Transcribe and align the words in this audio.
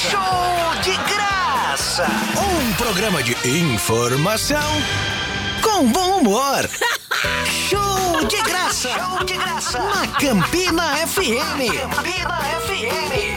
Show 0.00 0.80
de 0.82 0.96
graça! 1.12 2.06
Um 2.38 2.72
programa 2.72 3.22
de 3.22 3.36
informação 3.46 4.58
com 5.62 5.86
bom 5.92 6.20
humor. 6.20 6.66
Show 7.44 8.24
de 8.26 8.40
graça! 8.40 8.88
Show 8.88 9.24
de 9.24 9.34
graça! 9.34 9.78
Na 9.78 10.06
Campina 10.18 10.96
FM! 11.06 11.68
Campina 11.92 12.40
FM! 12.64 13.36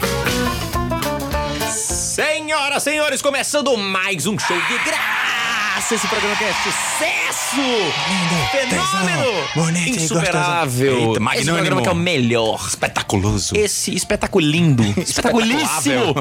Senhoras, 1.70 2.82
senhores, 2.82 3.20
começando 3.20 3.76
mais 3.76 4.26
um 4.26 4.38
show 4.38 4.58
de 4.62 4.78
graça. 4.78 5.33
Esse 5.92 6.08
programa 6.08 6.34
que 6.36 6.44
é 6.44 6.52
sucesso! 6.52 7.60
Fenômeno! 8.50 9.44
bonito 9.54 10.00
Insuperável! 10.00 10.96
Eita, 10.96 11.10
Esse 11.10 11.20
magnânimo. 11.20 11.56
programa 11.56 11.82
que 11.82 11.88
é 11.88 11.92
o 11.92 11.94
melhor. 11.94 12.66
Espetaculoso. 12.66 13.54
Esse 13.56 13.94
espetaculindo, 13.94 14.82
espetaculíssimo. 14.98 16.14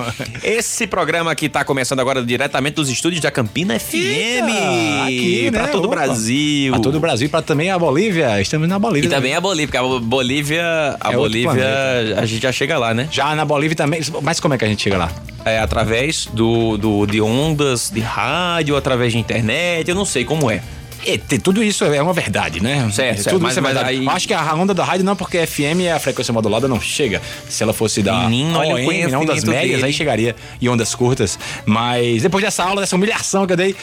Esse 0.44 0.86
programa 0.86 1.34
que 1.34 1.48
tá 1.48 1.64
começando 1.64 2.02
agora 2.02 2.24
diretamente 2.24 2.76
dos 2.76 2.90
estúdios 2.90 3.22
da 3.22 3.32
Campina 3.32 3.80
FM. 3.80 3.94
Eita, 3.96 5.04
aqui, 5.06 5.50
pra 5.52 5.64
né? 5.64 5.68
todo 5.70 5.86
o. 5.86 5.90
Brasil. 5.90 6.74
Pra 6.74 6.82
todo 6.82 6.96
o 6.96 7.00
Brasil 7.00 7.26
e 7.28 7.30
pra 7.30 7.42
também 7.42 7.72
a 7.72 7.80
Bolívia. 7.80 8.42
Estamos 8.42 8.68
na 8.68 8.78
Bolívia. 8.78 9.08
E 9.08 9.10
também 9.10 9.34
a 9.34 9.42
Bolívia, 9.42 9.68
porque 9.68 9.78
a 9.78 10.00
Bolívia, 10.00 10.98
a 11.00 11.12
É 11.12 11.16
Bolívia, 11.16 12.16
a 12.18 12.26
gente 12.26 12.42
já 12.44 12.52
chega 12.52 12.78
lá, 12.78 12.94
né? 12.94 13.08
Já 13.10 13.34
na 13.34 13.46
Bolívia 13.46 13.76
também. 13.78 14.02
Mas 14.22 14.40
como 14.40 14.54
é 14.54 14.58
que 14.58 14.66
a 14.66 14.68
gente 14.68 14.84
chega 14.84 14.98
lá? 14.98 15.12
É 15.46 15.60
através 15.60 16.26
do, 16.28 16.78
do 16.78 17.06
de 17.06 17.20
ondas 17.22 17.90
de 17.94 18.00
rádio, 18.00 18.76
através 18.78 19.12
de 19.12 19.20
internet, 19.20 19.90
eu 19.90 19.96
não 19.96 20.06
sei 20.06 20.24
como 20.24 20.50
é. 20.50 20.62
E, 21.06 21.18
tem- 21.18 21.38
tudo 21.38 21.62
isso 21.62 21.84
é 21.84 22.02
uma 22.02 22.14
verdade, 22.14 22.64
né? 22.64 22.78
Certo, 22.90 23.20
É, 23.20 23.22
certo, 23.24 23.30
Tudo 23.36 23.42
mas- 23.44 23.52
isso 23.52 23.60
é 23.60 23.62
verdade. 23.62 23.90
aí- 23.90 24.08
Acho 24.08 24.26
que 24.26 24.34
a 24.34 24.54
onda 24.56 24.74
da 24.74 24.86
rádio 24.86 25.06
não, 25.06 25.18
porque 25.18 25.38
FM 25.46 25.82
é 25.84 25.92
a 25.92 26.00
frequência 26.00 26.34
modulada, 26.34 26.66
não 26.66 26.80
chega. 26.80 27.22
Se 27.50 27.62
ela 27.62 27.74
fosse 27.74 28.02
da 28.02 28.20
Menino, 28.22 28.58
olha 28.58 28.76
o 28.76 28.88
OM, 28.88 29.02
não 29.12 29.26
das 29.26 29.42
conhecimento 29.42 29.46
médias, 29.50 29.72
dele. 29.82 29.84
aí 29.88 29.92
chegaria 29.92 30.34
em 30.62 30.70
ondas 30.70 30.96
curtas. 30.96 31.38
Mas 31.66 32.22
depois 32.22 32.42
dessa 32.42 32.64
aula, 32.64 32.80
dessa 32.80 32.96
humilhação 32.96 33.46
que 33.46 33.52
eu 33.52 33.58
dei, 33.58 33.76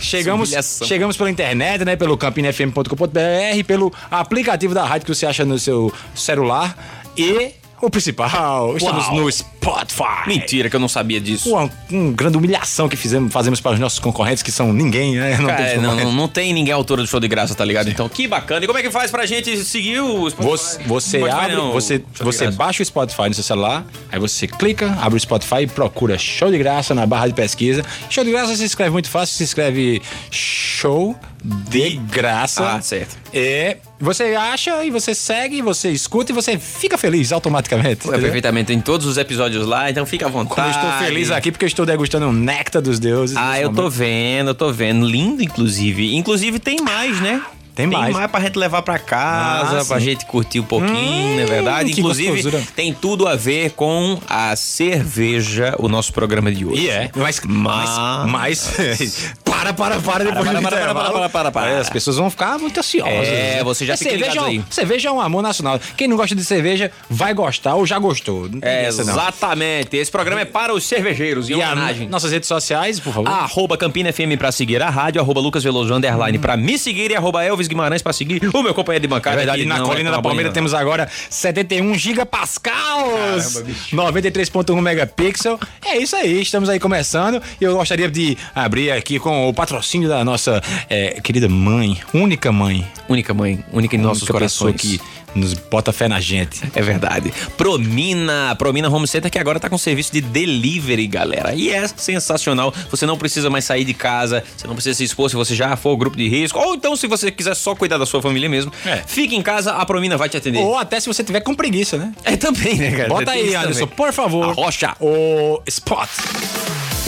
chegamos, 0.00 0.52
chegamos 0.86 1.16
pela 1.16 1.28
internet, 1.28 1.84
né? 1.84 1.96
Pelo 1.96 2.16
campinefm.com.br, 2.16 3.64
pelo 3.66 3.92
aplicativo 4.08 4.72
da 4.72 4.84
rádio 4.84 5.04
que 5.06 5.12
você 5.12 5.26
acha 5.26 5.44
no 5.44 5.58
seu 5.58 5.92
celular 6.14 6.76
e 7.16 7.50
o 7.80 7.88
principal, 7.88 8.76
estamos 8.76 9.06
Uau. 9.06 9.16
no 9.16 9.30
Spotify. 9.30 10.26
Mentira 10.26 10.68
que 10.68 10.74
eu 10.74 10.80
não 10.80 10.88
sabia 10.88 11.20
disso. 11.20 11.50
Uma, 11.50 11.70
uma 11.90 12.12
grande 12.12 12.36
humilhação 12.36 12.88
que 12.88 12.96
fizemos, 12.96 13.32
fazemos 13.32 13.60
para 13.60 13.72
os 13.72 13.78
nossos 13.78 13.98
concorrentes, 13.98 14.42
que 14.42 14.50
são 14.50 14.72
ninguém, 14.72 15.16
né? 15.16 15.38
Não 15.38 15.46
Cara, 15.46 15.64
temos 15.64 15.98
é, 15.98 16.04
não, 16.04 16.12
não, 16.12 16.28
tem 16.28 16.52
ninguém 16.52 16.72
autor 16.72 16.98
do 16.98 17.06
show 17.06 17.20
de 17.20 17.28
graça, 17.28 17.54
tá 17.54 17.64
ligado? 17.64 17.88
Então, 17.88 18.08
que 18.08 18.26
bacana. 18.26 18.64
E 18.64 18.66
como 18.66 18.78
é 18.78 18.82
que 18.82 18.90
faz 18.90 19.10
pra 19.10 19.26
gente 19.26 19.56
seguir 19.64 20.00
o 20.00 20.28
Spotify? 20.28 20.50
Você, 20.50 20.82
você 20.84 21.18
Spotify 21.18 21.40
abre, 21.40 21.56
não, 21.56 21.72
você, 21.72 22.02
você 22.20 22.50
baixa 22.50 22.82
o 22.82 22.86
Spotify 22.86 23.28
no 23.28 23.34
seu 23.34 23.44
celular, 23.44 23.84
aí 24.10 24.18
você 24.18 24.48
clica, 24.48 24.96
abre 25.00 25.16
o 25.16 25.20
Spotify 25.20 25.62
e 25.62 25.66
procura 25.66 26.18
show 26.18 26.50
de 26.50 26.58
graça 26.58 26.94
na 26.94 27.06
barra 27.06 27.28
de 27.28 27.34
pesquisa. 27.34 27.84
Show 28.10 28.24
de 28.24 28.30
graça 28.30 28.56
se 28.56 28.64
escreve 28.64 28.90
muito 28.90 29.08
fácil, 29.08 29.36
se 29.36 29.44
escreve 29.44 30.02
show 30.30 31.16
de 31.44 31.90
graça. 31.96 32.68
Ah, 32.68 32.80
certo. 32.80 33.16
É, 33.32 33.78
você 34.00 34.34
acha 34.34 34.84
e 34.84 34.90
você 34.90 35.14
segue, 35.14 35.60
você 35.62 35.90
escuta 35.90 36.32
e 36.32 36.34
você 36.34 36.58
fica 36.58 36.96
feliz 36.96 37.32
automaticamente. 37.32 38.08
É, 38.08 38.18
perfeitamente, 38.18 38.66
tem 38.68 38.80
todos 38.80 39.06
os 39.06 39.16
episódios 39.16 39.66
lá, 39.66 39.90
então 39.90 40.04
fica 40.06 40.26
à 40.26 40.28
vontade. 40.28 40.74
Como 40.74 40.86
eu 40.86 40.90
estou 40.90 41.06
feliz 41.06 41.30
aqui 41.30 41.52
porque 41.52 41.64
eu 41.64 41.68
estou 41.68 41.86
degustando 41.86 42.28
o 42.28 42.32
néctar 42.32 42.82
dos 42.82 42.98
deuses. 42.98 43.36
Ah, 43.36 43.60
eu 43.60 43.68
tô 43.70 43.82
momento. 43.82 43.90
vendo, 43.90 44.50
eu 44.50 44.54
tô 44.54 44.72
vendo. 44.72 45.06
Lindo, 45.06 45.42
inclusive. 45.42 46.14
Inclusive 46.16 46.58
tem 46.58 46.80
mais, 46.80 47.20
né? 47.20 47.42
Tem 47.78 47.86
mais. 47.86 48.06
Tem 48.06 48.14
mais 48.14 48.28
pra 48.30 48.40
gente 48.40 48.58
levar 48.58 48.82
pra 48.82 48.98
casa, 48.98 49.80
Ah, 49.82 49.84
pra 49.84 49.98
sim. 50.00 50.06
gente 50.06 50.26
curtir 50.26 50.58
um 50.58 50.64
pouquinho, 50.64 50.96
Hum, 50.98 51.36
não 51.36 51.42
é 51.42 51.46
verdade? 51.46 51.92
Inclusive, 51.92 52.42
gostosura. 52.42 52.62
tem 52.74 52.92
tudo 52.92 53.28
a 53.28 53.36
ver 53.36 53.70
com 53.70 54.18
a 54.28 54.56
cerveja, 54.56 55.76
o 55.78 55.88
nosso 55.88 56.12
programa 56.12 56.50
de 56.50 56.66
hoje. 56.66 56.82
E 56.86 56.90
é, 56.90 57.08
mas, 57.14 57.40
mas, 57.46 57.88
mas 58.28 59.34
para, 59.44 59.72
para, 59.72 60.00
para 60.00 60.24
depois 60.24 60.44
Para, 60.44 60.58
do 60.58 60.62
para, 60.62 60.70
para, 60.70 60.80
intervalo. 60.80 61.12
para, 61.20 61.28
para, 61.28 61.52
para. 61.52 61.70
É, 61.70 61.78
As 61.78 61.88
pessoas 61.88 62.16
vão 62.16 62.28
ficar 62.28 62.58
muito 62.58 62.78
ansiosas. 62.80 63.28
É, 63.28 63.56
né? 63.58 63.64
você 63.64 63.86
já 63.86 63.96
fica 63.96 64.10
cerveja, 64.10 64.40
é 64.40 64.44
aí. 64.44 64.64
cerveja 64.68 65.08
é 65.08 65.12
um 65.12 65.20
amor 65.20 65.42
nacional. 65.42 65.78
Quem 65.96 66.08
não 66.08 66.16
gosta 66.16 66.34
de 66.34 66.44
cerveja 66.44 66.90
vai 67.08 67.32
gostar 67.32 67.76
ou 67.76 67.86
já 67.86 67.96
gostou. 67.98 68.48
É, 68.60 68.88
exatamente. 68.88 69.96
Esse 69.96 70.10
programa 70.10 70.40
é 70.40 70.44
para 70.44 70.74
os 70.74 70.84
cervejeiros, 70.84 71.48
em 71.48 71.58
E 71.58 71.62
a, 71.62 71.74
nossas 72.10 72.32
redes 72.32 72.48
sociais, 72.48 72.98
por 72.98 73.12
favor. 73.12 73.28
Arroba 73.28 73.76
Campina 73.76 74.12
FM 74.12 74.36
pra 74.36 74.50
seguir 74.50 74.82
a 74.82 74.90
rádio, 74.90 75.20
arroba 75.20 75.40
Lucas 75.40 75.62
Veloso 75.62 75.94
Underline 75.94 76.38
pra 76.38 76.56
me 76.56 76.76
seguir 76.78 77.10
e 77.12 77.16
arroba 77.16 77.44
Elvis 77.44 77.67
Guimarães 77.68 78.02
pra 78.02 78.12
seguir 78.12 78.40
o 78.54 78.62
meu 78.62 78.74
companheiro 78.74 79.02
de 79.06 79.12
É 79.12 79.16
bancada. 79.16 79.36
verdade, 79.36 79.62
que 79.62 79.68
na 79.68 79.78
não 79.78 79.86
colina 79.86 80.08
é 80.08 80.12
da 80.12 80.20
Palmeira 80.22 80.50
temos 80.50 80.74
agora 80.74 81.08
71 81.30 81.94
gigapascals, 81.94 83.54
Caramba, 83.54 83.60
bicho. 83.62 83.96
93.1 83.96 84.80
megapixel. 84.80 85.58
É 85.84 85.96
isso 85.98 86.16
aí, 86.16 86.40
estamos 86.42 86.68
aí 86.68 86.78
começando 86.80 87.42
e 87.60 87.64
eu 87.64 87.76
gostaria 87.76 88.10
de 88.10 88.36
abrir 88.54 88.90
aqui 88.90 89.18
com 89.18 89.48
o 89.48 89.54
patrocínio 89.54 90.08
da 90.08 90.24
nossa 90.24 90.62
é, 90.88 91.20
querida 91.20 91.48
mãe, 91.48 92.00
única 92.14 92.50
mãe. 92.52 92.86
Única 93.08 93.32
mãe, 93.32 93.64
única 93.72 93.96
em 93.96 93.98
nossos 93.98 94.24
única 94.24 94.38
pessoa 94.38 94.70
corações. 94.72 94.98
que 94.98 95.00
nos 95.34 95.54
bota 95.54 95.92
fé 95.92 96.08
na 96.08 96.20
gente. 96.20 96.60
É 96.74 96.82
verdade. 96.82 97.32
Promina, 97.56 98.54
Promina 98.56 98.88
Home 98.88 99.06
Center 99.06 99.30
que 99.30 99.38
agora 99.38 99.60
tá 99.60 99.68
com 99.68 99.76
serviço 99.78 100.12
de 100.12 100.20
delivery, 100.20 101.06
galera. 101.06 101.54
E 101.54 101.70
é 101.70 101.86
sensacional. 101.88 102.72
Você 102.90 103.06
não 103.06 103.16
precisa 103.18 103.48
mais 103.50 103.64
sair 103.64 103.84
de 103.84 103.94
casa, 103.94 104.42
você 104.56 104.66
não 104.66 104.74
precisa 104.74 104.96
se 104.96 105.04
expor 105.04 105.28
se 105.30 105.36
você 105.36 105.54
já 105.54 105.76
for 105.76 105.96
grupo 105.96 106.16
de 106.16 106.28
risco. 106.28 106.58
Ou 106.58 106.74
então, 106.74 106.96
se 106.96 107.06
você 107.06 107.30
quiser 107.30 107.54
só 107.54 107.74
cuidar 107.74 107.98
da 107.98 108.06
sua 108.06 108.20
família 108.22 108.48
mesmo, 108.48 108.72
É. 108.84 109.02
fique 109.06 109.34
em 109.36 109.42
casa, 109.42 109.72
a 109.72 109.84
Promina 109.86 110.16
vai 110.16 110.28
te 110.28 110.36
atender. 110.36 110.58
Ou 110.60 110.76
até 110.76 110.98
se 111.00 111.06
você 111.06 111.22
tiver 111.22 111.40
com 111.40 111.54
preguiça, 111.54 111.96
né? 111.96 112.12
É 112.24 112.36
também, 112.36 112.76
né, 112.76 112.90
cara? 112.90 113.08
Bota 113.08 113.30
aí, 113.32 113.54
Anderson, 113.54 113.86
por 113.86 114.12
favor. 114.12 114.48
Arrocha. 114.50 114.94
O 115.00 115.60
Spot. 115.66 116.08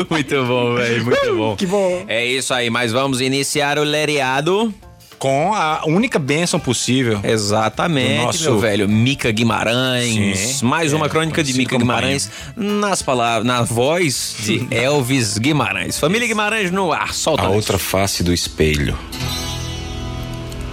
Muito 0.09 0.45
bom, 0.45 0.75
velho, 0.75 1.05
muito 1.05 1.37
bom. 1.37 1.57
Que 1.57 1.67
bom. 1.67 2.05
É 2.09 2.25
isso 2.25 2.53
aí, 2.55 2.71
mas 2.71 2.93
vamos 2.93 3.21
iniciar 3.21 3.79
o 3.79 3.83
lereado. 3.85 4.73
Com 5.19 5.55
a 5.55 5.83
única 5.87 6.19
bênção 6.19 6.61
possível. 6.61 7.21
Exatamente, 7.25 8.23
nosso- 8.25 8.43
meu 8.45 8.59
velho. 8.59 8.89
Mica 8.89 9.31
Guimarães. 9.33 10.39
Sim, 10.39 10.67
mais 10.67 10.93
uma 10.93 11.07
é, 11.07 11.09
crônica 11.09 11.43
de 11.43 11.55
Mica 11.55 11.79
Guimarães 11.79 12.31
nas 12.55 13.01
palavras, 13.03 13.47
na 13.47 13.63
voz 13.63 14.37
de 14.41 14.67
Elvis 14.71 15.39
Guimarães. 15.39 15.99
Família 15.99 16.29
Guimarães 16.29 16.71
no 16.71 16.93
ar. 16.93 17.15
Solta. 17.15 17.45
A 17.45 17.49
outra 17.49 17.79
face 17.79 18.23
do 18.23 18.33
espelho. 18.33 18.97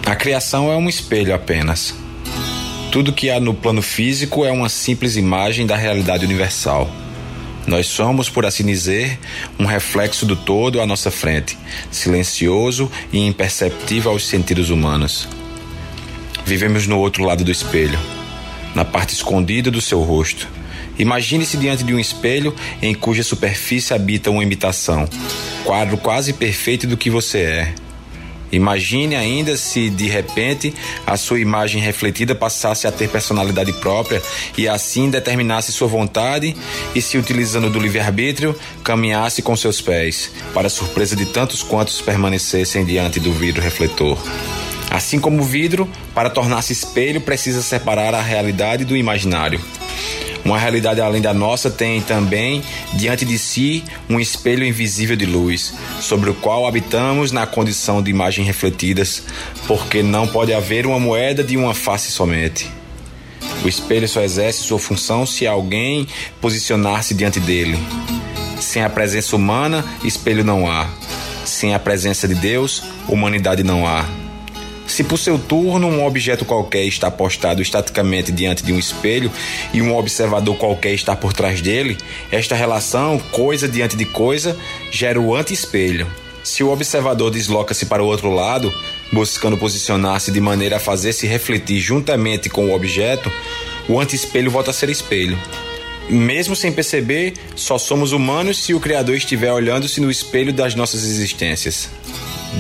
A 0.06 0.16
criação 0.16 0.70
é 0.72 0.76
um 0.76 0.90
espelho 0.90 1.34
apenas. 1.34 1.96
Tudo 2.92 3.14
que 3.14 3.30
há 3.30 3.40
no 3.40 3.54
plano 3.54 3.82
físico 3.82 4.44
é 4.46 4.52
uma 4.52 4.68
simples 4.70 5.16
imagem 5.16 5.66
da 5.66 5.76
realidade 5.78 6.26
universal. 6.26 6.90
Nós 7.66 7.88
somos, 7.88 8.30
por 8.30 8.46
assim 8.46 8.66
dizer, 8.66 9.18
um 9.58 9.66
reflexo 9.66 10.26
do 10.26 10.36
todo 10.36 10.82
à 10.82 10.86
nossa 10.86 11.10
frente, 11.10 11.58
silencioso 11.90 12.92
e 13.12 13.20
imperceptível 13.20 14.12
aos 14.12 14.28
sentidos 14.28 14.70
humanos. 14.70 15.28
Vivemos 16.46 16.88
no 16.88 17.00
outro 17.00 17.24
lado 17.24 17.44
do 17.44 17.52
espelho, 17.52 17.98
na 18.76 18.84
parte 18.84 19.14
escondida 19.14 19.72
do 19.72 19.80
seu 19.80 20.02
rosto. 20.02 20.48
Imagine-se 21.00 21.58
diante 21.58 21.84
de 21.84 21.94
um 21.94 22.00
espelho 22.00 22.54
em 22.82 22.94
cuja 22.94 23.24
superfície 23.24 23.94
habita 23.94 24.30
uma 24.30 24.44
imitação, 24.44 25.08
quadro 25.64 25.98
quase 25.98 26.34
perfeito 26.34 26.86
do 26.86 26.98
que 26.98 27.10
você 27.10 27.40
é. 27.40 27.76
Imagine 28.54 29.16
ainda 29.16 29.58
se 29.58 29.90
de 29.90 30.08
repente 30.08 30.74
a 31.08 31.18
sua 31.18 31.40
imagem 31.40 31.82
refletida 31.82 32.36
passasse 32.36 32.86
a 32.86 32.92
ter 32.92 33.10
personalidade 33.10 33.74
própria 33.74 34.22
e 34.56 34.68
assim 34.68 35.10
determinasse 35.10 35.72
sua 35.72 35.88
vontade 35.88 36.56
e 36.94 37.02
se 37.02 37.18
utilizando 37.18 37.70
do 37.70 37.80
livre-arbítrio 37.80 38.56
caminhasse 38.84 39.42
com 39.42 39.56
seus 39.56 39.82
pés, 39.82 40.32
para 40.54 40.70
surpresa 40.70 41.16
de 41.16 41.26
tantos 41.26 41.64
quantos 41.64 42.00
permanecessem 42.00 42.86
diante 42.86 43.20
do 43.20 43.34
vidro 43.34 43.62
refletor. 43.62 44.18
Assim 44.92 45.20
como 45.20 45.42
o 45.42 45.46
vidro, 45.46 45.90
para 46.14 46.30
tornar-se 46.30 46.72
espelho, 46.72 47.20
precisa 47.20 47.64
separar 47.64 48.14
a 48.14 48.22
realidade 48.22 48.86
do 48.86 48.96
imaginário. 48.96 49.60
Uma 50.46 50.60
realidade 50.60 51.00
além 51.00 51.22
da 51.22 51.34
nossa 51.34 51.72
tem 51.72 52.02
também 52.02 52.62
diante 52.94 53.24
de 53.24 53.38
si 53.38 53.84
um 54.10 54.20
espelho 54.20 54.66
invisível 54.66 55.16
de 55.16 55.26
luz, 55.26 55.74
sobre 56.02 56.30
o 56.30 56.34
qual 56.34 56.68
habitamos 56.68 57.32
na 57.32 57.48
condição 57.48 58.02
de 58.02 58.12
imagem 58.12 58.44
refletidas, 58.44 59.24
porque 59.68 60.04
não 60.04 60.28
pode 60.28 60.54
haver 60.54 60.86
uma 60.86 61.00
moeda 61.00 61.44
de 61.44 61.56
uma 61.56 61.74
face 61.74 62.12
somente. 62.12 62.70
O 63.64 63.68
espelho 63.68 64.08
só 64.08 64.22
exerce 64.22 64.64
sua 64.64 64.80
função 64.80 65.26
se 65.26 65.48
alguém 65.48 66.08
posicionar-se 66.42 67.14
diante 67.14 67.40
dele. 67.40 67.80
Sem 68.60 68.84
a 68.84 68.90
presença 68.90 69.36
humana, 69.36 69.86
espelho 70.04 70.44
não 70.44 70.70
há. 70.70 70.90
Sem 71.46 71.74
a 71.74 71.80
presença 71.80 72.28
de 72.28 72.36
Deus, 72.36 72.84
humanidade 73.08 73.64
não 73.64 73.88
há. 73.88 74.23
Se 74.88 75.04
por 75.04 75.18
seu 75.18 75.40
turno 75.40 75.88
um 75.88 76.06
objeto 76.06 76.46
qualquer 76.46 76.84
está 76.86 77.10
postado 77.10 77.62
estaticamente 77.62 78.32
diante 78.32 78.64
de 78.64 78.72
um 78.72 78.80
espelho 78.80 79.32
e 79.74 79.82
um 79.82 79.96
observador 79.96 80.58
qualquer 80.58 80.94
está 80.94 81.16
por 81.16 81.34
trás 81.34 81.62
dele, 81.62 81.98
esta 82.32 82.56
relação, 82.56 83.18
coisa 83.32 83.68
diante 83.68 83.96
de 83.96 84.06
coisa, 84.06 84.58
gera 84.92 85.20
o 85.20 85.36
anti-espelho. 85.36 86.08
Se 86.44 86.64
o 86.64 86.70
observador 86.70 87.32
desloca-se 87.32 87.86
para 87.86 88.04
o 88.04 88.08
outro 88.08 88.30
lado, 88.30 88.72
buscando 89.12 89.58
posicionar-se 89.58 90.32
de 90.32 90.42
maneira 90.42 90.76
a 90.76 90.80
fazer-se 90.80 91.26
refletir 91.26 91.80
juntamente 91.80 92.50
com 92.50 92.66
o 92.66 92.76
objeto, 92.76 93.32
o 93.88 94.00
anti-espelho 94.00 94.52
volta 94.52 94.72
a 94.72 94.74
ser 94.74 94.90
espelho. 94.90 95.40
Mesmo 96.10 96.56
sem 96.56 96.72
perceber, 96.72 97.34
só 97.56 97.78
somos 97.78 98.12
humanos 98.12 98.62
se 98.62 98.74
o 98.74 98.80
Criador 98.80 99.16
estiver 99.16 99.52
olhando-se 99.52 100.02
no 100.02 100.12
espelho 100.12 100.52
das 100.52 100.76
nossas 100.76 101.04
existências. 101.04 101.90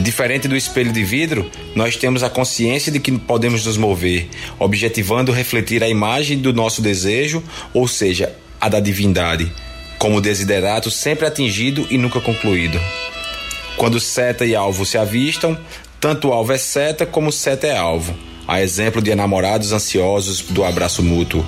Diferente 0.02 0.48
do 0.48 0.58
espelho 0.58 0.92
de 0.92 1.04
vidro, 1.04 1.50
nós 1.76 1.96
temos 1.96 2.24
a 2.24 2.30
consciência 2.30 2.92
de 2.92 3.00
que 3.00 3.12
podemos 3.12 3.66
nos 3.66 3.78
mover, 3.78 4.28
objetivando 4.58 5.32
refletir 5.32 5.84
a 5.84 5.90
imagem 5.90 6.40
do 6.40 6.52
nosso 6.52 6.82
desejo, 6.82 7.44
ou 7.74 7.88
seja, 7.88 8.36
a 8.60 8.68
da 8.68 8.80
divindade, 8.80 9.52
como 10.00 10.20
desiderato 10.20 10.90
sempre 10.90 11.28
atingido 11.28 11.86
e 11.92 11.98
nunca 11.98 12.20
concluído. 12.20 12.80
Quando 13.78 14.00
seta 14.00 14.46
e 14.46 14.56
alvo 14.56 14.86
se 14.86 14.98
avistam, 14.98 15.58
tanto 16.00 16.34
alvo 16.34 16.52
é 16.52 16.58
seta 16.58 17.06
como 17.06 17.32
seta 17.32 17.68
é 17.68 17.78
alvo, 17.78 18.16
a 18.48 18.62
exemplo 18.62 19.02
de 19.02 19.12
enamorados 19.12 19.72
ansiosos 19.72 20.42
do 20.42 20.64
abraço 20.64 21.04
mútuo. 21.04 21.46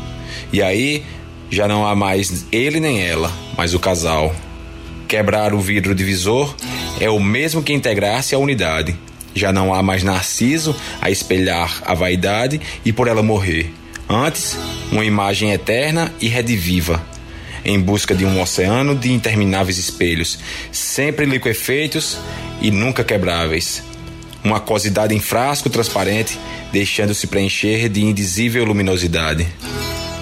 E 0.54 0.62
aí 0.62 1.04
já 1.50 1.68
não 1.68 1.86
há 1.86 1.96
mais 1.96 2.46
ele 2.52 2.80
nem 2.80 3.02
ela, 3.02 3.32
mas 3.58 3.74
o 3.74 3.80
casal. 3.80 4.34
Quebrar 5.08 5.54
o 5.54 5.60
vidro 5.60 5.94
divisor 5.94 6.56
é 7.00 7.10
o 7.10 7.20
mesmo 7.20 7.62
que 7.62 7.74
integrar-se 7.74 8.34
à 8.34 8.40
unidade. 8.40 8.96
Já 9.36 9.52
não 9.54 9.74
há 9.74 9.84
mais 9.84 10.04
Narciso 10.04 10.76
a 11.02 11.12
espelhar 11.12 11.84
a 11.86 11.94
vaidade 11.94 12.60
e 12.84 12.92
por 12.92 13.08
ela 13.08 13.22
morrer. 13.22 13.72
Antes, 14.10 14.58
uma 14.92 15.04
imagem 15.04 15.52
eterna 15.52 16.14
e 16.22 16.28
rediviva, 16.28 17.04
em 17.64 17.80
busca 17.80 18.16
de 18.16 18.26
um 18.26 18.42
oceano 18.42 18.96
de 18.96 19.12
intermináveis 19.12 19.78
espelhos, 19.78 20.40
sempre 20.72 21.26
liquefeitos 21.26 22.18
e 22.62 22.72
nunca 22.72 23.04
quebráveis. 23.04 23.84
Uma 24.44 24.58
aquosidade 24.58 25.14
em 25.14 25.20
frasco 25.20 25.70
transparente, 25.70 26.40
deixando-se 26.72 27.28
preencher 27.28 27.90
de 27.90 28.04
indizível 28.04 28.64
luminosidade. 28.64 29.48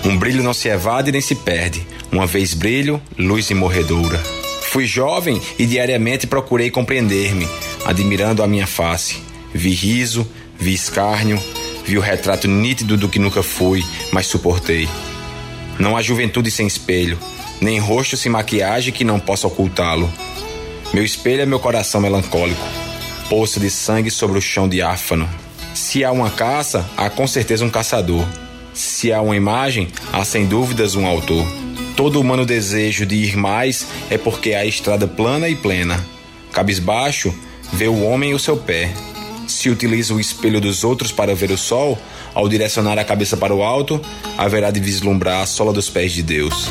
Um 0.03 0.17
brilho 0.17 0.43
não 0.43 0.53
se 0.53 0.69
evade 0.69 1.11
nem 1.11 1.21
se 1.21 1.35
perde, 1.35 1.85
uma 2.11 2.25
vez 2.25 2.53
brilho, 2.53 3.01
luz 3.17 3.49
imorredoura. 3.49 4.32
Fui 4.73 4.87
jovem 4.87 5.39
e 5.59 5.67
diariamente 5.67 6.25
procurei 6.25 6.71
compreender-me, 6.71 7.47
admirando 7.85 8.41
a 8.41 8.47
minha 8.47 8.65
face. 8.65 9.21
Vi 9.53 9.69
riso, 9.69 10.27
vi 10.59 10.73
escárnio, 10.73 11.39
vi 11.85 11.95
o 11.95 12.01
retrato 12.01 12.47
nítido 12.47 12.97
do 12.97 13.07
que 13.07 13.19
nunca 13.19 13.43
fui, 13.43 13.85
mas 14.11 14.25
suportei. 14.25 14.89
Não 15.77 15.95
há 15.95 16.01
juventude 16.01 16.49
sem 16.49 16.65
espelho, 16.65 17.19
nem 17.61 17.77
rosto 17.77 18.17
sem 18.17 18.31
maquiagem 18.31 18.91
que 18.91 19.03
não 19.03 19.19
possa 19.19 19.45
ocultá-lo. 19.45 20.11
Meu 20.91 21.05
espelho 21.05 21.43
é 21.43 21.45
meu 21.45 21.59
coração 21.59 22.01
melancólico, 22.01 22.65
poça 23.29 23.59
de 23.59 23.69
sangue 23.69 24.09
sobre 24.09 24.39
o 24.39 24.41
chão 24.41 24.67
diáfano. 24.67 25.29
Se 25.75 26.03
há 26.03 26.11
uma 26.11 26.31
caça, 26.31 26.83
há 26.97 27.11
com 27.11 27.27
certeza 27.27 27.63
um 27.63 27.69
caçador. 27.69 28.25
Se 28.73 29.13
há 29.13 29.21
uma 29.21 29.35
imagem, 29.35 29.89
há 30.11 30.25
sem 30.25 30.47
dúvidas 30.47 30.95
um 30.95 31.05
autor. 31.05 31.45
Todo 31.95 32.19
humano 32.19 32.45
desejo 32.45 33.05
de 33.05 33.15
ir 33.15 33.37
mais 33.37 33.87
é 34.09 34.17
porque 34.17 34.53
há 34.53 34.65
estrada 34.65 35.07
plana 35.07 35.47
e 35.47 35.55
plena. 35.55 36.03
Cabisbaixo, 36.51 37.33
vê 37.71 37.87
o 37.87 38.01
homem 38.03 38.33
o 38.33 38.39
seu 38.39 38.57
pé. 38.57 38.91
Se 39.47 39.69
utiliza 39.69 40.13
o 40.13 40.19
espelho 40.19 40.59
dos 40.59 40.83
outros 40.83 41.11
para 41.11 41.35
ver 41.35 41.51
o 41.51 41.57
sol, 41.57 41.97
ao 42.33 42.49
direcionar 42.49 42.97
a 42.97 43.03
cabeça 43.03 43.37
para 43.37 43.53
o 43.53 43.61
alto, 43.61 44.01
haverá 44.37 44.71
de 44.71 44.79
vislumbrar 44.79 45.41
a 45.41 45.45
sola 45.45 45.71
dos 45.71 45.89
pés 45.89 46.11
de 46.11 46.23
Deus. 46.23 46.67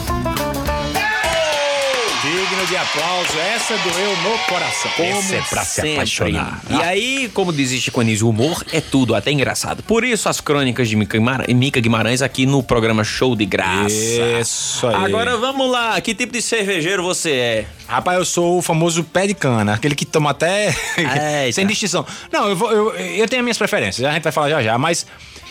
De 2.72 2.78
aplauso, 2.78 3.38
essa 3.38 3.76
doeu 3.76 4.16
no 4.22 4.38
coração. 4.48 4.90
Essa 4.98 5.36
é 5.36 5.42
pra 5.42 5.62
se 5.62 5.74
Sempre. 5.74 5.92
apaixonar. 5.92 6.62
E 6.70 6.74
aí, 6.82 7.30
como 7.34 7.52
diz 7.52 7.70
Chico 7.70 8.00
Anísio, 8.00 8.26
o 8.26 8.30
humor 8.30 8.64
é 8.72 8.80
tudo, 8.80 9.14
até 9.14 9.30
engraçado. 9.30 9.82
Por 9.82 10.02
isso, 10.04 10.26
as 10.26 10.40
crônicas 10.40 10.88
de 10.88 10.96
Mica 10.96 11.81
Guimarães 11.82 12.22
aqui 12.22 12.46
no 12.46 12.62
programa 12.62 13.05
Show 13.05 13.36
de 13.36 13.44
Graça. 13.44 13.93
Isso 14.41 14.86
aí. 14.86 15.05
Agora 15.05 15.36
vamos 15.36 15.70
lá, 15.70 16.00
que 16.00 16.14
tipo 16.14 16.32
de 16.32 16.41
cervejeiro 16.41 17.02
você 17.02 17.32
é? 17.32 17.67
Rapaz, 17.86 18.17
eu 18.19 18.24
sou 18.24 18.56
o 18.56 18.62
famoso 18.62 19.05
pé 19.05 19.26
de 19.26 19.34
cana, 19.34 19.74
aquele 19.74 19.94
que 19.94 20.06
toma 20.06 20.31
até 20.31 20.69
Eita. 20.96 21.52
sem 21.52 21.67
distinção. 21.67 22.06
Não, 22.32 22.48
eu, 22.48 22.56
vou- 22.56 22.72
eu, 22.72 22.91
eu 22.96 23.29
tenho 23.29 23.41
as 23.43 23.44
minhas 23.44 23.58
preferências, 23.58 24.08
a 24.08 24.12
gente 24.14 24.22
vai 24.22 24.32
falar 24.32 24.48
já 24.48 24.62
já, 24.62 24.79
mas 24.79 25.05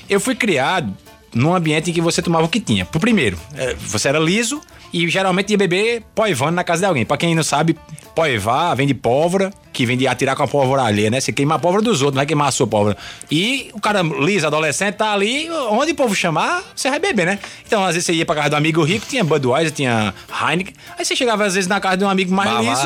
eu 0.10 0.20
fui 0.20 0.34
criado 0.34 0.92
num 1.34 1.54
ambiente 1.56 1.90
em 1.90 1.94
que 1.94 2.02
você 2.02 2.22
tomava 2.22 2.46
o 2.46 2.50
que 2.50 2.60
tinha. 2.60 2.86
Por 2.86 3.00
primeiro, 3.00 3.38
eh, 3.56 3.76
você 3.80 4.10
era 4.10 4.20
liso 4.20 4.62
e 4.94 5.08
geralmente 5.10 5.52
ia 5.52 5.58
beber 5.58 6.04
poivando 6.14 6.52
na 6.52 6.64
casa 6.64 6.82
de 6.82 6.86
alguém. 6.86 7.06
Pra 7.06 7.18
quem 7.18 7.34
não 7.34 7.44
sabe, 7.44 7.78
poivar 8.16 8.76
vem 8.76 8.86
de 8.86 8.94
pólvora, 8.94 9.52
que 9.72 9.86
vem 9.86 9.98
de 9.98 10.08
atirar 10.08 10.36
com 10.36 10.44
a 10.44 10.48
pólvora 10.48 10.84
alheia, 10.84 11.10
né? 11.10 11.20
Você 11.20 11.32
queima 11.32 11.56
a 11.56 11.60
pólvora 11.60 11.84
dos 11.84 12.02
outros, 12.02 12.16
não 12.16 12.20
vai 12.20 12.26
queimar 12.26 12.50
a 12.50 12.52
sua 12.52 12.68
pólvora. 12.68 12.98
E 13.30 13.70
o 13.74 13.80
cara 13.80 14.02
liso, 14.02 14.46
adolescente, 14.46 14.96
tá 14.96 15.14
ali, 15.14 15.50
onde 15.70 15.94
o 15.94 15.96
povo 15.96 16.14
chamar, 16.14 16.64
você 16.76 16.90
vai 16.90 17.00
beber, 17.00 17.26
né? 17.26 17.40
Então, 17.66 17.84
às 17.84 17.94
vezes 17.94 18.06
você 18.06 18.14
ia 18.14 18.26
pra 18.26 18.36
casa 18.36 18.50
do 18.50 18.56
amigo 18.58 18.84
rico, 18.84 19.06
tinha 19.08 19.24
Budweiser, 19.24 19.72
tinha 19.72 20.14
Heineken. 20.30 20.74
Aí 20.98 21.06
você 21.06 21.16
chegava 21.16 21.46
às 21.46 21.54
vezes 21.54 21.68
na 21.68 21.80
casa 21.80 21.98
de 21.98 22.04
um 22.04 22.10
amigo 22.10 22.34
mais 22.34 22.50
liso. 22.60 22.82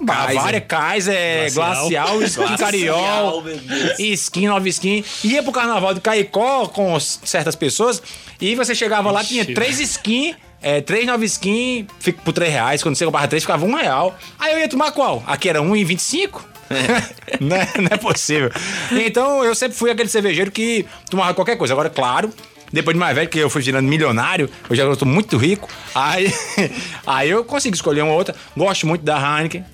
Bavária. 0.00 0.60
Kaiser, 0.60 1.52
Glacial, 1.52 2.22
Skin 2.24 2.56
Cariol, 2.56 3.44
Skin, 3.98 4.46
Nova 4.46 4.68
Skin. 4.68 5.04
Ia 5.24 5.42
pro 5.42 5.52
carnaval 5.52 5.94
de 5.94 6.00
Caicó 6.00 6.68
com 6.68 6.98
certas 7.00 7.56
pessoas 7.56 8.02
e 8.40 8.54
você 8.54 8.74
chegava 8.74 9.10
lá, 9.10 9.24
tinha 9.24 9.44
três 9.44 9.80
skin, 9.80 10.34
é, 10.62 10.80
três 10.80 11.06
nova 11.06 11.24
skin, 11.24 11.86
fica 11.98 12.20
por 12.22 12.32
três 12.32 12.52
reais. 12.52 12.82
Quando 12.82 12.96
você 12.96 13.04
comprava 13.04 13.26
três, 13.28 13.42
ficava 13.42 13.64
um 13.64 13.74
real. 13.74 14.16
Aí 14.38 14.52
eu 14.52 14.58
ia 14.58 14.68
tomar 14.68 14.92
qual? 14.92 15.22
Aqui 15.26 15.48
era 15.48 15.60
um 15.60 15.74
e 15.74 15.84
vinte 15.84 16.00
e 16.00 16.02
cinco? 16.02 16.46
não, 17.40 17.56
é, 17.56 17.68
não 17.78 17.88
é 17.90 17.96
possível. 17.96 18.50
Então 18.92 19.44
eu 19.44 19.54
sempre 19.54 19.76
fui 19.76 19.90
aquele 19.90 20.08
cervejeiro 20.08 20.50
que 20.50 20.86
tomava 21.10 21.34
qualquer 21.34 21.56
coisa. 21.56 21.74
Agora, 21.74 21.90
claro, 21.90 22.32
depois 22.72 22.94
de 22.94 22.98
mais 23.00 23.14
velho, 23.14 23.28
que 23.28 23.38
eu 23.38 23.48
fui 23.50 23.62
virando 23.62 23.88
milionário, 23.88 24.48
eu 24.68 24.76
já 24.76 24.96
tô 24.96 25.04
muito 25.04 25.36
rico. 25.36 25.68
Aí, 25.94 26.32
aí 27.06 27.30
eu 27.30 27.44
consigo 27.44 27.74
escolher 27.74 28.02
uma 28.02 28.12
outra. 28.12 28.34
Gosto 28.56 28.86
muito 28.86 29.02
da 29.04 29.16
Heineken, 29.38 29.64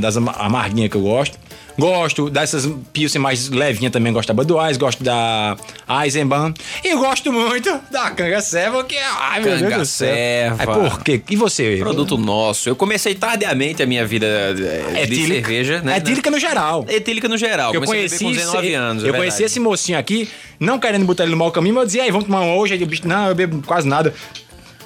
das 0.00 0.16
ama- 0.16 0.32
amarguinhas 0.38 0.90
que 0.90 0.96
eu 0.96 1.02
gosto. 1.02 1.38
Gosto 1.78 2.28
dessas 2.28 2.68
Pilsen 2.92 3.20
mais 3.20 3.48
levinha 3.48 3.90
também, 3.90 4.12
gosto 4.12 4.28
da 4.28 4.34
Budweiser, 4.34 4.78
gosto 4.78 5.02
da 5.02 5.56
Eisenbahn. 6.04 6.52
E 6.84 6.88
eu 6.88 6.98
gosto 6.98 7.32
muito 7.32 7.70
da 7.90 8.10
Canga 8.10 8.40
Serva, 8.42 8.84
que 8.84 8.96
é... 8.96 9.02
Ai, 9.18 9.40
meu 9.40 9.48
Deus 9.50 9.60
Canga 9.62 9.78
do 9.78 9.86
céu. 9.86 10.14
Serva. 10.14 10.56
Ai, 10.58 10.66
por 10.90 11.02
quê? 11.02 11.22
E 11.30 11.36
você? 11.36 11.76
Produto 11.78 12.18
nosso. 12.18 12.68
Eu 12.68 12.76
comecei 12.76 13.14
tardiamente 13.14 13.82
a 13.82 13.86
minha 13.86 14.06
vida 14.06 14.26
eh, 14.26 14.52
de 14.54 14.98
Etílica. 15.14 15.34
cerveja, 15.48 15.80
né? 15.82 15.96
Etílica 15.96 16.30
no 16.30 16.38
geral. 16.38 16.84
Etílica 16.88 17.28
no 17.28 17.38
geral. 17.38 17.72
Eu 17.72 17.80
Comecei 17.80 17.96
a 18.04 18.08
conheci, 18.08 18.24
com 18.24 18.32
19 18.32 18.66
esse- 18.66 18.74
anos. 18.74 19.04
é 19.04 19.08
eu 19.08 19.12
conheci 19.14 19.36
verdade. 19.38 19.44
esse 19.44 19.60
mocinho 19.60 19.98
aqui, 19.98 20.28
não 20.58 20.78
querendo 20.78 21.04
botar 21.06 21.22
ele 21.22 21.32
no 21.32 21.38
mau 21.38 21.50
caminho, 21.50 21.74
mas 21.76 21.82
eu 21.82 21.86
dizia, 21.86 22.02
aí, 22.02 22.10
vamos 22.10 22.26
tomar 22.26 22.40
uma 22.42 22.54
hoje. 22.56 22.74
Aí 22.74 22.82
o 22.82 22.86
bicho, 22.86 23.06
não, 23.08 23.28
eu 23.28 23.34
bebo 23.34 23.62
quase 23.66 23.88
nada. 23.88 24.12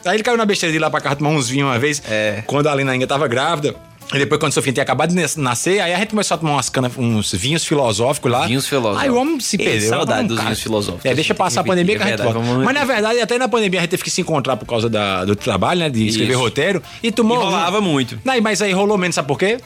Aí 0.05 0.17
ele 0.17 0.23
caiu 0.23 0.37
na 0.37 0.45
besteira 0.45 0.71
de 0.71 0.77
ir 0.77 0.81
lá 0.81 0.91
pra 0.91 1.01
casa 1.01 1.17
tomar 1.17 1.31
uns 1.31 1.49
vinhos 1.49 1.67
uma 1.69 1.79
vez, 1.79 2.03
É. 2.09 2.43
quando 2.47 2.67
a 2.67 2.73
Alina 2.73 2.93
ainda 2.93 3.07
tava 3.07 3.27
grávida. 3.27 3.75
E 4.15 4.19
depois, 4.19 4.39
quando 4.41 4.53
Sofia 4.53 4.73
tinha 4.73 4.83
acabado 4.83 5.11
de 5.11 5.17
nas- 5.21 5.37
nascer, 5.37 5.81
aí 5.81 5.93
a 5.93 5.99
gente 5.99 6.11
começou 6.11 6.35
a 6.35 6.39
tomar 6.39 6.53
umas 6.53 6.69
canas, 6.69 6.93
uns 6.97 7.33
vinhos 7.33 7.65
filosóficos 7.65 8.31
lá. 8.31 8.47
Vinhos 8.47 8.67
filosóficos. 8.69 9.03
Aí 9.03 9.11
o 9.11 9.17
homem 9.17 9.41
se 9.41 9.57
Ei, 9.61 9.65
perdeu. 9.65 9.89
saudade 9.89 10.19
Vamos, 10.23 10.35
dos 10.35 10.43
vinhos 10.45 10.61
filosóficos. 10.63 11.05
É, 11.07 11.15
deixa 11.15 11.35
passar 11.35 11.61
a 11.61 11.65
pandemia 11.65 11.95
é 11.95 11.99
que 11.99 12.03
a 12.03 12.07
gente 12.07 12.17
verdade, 12.19 12.35
volta. 12.39 12.49
vamos 12.51 12.65
Mas 12.65 12.75
na 12.75 12.85
verdade, 12.85 13.21
até 13.21 13.39
na 13.39 13.49
pandemia 13.49 13.81
a 13.81 13.83
gente 13.83 13.91
teve 13.91 14.03
que 14.03 14.11
se 14.11 14.21
encontrar 14.21 14.57
por 14.57 14.67
causa 14.67 14.89
da- 14.89 15.25
do 15.25 15.35
trabalho, 15.35 15.81
né? 15.81 15.91
De 15.91 16.07
escrever 16.07 16.33
Isso. 16.33 16.41
roteiro. 16.41 16.83
E 17.03 17.11
tomou. 17.11 17.39
E 17.41 17.45
rolava 17.45 17.81
muito. 17.81 18.19
Não, 18.25 18.41
mas 18.41 18.63
aí 18.63 18.73
rolou 18.73 18.97
menos, 18.99 19.15
sabe 19.15 19.29
por 19.29 19.39
quê? 19.39 19.59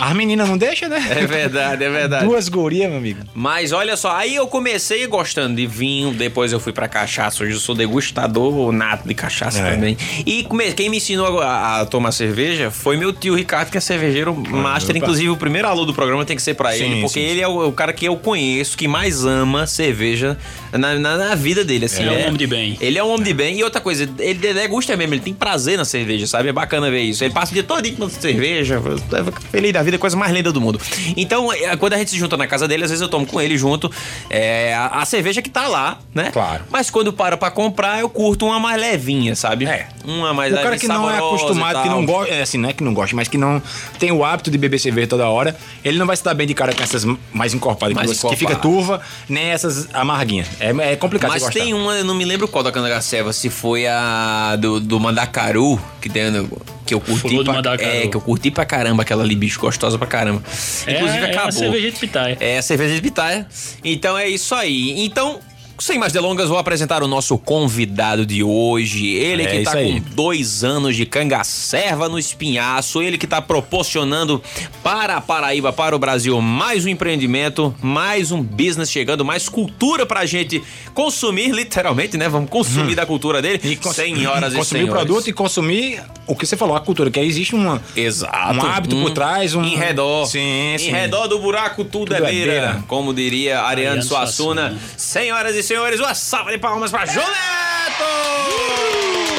As 0.00 0.14
meninas 0.14 0.48
não 0.48 0.56
deixam, 0.56 0.88
né? 0.88 1.04
É 1.10 1.26
verdade, 1.26 1.84
é 1.84 1.90
verdade. 1.90 2.24
Duas 2.24 2.48
gurias, 2.48 2.88
meu 2.88 2.98
amigo. 2.98 3.20
Mas 3.34 3.70
olha 3.72 3.96
só, 3.96 4.16
aí 4.16 4.34
eu 4.34 4.46
comecei 4.46 5.06
gostando 5.06 5.56
de 5.56 5.66
vinho, 5.66 6.12
depois 6.12 6.52
eu 6.52 6.58
fui 6.60 6.72
pra 6.72 6.88
cachaça. 6.88 7.42
Hoje 7.44 7.52
eu 7.52 7.60
sou 7.60 7.74
degustador 7.74 8.72
nato 8.72 9.06
de 9.06 9.14
cachaça 9.14 9.60
É. 9.60 9.72
também. 9.74 9.96
E 10.24 10.44
come- 10.44 10.72
quem 10.72 10.88
me 10.88 10.96
ensinou 10.96 11.40
a, 11.40 11.80
a 11.80 11.86
tomar 11.86 12.12
cerveja 12.12 12.70
foi 12.70 12.96
meu 12.96 13.12
tio 13.12 13.34
Ricardo, 13.34 13.70
que 13.70 13.76
é 13.78 13.80
cervejeiro 13.80 14.34
master. 14.34 14.90
opa. 14.96 14.98
Inclusive, 14.98 15.28
o 15.30 15.36
primeiro 15.36 15.68
alô 15.68 15.84
do 15.84 15.92
programa 15.94 16.24
tem 16.24 16.34
que 16.36 16.42
ser 16.42 16.54
pra 16.54 16.72
Sim, 16.72 16.84
ele, 16.84 17.00
porque 17.02 17.20
sim, 17.20 17.26
ele 17.26 17.40
é 17.40 17.48
o, 17.48 17.68
o 17.68 17.72
cara 17.72 17.92
que 17.92 18.06
eu 18.06 18.16
conheço 18.16 18.76
que 18.78 18.88
mais 18.88 19.24
ama 19.24 19.66
cerveja 19.66 20.36
na, 20.72 20.94
na- 20.94 21.16
na 21.18 21.34
vida 21.34 21.64
dele. 21.64 21.84
Assim, 21.84 22.02
Ele 22.02 22.14
é 22.14 22.18
um 22.18 22.22
homem 22.26 22.36
de 22.36 22.46
bem. 22.46 22.78
Ele 22.80 22.98
é 22.98 23.04
um 23.04 23.08
homem 23.10 23.24
de 23.24 23.34
bem. 23.34 23.58
E 23.58 23.62
outra 23.64 23.80
coisa, 23.80 24.08
ele 24.18 24.52
degusta 24.54 24.96
mesmo, 24.96 25.14
ele 25.14 25.20
tem 25.22 25.34
prazer 25.34 25.76
na 25.76 25.84
cerveja, 25.84 26.26
sabe? 26.26 26.48
É 26.48 26.52
bacana 26.52 26.90
ver 26.90 27.02
isso. 27.02 27.22
Ele 27.22 27.34
passa 27.34 27.50
o 27.52 27.54
dia 27.54 27.62
todo 27.62 27.80
tomando 27.90 28.10
cerveja, 28.10 28.80
fica 28.80 29.40
feliz 29.50 29.72
da 29.72 29.82
vida, 29.82 29.89
coisa 29.98 30.16
mais 30.16 30.32
linda 30.32 30.52
do 30.52 30.60
mundo. 30.60 30.80
Então, 31.16 31.52
é, 31.52 31.76
quando 31.76 31.94
a 31.94 31.98
gente 31.98 32.10
se 32.10 32.18
junta 32.18 32.36
na 32.36 32.46
casa 32.46 32.66
dele, 32.68 32.84
às 32.84 32.90
vezes 32.90 33.00
eu 33.02 33.08
tomo 33.08 33.26
com 33.26 33.40
ele 33.40 33.56
junto 33.58 33.90
é, 34.28 34.74
a, 34.74 34.86
a 35.00 35.04
cerveja 35.04 35.40
que 35.42 35.50
tá 35.50 35.66
lá, 35.68 35.98
né? 36.14 36.30
Claro. 36.32 36.64
Mas 36.70 36.90
quando 36.90 37.12
para 37.12 37.36
pra 37.36 37.50
comprar, 37.50 38.00
eu 38.00 38.08
curto 38.08 38.46
uma 38.46 38.58
mais 38.60 38.80
levinha, 38.80 39.34
sabe? 39.34 39.66
É. 39.66 39.88
Uma 40.04 40.32
mais 40.32 40.52
O 40.52 40.56
cara 40.56 40.70
leve, 40.70 40.80
que 40.80 40.88
não 40.88 41.10
é 41.10 41.16
acostumado, 41.18 41.82
que 41.82 41.88
não 41.88 42.04
gosta, 42.06 42.32
é 42.34 42.42
assim, 42.42 42.58
não 42.58 42.68
é 42.68 42.72
que 42.72 42.82
não 42.82 42.94
gosta, 42.94 43.14
mas 43.14 43.28
que 43.28 43.36
não 43.38 43.62
tem 43.98 44.10
o 44.10 44.24
hábito 44.24 44.50
de 44.50 44.56
beber 44.58 44.78
cerveja 44.78 45.06
toda 45.08 45.28
hora, 45.28 45.56
ele 45.84 45.98
não 45.98 46.06
vai 46.06 46.16
se 46.16 46.24
dar 46.24 46.34
bem 46.34 46.46
de 46.46 46.54
cara 46.54 46.72
com 46.74 46.82
essas 46.82 47.04
mais 47.32 47.52
encorpadas, 47.54 47.94
Mais 47.94 48.10
que, 48.10 48.16
você- 48.16 48.28
que 48.28 48.36
fica 48.36 48.52
encorpada. 48.52 48.76
turva, 48.76 49.00
nem 49.28 49.44
essas 49.50 49.88
amarguinhas. 49.94 50.48
É, 50.58 50.70
é 50.92 50.96
complicado 50.96 51.30
Mas 51.30 51.44
tem 51.48 51.74
uma, 51.74 51.92
eu 51.94 52.04
não 52.04 52.14
me 52.14 52.24
lembro 52.24 52.48
qual 52.48 52.64
da 52.64 52.72
Candagaceva, 52.72 53.32
se 53.32 53.50
foi 53.50 53.86
a 53.86 54.56
do, 54.58 54.80
do 54.80 54.98
Mandacaru, 54.98 55.78
que 56.00 56.08
tem 56.08 56.30
no- 56.30 56.48
que 56.90 56.94
eu 56.94 57.00
curti 57.00 57.44
pra, 57.44 57.74
é, 57.74 58.08
que 58.08 58.16
eu 58.16 58.20
curti 58.20 58.50
pra 58.50 58.64
caramba 58.64 59.02
aquela 59.02 59.22
ali, 59.22 59.36
bicho, 59.36 59.60
gostosa 59.60 59.96
pra 59.96 60.08
caramba. 60.08 60.42
É, 60.86 60.94
Inclusive 60.96 61.18
é 61.24 61.26
a 61.26 61.30
acabou. 61.30 61.52
cerveja 61.52 61.90
de 61.92 61.98
pitaia. 61.98 62.36
É 62.40 62.58
a 62.58 62.62
cerveja 62.62 62.94
de 62.96 63.00
pitaia. 63.00 63.46
Então 63.84 64.18
é 64.18 64.28
isso 64.28 64.54
aí. 64.56 65.04
Então, 65.04 65.38
sem 65.80 65.98
mais 65.98 66.12
delongas, 66.12 66.48
vou 66.48 66.58
apresentar 66.58 67.02
o 67.02 67.08
nosso 67.08 67.36
convidado 67.38 68.26
de 68.26 68.42
hoje. 68.44 69.06
Ele 69.08 69.42
É 69.42 69.46
que 69.46 69.62
tá 69.62 69.72
com 69.72 69.98
dois 70.14 70.62
anos 70.62 70.94
de 70.94 71.06
cangacerva 71.06 72.08
no 72.08 72.18
espinhaço. 72.18 73.00
Ele 73.02 73.16
que 73.16 73.26
tá 73.26 73.40
proporcionando 73.40 74.42
para 74.82 75.16
a 75.16 75.20
Paraíba, 75.20 75.72
para 75.72 75.96
o 75.96 75.98
Brasil, 75.98 76.40
mais 76.40 76.84
um 76.84 76.88
empreendimento, 76.88 77.74
mais 77.82 78.30
um 78.30 78.42
business 78.42 78.90
chegando, 78.90 79.24
mais 79.24 79.48
cultura 79.48 80.04
pra 80.04 80.26
gente 80.26 80.62
consumir, 80.92 81.50
literalmente, 81.52 82.16
né? 82.18 82.28
Vamos 82.28 82.50
consumir 82.50 82.94
da 82.94 83.06
cultura 83.06 83.40
dele. 83.40 83.60
E 83.64 83.76
cons- 83.76 83.96
senhoras 83.96 84.52
e 84.52 84.56
consumir 84.56 84.82
senhores. 84.82 85.02
o 85.02 85.06
produto 85.06 85.28
e 85.28 85.32
consumir 85.32 86.02
o 86.26 86.36
que 86.36 86.46
você 86.46 86.56
falou, 86.56 86.76
a 86.76 86.80
cultura, 86.80 87.10
que 87.10 87.18
aí 87.18 87.26
existe 87.26 87.54
uma, 87.54 87.82
Exato. 87.96 88.58
um 88.58 88.62
hábito 88.62 88.96
por 88.96 89.10
trás, 89.12 89.54
um 89.54 89.64
Em 89.64 89.76
redor. 89.76 90.26
Sim, 90.26 90.76
sim. 90.78 90.88
Em 90.88 90.92
redor 90.92 91.26
do 91.26 91.38
buraco 91.38 91.84
tudo, 91.84 92.12
é 92.12 92.18
Tudo 92.18 92.28
é 92.28 92.30
beira. 92.30 92.50
beira. 92.52 92.84
Como 92.86 93.12
diria 93.14 93.60
Ariane 93.60 93.80
Ariane 93.90 94.02
Suassuna. 94.02 94.68
Suassuna. 94.70 94.80
Senhoras 94.96 95.56
e 95.56 95.62
senhores, 95.70 96.00
uma 96.00 96.16
salva 96.16 96.50
de 96.50 96.58
palmas 96.58 96.90
pra 96.90 97.06
Joneto! 97.06 97.30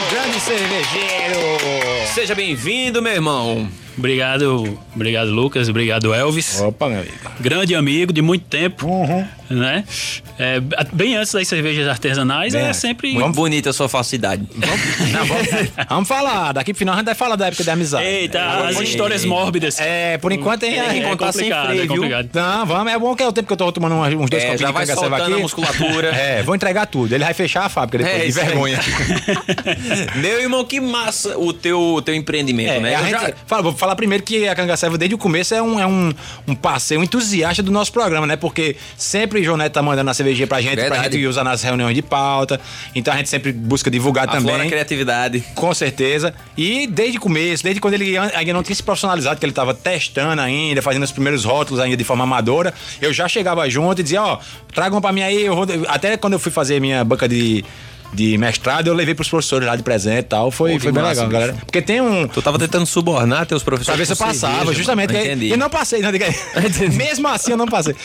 Grande 0.10 0.40
cervejeiro! 0.40 2.08
Seja 2.14 2.34
bem-vindo, 2.34 3.02
meu 3.02 3.12
irmão. 3.12 3.70
Obrigado, 3.98 4.80
obrigado 4.96 5.30
Lucas, 5.30 5.68
obrigado 5.68 6.14
Elvis. 6.14 6.62
Opa, 6.62 6.88
meu 6.88 7.02
amigo. 7.02 7.16
Grande 7.42 7.76
amigo 7.76 8.14
de 8.14 8.22
muito 8.22 8.46
tempo, 8.46 8.88
Uhum. 8.88 9.28
Né? 9.56 9.84
É, 10.40 10.60
bem 10.94 11.16
antes 11.16 11.32
das 11.34 11.48
cervejas 11.48 11.88
artesanais, 11.88 12.54
é 12.54 12.68
antes. 12.68 12.80
sempre... 12.80 13.14
Muito 13.14 13.36
bonita 13.36 13.70
a 13.70 13.74
sua 13.74 13.88
falsidade. 13.90 14.44
Não, 14.56 15.26
vamos, 15.26 15.48
vamos 15.90 16.08
falar, 16.08 16.54
daqui 16.54 16.74
pro 16.74 16.80
final 16.80 16.96
a 16.96 16.98
gente 16.98 17.06
vai 17.06 17.16
falar 17.16 17.36
da 17.36 17.48
época 17.48 17.64
da 17.64 17.74
amizade. 17.74 18.06
Eita, 18.06 18.42
as 18.68 18.78
Ei. 18.78 18.84
histórias 18.84 19.26
mórbidas. 19.26 19.80
É, 19.80 20.18
por 20.18 20.32
enquanto 20.32 20.64
é, 20.64 20.72
Tem 20.72 21.02
que 21.02 21.06
é 21.06 21.10
contar 21.10 21.32
sem 21.32 21.42
complicado, 21.50 21.66
freio, 21.68 21.84
é 21.84 21.88
complicado. 21.88 22.30
Não, 22.34 22.66
vamos, 22.66 22.94
é 22.94 23.00
bom 23.00 23.16
que 23.16 23.24
é 23.24 23.28
o 23.28 23.32
tempo 23.32 23.48
que 23.48 23.54
eu 23.54 23.58
tô 23.58 23.72
tomando 23.72 23.96
uns 23.96 24.30
dois 24.30 24.44
É, 24.44 24.48
copinhos 24.48 24.62
já 24.62 24.68
de 24.68 24.74
vai 24.74 24.86
cangaceiro 24.86 25.10
soltando 25.10 25.32
aqui. 25.34 25.34
a 25.34 25.44
musculatura. 25.44 26.08
É, 26.10 26.44
vou 26.44 26.56
entregar 26.56 26.86
tudo. 26.88 27.14
Ele 27.14 27.24
vai 27.24 27.34
fechar 27.34 27.66
a 27.66 27.70
fábrica 27.70 28.04
depois, 28.04 28.22
É, 28.24 28.26
de 28.26 28.32
vergonha. 28.32 28.80
meu 30.16 30.42
irmão, 30.42 30.64
que 30.66 30.80
massa 30.80 31.38
o 31.38 31.54
teu, 31.54 32.02
teu 32.04 32.16
empreendimento, 32.16 32.72
É, 32.72 32.80
né? 32.80 32.98
gente, 33.00 33.12
já- 33.12 33.34
fala, 33.46 33.62
vou 33.62 33.74
falar 33.74 33.96
primeiro 33.96 34.24
que 34.24 34.48
a 34.48 34.56
Cangacevo, 34.56 34.98
desde 34.98 35.16
o 35.16 35.18
começo, 35.18 35.54
é 35.54 35.62
um, 35.62 35.80
é 35.80 35.86
um, 35.86 36.14
um 36.48 36.56
parceiro, 36.56 37.02
um 37.02 37.04
entusiasta 37.04 37.62
do 37.64 37.72
nosso 37.72 37.92
programa, 37.92 38.26
né? 38.28 38.36
Porque 38.36 38.76
sempre 38.98 39.41
o 39.42 39.46
João 39.46 39.58
Neto 39.58 39.74
tá 39.74 39.82
mandando 39.82 40.10
a 40.10 40.14
cervejinha 40.14 40.48
pra 40.48 40.62
gente, 40.62 40.76
pra 40.76 40.84
Verdade. 40.84 41.16
gente 41.18 41.28
usar 41.28 41.44
nas 41.44 41.62
reuniões 41.62 41.96
de 41.96 42.02
pauta. 42.02 42.60
Então 42.96 43.14
a 43.14 43.18
gente 43.18 43.30
sempre 43.30 43.52
busca 43.52 43.90
divulgar 43.92 44.28
a 44.28 44.32
também. 44.32 44.70
criatividade. 44.70 45.44
Com 45.56 45.74
certeza. 45.74 46.34
E 46.58 46.88
desde 46.88 47.18
o 47.18 47.22
começo, 47.22 47.64
desde 47.64 47.80
quando 47.82 47.96
ele 47.96 48.18
ainda 48.18 48.54
não 48.54 48.64
tinha 48.64 48.76
se 48.76 48.84
profissionalizado, 48.84 49.40
que 49.40 49.46
ele 49.46 49.52
estava 49.52 49.74
testando 49.74 50.42
ainda, 50.42 50.82
fazendo 50.82 51.04
os 51.04 51.12
primeiros 51.12 51.44
rótulos 51.46 51.80
ainda 51.80 51.98
de 51.98 52.04
forma 52.04 52.24
amadora, 52.24 52.74
eu 53.02 53.12
já 53.14 53.28
chegava 53.28 53.70
junto 53.70 54.00
e 54.02 54.04
dizia, 54.04 54.22
ó, 54.24 54.40
tragam 54.74 55.02
pra 55.02 55.12
mim 55.12 55.22
aí. 55.22 55.46
eu 55.46 55.56
Até 55.88 56.16
quando 56.18 56.34
eu 56.34 56.40
fui 56.40 56.52
fazer 56.52 56.80
minha 56.80 57.04
banca 57.04 57.28
de, 57.28 57.64
de 58.14 58.38
mestrado, 58.38 58.88
eu 58.88 58.94
levei 58.94 59.16
pros 59.16 59.30
professores 59.30 59.68
lá 59.68 59.76
de 59.76 59.84
presente 59.84 60.20
e 60.20 60.24
tal. 60.24 60.52
Foi, 60.52 60.74
Pô, 60.74 60.80
foi 60.80 60.92
bem 60.92 61.02
legal, 61.04 61.26
bicho. 61.26 61.32
galera. 61.34 61.54
Porque 61.66 61.82
tem 61.82 62.02
um. 62.02 62.28
Tu 62.28 62.42
tava 62.42 62.60
tentando 62.60 62.86
subornar 62.86 63.46
teus 63.46 63.64
Pra 63.64 63.72
professores. 63.72 63.98
ver 64.00 64.06
se 64.06 64.12
eu 64.14 64.18
passava, 64.28 64.56
cerveja, 64.58 64.74
justamente. 64.78 65.14
que- 65.14 65.20
Entendi. 65.20 65.54
E 65.54 65.58
não 65.58 65.70
passei, 65.70 66.02
não. 66.02 66.12
Mesmo 66.96 67.28
assim 67.28 67.52
eu 67.52 67.58
não 67.58 67.68
passei. 67.68 67.96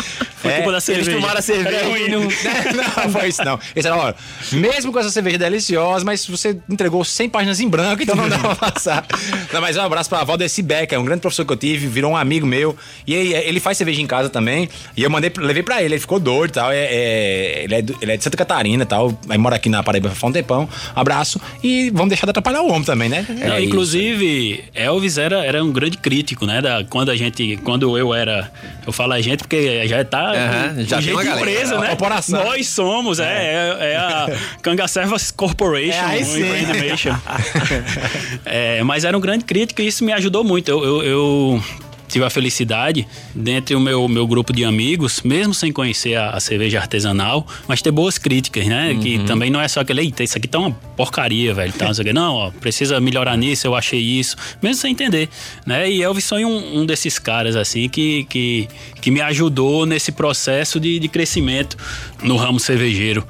Foi 0.46 0.54
culpa 0.62 0.70
da 0.70 0.76
Eles 0.76 0.84
cerveja. 0.84 1.12
tomaram 1.12 1.38
a 1.38 1.42
cerveja 1.42 1.84
ruim. 1.84 2.08
não... 2.08 2.20
não, 2.22 3.10
foi 3.12 3.28
isso 3.28 3.44
não. 3.44 3.58
Esse 3.74 3.86
era, 3.88 3.96
ó, 3.96 4.12
mesmo 4.52 4.92
com 4.92 4.98
essa 4.98 5.10
cerveja 5.10 5.38
deliciosa, 5.38 6.04
mas 6.04 6.26
você 6.26 6.56
entregou 6.68 7.04
100 7.04 7.28
páginas 7.28 7.60
em 7.60 7.68
branco, 7.68 8.02
então 8.02 8.14
não 8.16 8.28
dá 8.28 8.38
pra 8.38 8.54
passar. 8.70 9.04
Não, 9.52 9.60
mas 9.60 9.76
um 9.76 9.82
abraço 9.82 10.08
pra 10.08 10.24
Valdeci 10.24 10.62
Becker, 10.62 11.00
um 11.00 11.04
grande 11.04 11.20
professor 11.20 11.44
que 11.44 11.52
eu 11.52 11.56
tive, 11.56 11.86
virou 11.86 12.12
um 12.12 12.16
amigo 12.16 12.46
meu. 12.46 12.76
E 13.06 13.14
aí, 13.14 13.32
ele 13.34 13.60
faz 13.60 13.76
cerveja 13.78 14.00
em 14.00 14.06
casa 14.06 14.28
também. 14.28 14.68
E 14.96 15.02
eu 15.02 15.10
mandei, 15.10 15.30
levei 15.36 15.62
pra 15.62 15.82
ele, 15.82 15.94
ele 15.94 16.00
ficou 16.00 16.18
doido 16.18 16.50
e 16.50 16.54
tal. 16.54 16.70
É, 16.72 16.76
é- 16.84 17.64
ele, 17.64 17.74
é 17.74 17.82
do- 17.82 17.96
ele 18.00 18.12
é 18.12 18.16
de 18.16 18.24
Santa 18.24 18.36
Catarina 18.36 18.82
e 18.82 18.86
tal. 18.86 19.18
Aí 19.28 19.38
mora 19.38 19.56
aqui 19.56 19.68
na 19.68 19.82
Paraíba 19.82 20.10
faz 20.10 20.30
um 20.30 20.32
tempão. 20.32 20.68
Abraço. 20.94 21.40
E 21.62 21.90
vamos 21.90 22.08
deixar 22.08 22.26
de 22.26 22.30
atrapalhar 22.30 22.62
o 22.62 22.68
homem 22.68 22.84
também, 22.84 23.08
né? 23.08 23.24
Não, 23.28 23.54
É 23.54 23.62
inclusive, 23.62 24.64
Elvis 24.74 25.18
era, 25.18 25.44
era 25.44 25.62
um 25.62 25.72
grande 25.72 25.96
crítico, 25.98 26.46
né? 26.46 26.60
Da, 26.60 26.84
quando 26.88 27.10
a 27.10 27.16
gente, 27.16 27.58
quando 27.64 27.96
eu 27.96 28.12
era, 28.14 28.50
eu 28.86 28.92
falo 28.92 29.12
a 29.12 29.20
gente 29.20 29.38
porque 29.40 29.86
já 29.88 30.04
tá 30.04 30.32
Aham, 30.36 30.84
já 30.84 31.00
tem 31.02 31.12
uma 31.12 31.24
galera. 31.24 31.50
empresa, 31.50 31.78
né? 31.78 31.88
Corporação. 31.88 32.44
Nós 32.44 32.68
somos, 32.68 33.18
é, 33.20 33.24
é, 33.24 33.92
é 33.92 33.96
a 33.96 34.26
Cangacervas 34.62 35.30
Corporation, 35.30 35.98
É, 35.98 36.18
um. 36.18 37.18
É, 38.44 38.82
mas 38.82 39.04
era 39.04 39.16
um 39.16 39.20
grande 39.20 39.44
crítico 39.44 39.80
e 39.82 39.86
isso 39.86 40.04
me 40.04 40.12
ajudou 40.12 40.44
muito. 40.44 40.68
Eu, 40.70 40.84
eu- 40.84 41.02
eu 41.04 41.64
tive 42.08 42.24
a 42.24 42.30
felicidade, 42.30 43.06
dentre 43.34 43.74
o 43.74 43.80
meu, 43.80 44.06
meu 44.08 44.26
grupo 44.26 44.52
de 44.52 44.64
amigos, 44.64 45.22
mesmo 45.22 45.54
sem 45.54 45.72
conhecer 45.72 46.16
a, 46.16 46.30
a 46.30 46.40
cerveja 46.40 46.78
artesanal, 46.78 47.46
mas 47.66 47.82
ter 47.82 47.90
boas 47.90 48.18
críticas, 48.18 48.66
né? 48.66 48.96
Que 49.00 49.18
também 49.20 49.50
não 49.50 49.60
é 49.60 49.68
só 49.68 49.80
aquele, 49.80 50.02
eita, 50.02 50.22
isso 50.22 50.36
aqui 50.36 50.48
tá 50.48 50.58
uma 50.58 50.70
porcaria, 50.70 51.52
velho. 51.52 51.72
Tá, 51.72 51.90
não, 52.12 52.34
ó, 52.34 52.50
precisa 52.50 53.00
melhorar 53.00 53.36
nisso, 53.36 53.66
eu 53.66 53.74
achei 53.74 54.00
isso, 54.00 54.36
mesmo 54.62 54.80
sem 54.80 54.92
entender, 54.92 55.28
né? 55.64 55.90
E 55.90 56.02
Elvis 56.02 56.28
foi 56.28 56.44
um, 56.44 56.80
um 56.80 56.86
desses 56.86 57.18
caras, 57.18 57.56
assim, 57.56 57.88
que, 57.88 58.24
que, 58.24 58.68
que 59.00 59.10
me 59.10 59.20
ajudou 59.20 59.86
nesse 59.86 60.12
processo 60.12 60.80
de, 60.80 60.98
de 60.98 61.08
crescimento 61.08 61.76
no 62.22 62.36
ramo 62.36 62.58
cervejeiro, 62.60 63.26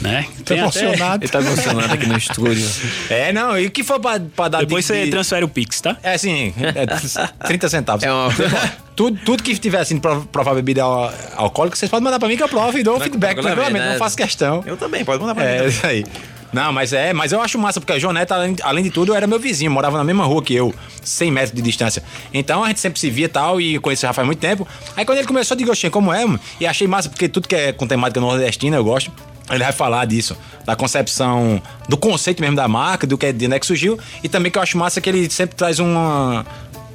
né? 0.00 0.26
Tem 0.44 0.58
até- 0.60 0.80
emocionado. 0.80 1.24
Ele 1.24 1.32
tá 1.32 1.40
emocionado 1.40 1.92
aqui 1.94 2.06
no 2.06 2.16
estúdio. 2.16 2.68
É, 3.10 3.32
não, 3.32 3.58
e 3.58 3.66
o 3.66 3.70
que 3.70 3.82
for 3.82 3.98
pra, 3.98 4.20
pra 4.20 4.48
dar 4.48 4.58
Depois 4.60 4.84
de- 4.84 4.88
você 4.92 5.04
de- 5.06 5.10
transfere 5.10 5.44
o 5.44 5.48
Pix, 5.48 5.80
tá? 5.80 5.96
É 6.02 6.14
assim, 6.14 6.52
é 6.58 7.46
30 7.46 7.68
centavos. 7.68 8.02
É 8.04 8.12
uma- 8.12 8.28
tudo, 8.94 9.18
tudo 9.24 9.42
que 9.42 9.56
tiver 9.56 9.80
assim, 9.80 9.98
pra 9.98 10.16
provar 10.20 10.54
bebida 10.54 10.82
al- 10.82 11.12
alcoólica, 11.36 11.76
vocês 11.76 11.90
podem 11.90 12.04
mandar 12.04 12.18
pra 12.18 12.28
mim 12.28 12.36
que 12.36 12.42
eu 12.42 12.48
provo 12.48 12.76
e 12.78 12.82
dou 12.82 12.98
feedback 13.00 13.34
tranquilamente, 13.34 13.54
tranquilamente, 13.56 13.84
né? 13.86 13.92
não 13.92 13.98
faço 13.98 14.16
questão. 14.16 14.62
Eu 14.66 14.76
também, 14.76 15.04
pode 15.04 15.20
mandar 15.20 15.34
pra 15.34 15.44
É, 15.44 15.62
mim. 15.62 15.68
isso 15.68 15.86
aí. 15.86 16.04
Não, 16.50 16.72
mas 16.72 16.94
é, 16.94 17.12
mas 17.12 17.30
eu 17.30 17.42
acho 17.42 17.58
massa, 17.58 17.78
porque 17.78 17.92
o 17.92 18.00
João 18.00 18.12
Neto, 18.14 18.32
além, 18.32 18.56
além 18.62 18.82
de 18.82 18.88
tudo, 18.90 19.14
era 19.14 19.26
meu 19.26 19.38
vizinho, 19.38 19.70
morava 19.70 19.98
na 19.98 20.04
mesma 20.04 20.24
rua 20.24 20.42
que 20.42 20.54
eu, 20.54 20.74
100 21.02 21.30
metros 21.30 21.52
de 21.52 21.60
distância. 21.60 22.02
Então 22.32 22.64
a 22.64 22.68
gente 22.68 22.80
sempre 22.80 22.98
se 22.98 23.10
via 23.10 23.26
e 23.26 23.28
tal, 23.28 23.60
e 23.60 23.78
conheci 23.78 24.06
o 24.06 24.08
Rafael 24.08 24.24
há 24.24 24.26
muito 24.26 24.38
tempo. 24.38 24.66
Aí 24.96 25.04
quando 25.04 25.18
ele 25.18 25.26
começou, 25.26 25.54
eu 25.54 25.58
digo, 25.58 25.70
oxê, 25.70 25.90
como 25.90 26.10
é, 26.10 26.24
mano? 26.24 26.40
E 26.58 26.66
achei 26.66 26.88
massa, 26.88 27.10
porque 27.10 27.28
tudo 27.28 27.46
que 27.46 27.54
é 27.54 27.72
com 27.72 27.86
temática 27.86 28.18
nordestina, 28.18 28.76
eu 28.76 28.84
gosto. 28.84 29.12
Ele 29.50 29.62
vai 29.64 29.72
falar 29.72 30.04
disso, 30.04 30.36
da 30.64 30.76
concepção, 30.76 31.60
do 31.88 31.96
conceito 31.96 32.40
mesmo 32.40 32.56
da 32.56 32.68
marca, 32.68 33.06
do 33.06 33.16
que 33.16 33.26
é 33.26 33.32
de 33.32 33.46
onde 33.46 33.54
é 33.56 33.58
que 33.58 33.66
surgiu. 33.66 33.98
E 34.22 34.28
também 34.28 34.50
que 34.52 34.58
eu 34.58 34.62
acho 34.62 34.76
massa 34.76 35.00
que 35.00 35.08
ele 35.08 35.28
sempre 35.30 35.56
traz 35.56 35.78
uma, 35.78 36.44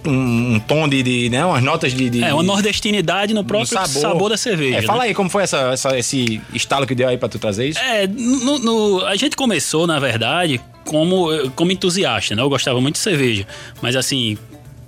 um, 0.05 0.55
um 0.55 0.59
tom 0.59 0.87
de, 0.87 1.01
de, 1.01 1.29
né, 1.29 1.43
umas 1.45 1.63
notas 1.63 1.93
de... 1.93 2.09
de 2.09 2.23
É, 2.23 2.33
uma 2.33 2.43
nordestinidade 2.43 3.33
no 3.33 3.43
próprio 3.43 3.79
no 3.79 3.87
sabor. 3.87 4.29
da 4.29 4.37
cerveja. 4.37 4.77
É, 4.77 4.81
né? 4.81 4.87
fala 4.87 5.03
aí 5.03 5.13
como 5.13 5.29
foi 5.29 5.43
essa, 5.43 5.57
essa- 5.73 5.97
esse 5.97 6.41
estalo 6.53 6.85
que 6.85 6.93
deu 6.95 7.07
aí 7.09 7.17
pra 7.17 7.27
tu 7.29 7.39
trazer 7.39 7.67
isso. 7.69 7.79
É, 7.79 8.05
no- 8.07 8.59
no- 8.59 9.05
a 9.05 9.15
gente 9.15 9.35
começou, 9.35 9.87
na 9.87 9.99
verdade, 9.99 10.61
como, 10.85 11.27
como 11.55 11.71
entusiasta, 11.71 12.35
né? 12.35 12.41
Eu 12.41 12.49
gostava 12.49 12.79
muito 12.81 12.95
de 12.95 13.01
cerveja. 13.01 13.47
Mas 13.81 13.95
assim, 13.95 14.37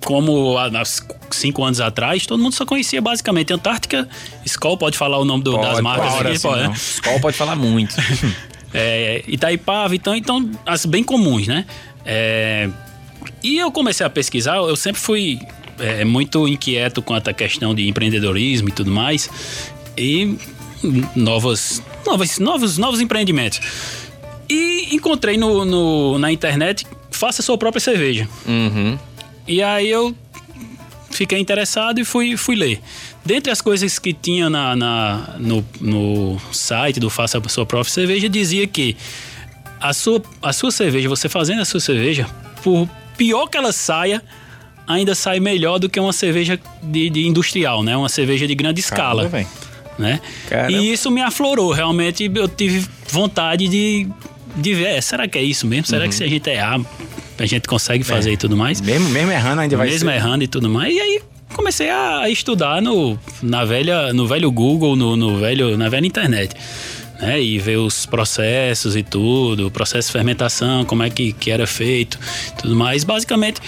como 0.03 0.57
há 0.57 0.83
cinco 1.31 1.63
anos 1.63 1.81
atrás, 1.81 2.25
todo 2.25 2.41
mundo 2.41 2.53
só 2.53 2.65
conhecia 2.65 3.01
basicamente 3.01 3.53
Antártica, 3.53 4.07
Skol, 4.45 4.77
pode 4.77 4.97
falar 4.97 5.17
o 5.17 5.25
nome 5.25 5.43
do, 5.43 5.57
das 5.57 5.79
marcas 5.79 6.13
pode, 6.13 6.27
aqui, 6.27 6.37
sim, 6.39 6.47
pode, 6.47 6.67
né? 6.67 6.73
Skol 6.75 7.19
pode 7.19 7.37
falar 7.37 7.55
muito. 7.55 7.95
é, 8.73 9.23
Itaipava, 9.27 9.95
então, 9.95 10.15
então 10.15 10.49
as 10.65 10.85
bem 10.85 11.03
comuns, 11.03 11.47
né? 11.47 11.65
É, 12.05 12.69
e 13.41 13.57
eu 13.57 13.71
comecei 13.71 14.05
a 14.05 14.09
pesquisar, 14.09 14.57
eu 14.57 14.75
sempre 14.75 15.01
fui 15.01 15.39
é, 15.79 16.05
muito 16.05 16.47
inquieto 16.47 17.01
quanto 17.01 17.29
à 17.29 17.33
questão 17.33 17.73
de 17.73 17.87
empreendedorismo 17.87 18.69
e 18.69 18.71
tudo 18.71 18.91
mais, 18.91 19.29
e 19.97 20.37
novos, 21.15 21.81
novos, 22.05 22.39
novos, 22.39 22.77
novos 22.77 23.01
empreendimentos. 23.01 23.59
E 24.49 24.95
encontrei 24.95 25.37
no, 25.37 25.65
no 25.65 26.19
na 26.19 26.31
internet, 26.31 26.85
faça 27.09 27.41
sua 27.41 27.57
própria 27.57 27.79
cerveja. 27.79 28.27
Uhum. 28.45 28.97
E 29.47 29.61
aí 29.61 29.89
eu 29.89 30.15
fiquei 31.11 31.39
interessado 31.39 31.99
e 31.99 32.05
fui, 32.05 32.35
fui 32.35 32.55
ler. 32.55 32.81
Dentre 33.23 33.51
as 33.51 33.61
coisas 33.61 33.97
que 33.97 34.13
tinha 34.13 34.49
na, 34.49 34.75
na 34.75 35.35
no, 35.39 35.65
no 35.79 36.39
site 36.51 36.99
do 36.99 37.09
Faça 37.09 37.37
a 37.37 37.49
Sua 37.49 37.65
Própria 37.65 37.91
Cerveja, 37.91 38.29
dizia 38.29 38.67
que 38.67 38.95
a 39.79 39.93
sua, 39.93 40.21
a 40.41 40.53
sua 40.53 40.71
cerveja, 40.71 41.07
você 41.09 41.29
fazendo 41.29 41.61
a 41.61 41.65
sua 41.65 41.79
cerveja, 41.79 42.27
por 42.63 42.87
pior 43.17 43.47
que 43.47 43.57
ela 43.57 43.71
saia, 43.71 44.21
ainda 44.87 45.15
sai 45.15 45.39
melhor 45.39 45.79
do 45.79 45.89
que 45.89 45.99
uma 45.99 46.13
cerveja 46.13 46.59
de, 46.83 47.09
de 47.09 47.27
industrial, 47.27 47.83
né? 47.83 47.95
Uma 47.95 48.09
cerveja 48.09 48.47
de 48.47 48.55
grande 48.55 48.79
escala. 48.79 49.29
Caramba, 49.29 49.49
né? 49.97 50.21
Caramba. 50.49 50.71
E 50.71 50.91
isso 50.91 51.09
me 51.09 51.21
aflorou. 51.21 51.71
Realmente 51.71 52.31
eu 52.33 52.47
tive 52.47 52.85
vontade 53.09 53.67
de, 53.67 54.07
de 54.55 54.73
ver. 54.73 54.87
é, 54.87 55.01
Será 55.01 55.27
que 55.27 55.37
é 55.37 55.43
isso 55.43 55.65
mesmo? 55.65 55.85
Será 55.85 56.07
que 56.07 56.13
se 56.15 56.23
a 56.23 56.27
gente 56.27 56.49
errar, 56.49 56.79
a 57.37 57.45
gente 57.45 57.67
consegue 57.67 58.03
fazer 58.03 58.31
e 58.31 58.37
tudo 58.37 58.55
mais? 58.55 58.81
Mesmo, 58.81 59.09
mesmo 59.09 59.31
errando, 59.31 59.61
ainda 59.61 59.77
vai 59.77 59.89
mesmo 59.89 60.09
ser. 60.09 60.15
errando 60.15 60.43
e 60.43 60.47
tudo 60.47 60.69
mais. 60.69 60.95
E 60.95 60.99
aí 60.99 61.21
comecei 61.53 61.89
a 61.89 62.29
estudar 62.29 62.81
no, 62.81 63.17
na 63.41 63.65
velha, 63.65 64.13
no 64.13 64.27
velho 64.27 64.51
Google, 64.51 64.95
no, 64.95 65.15
no 65.15 65.37
velho, 65.37 65.77
na 65.77 65.89
velha 65.89 66.05
internet. 66.05 66.55
Né? 67.19 67.41
E 67.41 67.57
ver 67.59 67.77
os 67.77 68.05
processos 68.05 68.95
e 68.95 69.03
tudo, 69.03 69.67
o 69.67 69.71
processo 69.71 70.09
de 70.09 70.13
fermentação, 70.13 70.83
como 70.85 71.03
é 71.03 71.09
que, 71.09 71.33
que 71.33 71.49
era 71.49 71.65
feito, 71.65 72.19
tudo 72.61 72.75
mais. 72.75 73.03
Basicamente, 73.03 73.61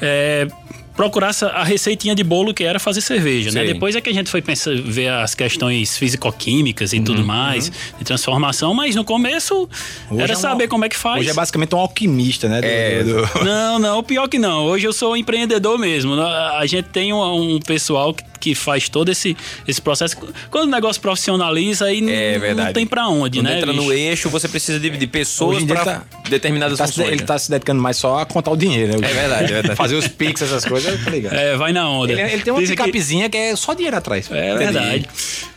é, 0.00 0.48
procurar 0.96 1.30
essa- 1.30 1.48
a 1.48 1.64
receitinha 1.64 2.14
de 2.14 2.22
bolo 2.22 2.54
que 2.54 2.62
era 2.64 2.78
fazer 2.78 3.00
cerveja, 3.00 3.50
né? 3.50 3.60
Sim. 3.66 3.72
Depois 3.72 3.96
é 3.96 4.00
que 4.00 4.08
a 4.08 4.14
gente 4.14 4.30
foi 4.30 4.40
pensar, 4.40 4.74
ver 4.76 5.08
as 5.08 5.34
questões 5.34 5.96
físico-químicas 5.98 6.92
e 6.92 6.98
Uhum, 6.98 7.04
tudo 7.04 7.24
mais, 7.24 7.70
de 7.98 8.04
transformação, 8.04 8.72
mas 8.74 8.94
no 8.94 9.04
começo 9.04 9.68
Hoje 10.10 10.22
era 10.22 10.32
é 10.32 10.36
um- 10.36 10.40
saber 10.40 10.68
como 10.68 10.84
é 10.84 10.88
que 10.88 10.96
faz. 10.96 11.20
Hoje 11.20 11.30
é 11.30 11.34
basicamente 11.34 11.74
um 11.74 11.78
alquimista, 11.78 12.48
né? 12.48 12.60
do- 12.60 12.66
É, 12.66 13.02
do- 13.02 13.14
do- 13.26 13.44
Não, 13.44 13.78
não, 13.78 14.02
pior 14.02 14.28
que 14.28 14.38
não. 14.38 14.64
Hoje 14.66 14.86
eu 14.86 14.92
sou 14.92 15.16
empreendedor 15.16 15.78
mesmo. 15.78 16.14
A 16.20 16.64
gente 16.66 16.86
tem 16.90 17.12
um, 17.12 17.54
um 17.56 17.60
pessoal 17.60 18.14
que, 18.14 18.22
que 18.44 18.54
faz 18.54 18.90
todo 18.90 19.10
esse, 19.10 19.34
esse 19.66 19.80
processo. 19.80 20.16
Quando 20.50 20.68
o 20.68 20.70
negócio 20.70 21.00
profissionaliza, 21.00 21.86
aí 21.86 22.04
É 22.10 22.52
não, 22.54 22.70
tem 22.74 22.86
pra 22.86 23.08
onde, 23.08 23.38
Quando 23.38 23.46
né? 23.46 23.56
entra 23.56 23.72
no 23.72 23.82
bicho? 23.84 23.92
eixo, 23.94 24.28
você 24.28 24.46
precisa 24.46 24.78
de, 24.78 24.90
de 24.90 25.06
pessoas 25.06 25.64
para 25.64 25.82
tá- 25.84 26.02
determinadas 26.28 26.76
tá 26.76 26.86
se- 26.86 26.92
funções. 26.92 27.08
ele 27.12 27.20
né? 27.22 27.26
tá 27.26 27.38
se 27.38 27.50
dedicando 27.50 27.80
mais 27.80 27.96
só 27.96 28.18
a 28.18 28.26
contar 28.26 28.50
o 28.50 28.56
dinheiro, 28.56 29.00
né? 29.00 29.10
É 29.10 29.14
verdade, 29.14 29.44
é 29.44 29.54
verdade. 29.54 29.76
Fazer 29.80 29.94
os 29.96 30.06
pix, 30.08 30.42
essas 30.42 30.64
coisas, 30.66 31.02
tá 31.02 31.10
ligado? 31.10 31.34
É, 31.34 31.56
vai 31.56 31.72
na 31.72 31.88
onda. 31.88 32.12
Ele, 32.12 32.20
ele 32.20 32.42
tem 32.42 32.52
uma 32.52 32.60
que- 32.60 32.68
picapezinha 32.68 33.30
que... 33.30 33.36
é 33.38 33.56
só 33.56 33.72
dinheiro 33.72 33.96
atrás. 33.96 34.28
É 34.30 34.54
verdade. 34.56 35.08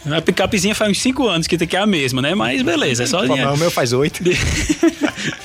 A 0.10 0.22
picapezinha 0.22 0.74
faz 0.74 0.89
uns 0.89 1.00
5 1.01 1.27
anos 1.27 1.48
que, 1.48 1.58
que 1.67 1.75
é 1.75 1.79
a 1.79 1.86
mesma, 1.86 2.22
né? 2.22 2.34
Mas 2.34 2.62
beleza, 2.62 3.03
é 3.03 3.06
só 3.06 3.25
dinheiro. 3.25 3.53
o 3.53 3.58
meu 3.58 3.70
faz 3.70 3.91
oito. 3.91 4.22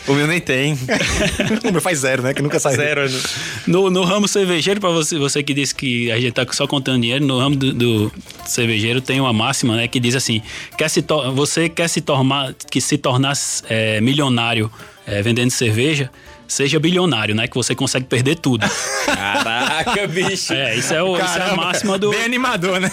O 0.06 0.14
meu 0.14 0.26
nem 0.26 0.40
tem. 0.40 0.74
o 1.64 1.72
meu 1.72 1.80
faz 1.80 2.00
zero, 2.00 2.22
né? 2.22 2.34
Que 2.34 2.42
nunca 2.42 2.58
sai. 2.60 2.74
Zero. 2.76 3.08
né? 3.08 3.20
No, 3.66 3.88
no 3.88 4.04
ramo 4.04 4.28
cervejeiro, 4.28 4.80
pra 4.80 4.90
você, 4.90 5.16
você 5.16 5.42
que 5.42 5.54
disse 5.54 5.74
que 5.74 6.10
a 6.10 6.20
gente 6.20 6.32
tá 6.32 6.46
só 6.52 6.66
contando 6.66 7.00
dinheiro, 7.00 7.24
no 7.32 7.38
ramo 7.38 7.56
do, 7.56 7.72
do 7.72 8.12
cervejeiro 8.44 9.00
tem 9.00 9.20
uma 9.20 9.32
máxima, 9.32 9.76
né, 9.76 9.88
que 9.88 9.98
diz 9.98 10.14
assim: 10.14 10.42
quer 10.76 10.88
se 10.88 11.04
você 11.34 11.68
quer 11.68 11.88
se 11.88 12.00
tornar, 12.00 12.54
que 12.70 12.80
se 12.80 12.98
tornar 12.98 13.34
é, 13.68 14.00
milionário 14.00 14.70
é, 15.06 15.22
vendendo 15.22 15.50
cerveja, 15.50 16.10
seja 16.46 16.78
bilionário, 16.78 17.34
né? 17.34 17.48
Que 17.48 17.54
você 17.54 17.74
consegue 17.74 18.06
perder 18.06 18.36
tudo. 18.36 18.66
Caraca, 19.06 20.06
bicho. 20.06 20.52
É, 20.52 20.76
isso 20.76 20.94
é, 20.94 21.02
o, 21.02 21.16
isso 21.16 21.38
é 21.38 21.50
a 21.50 21.56
máxima 21.56 21.98
do. 21.98 22.10
Bem 22.10 22.24
animador, 22.24 22.78
né? 22.80 22.90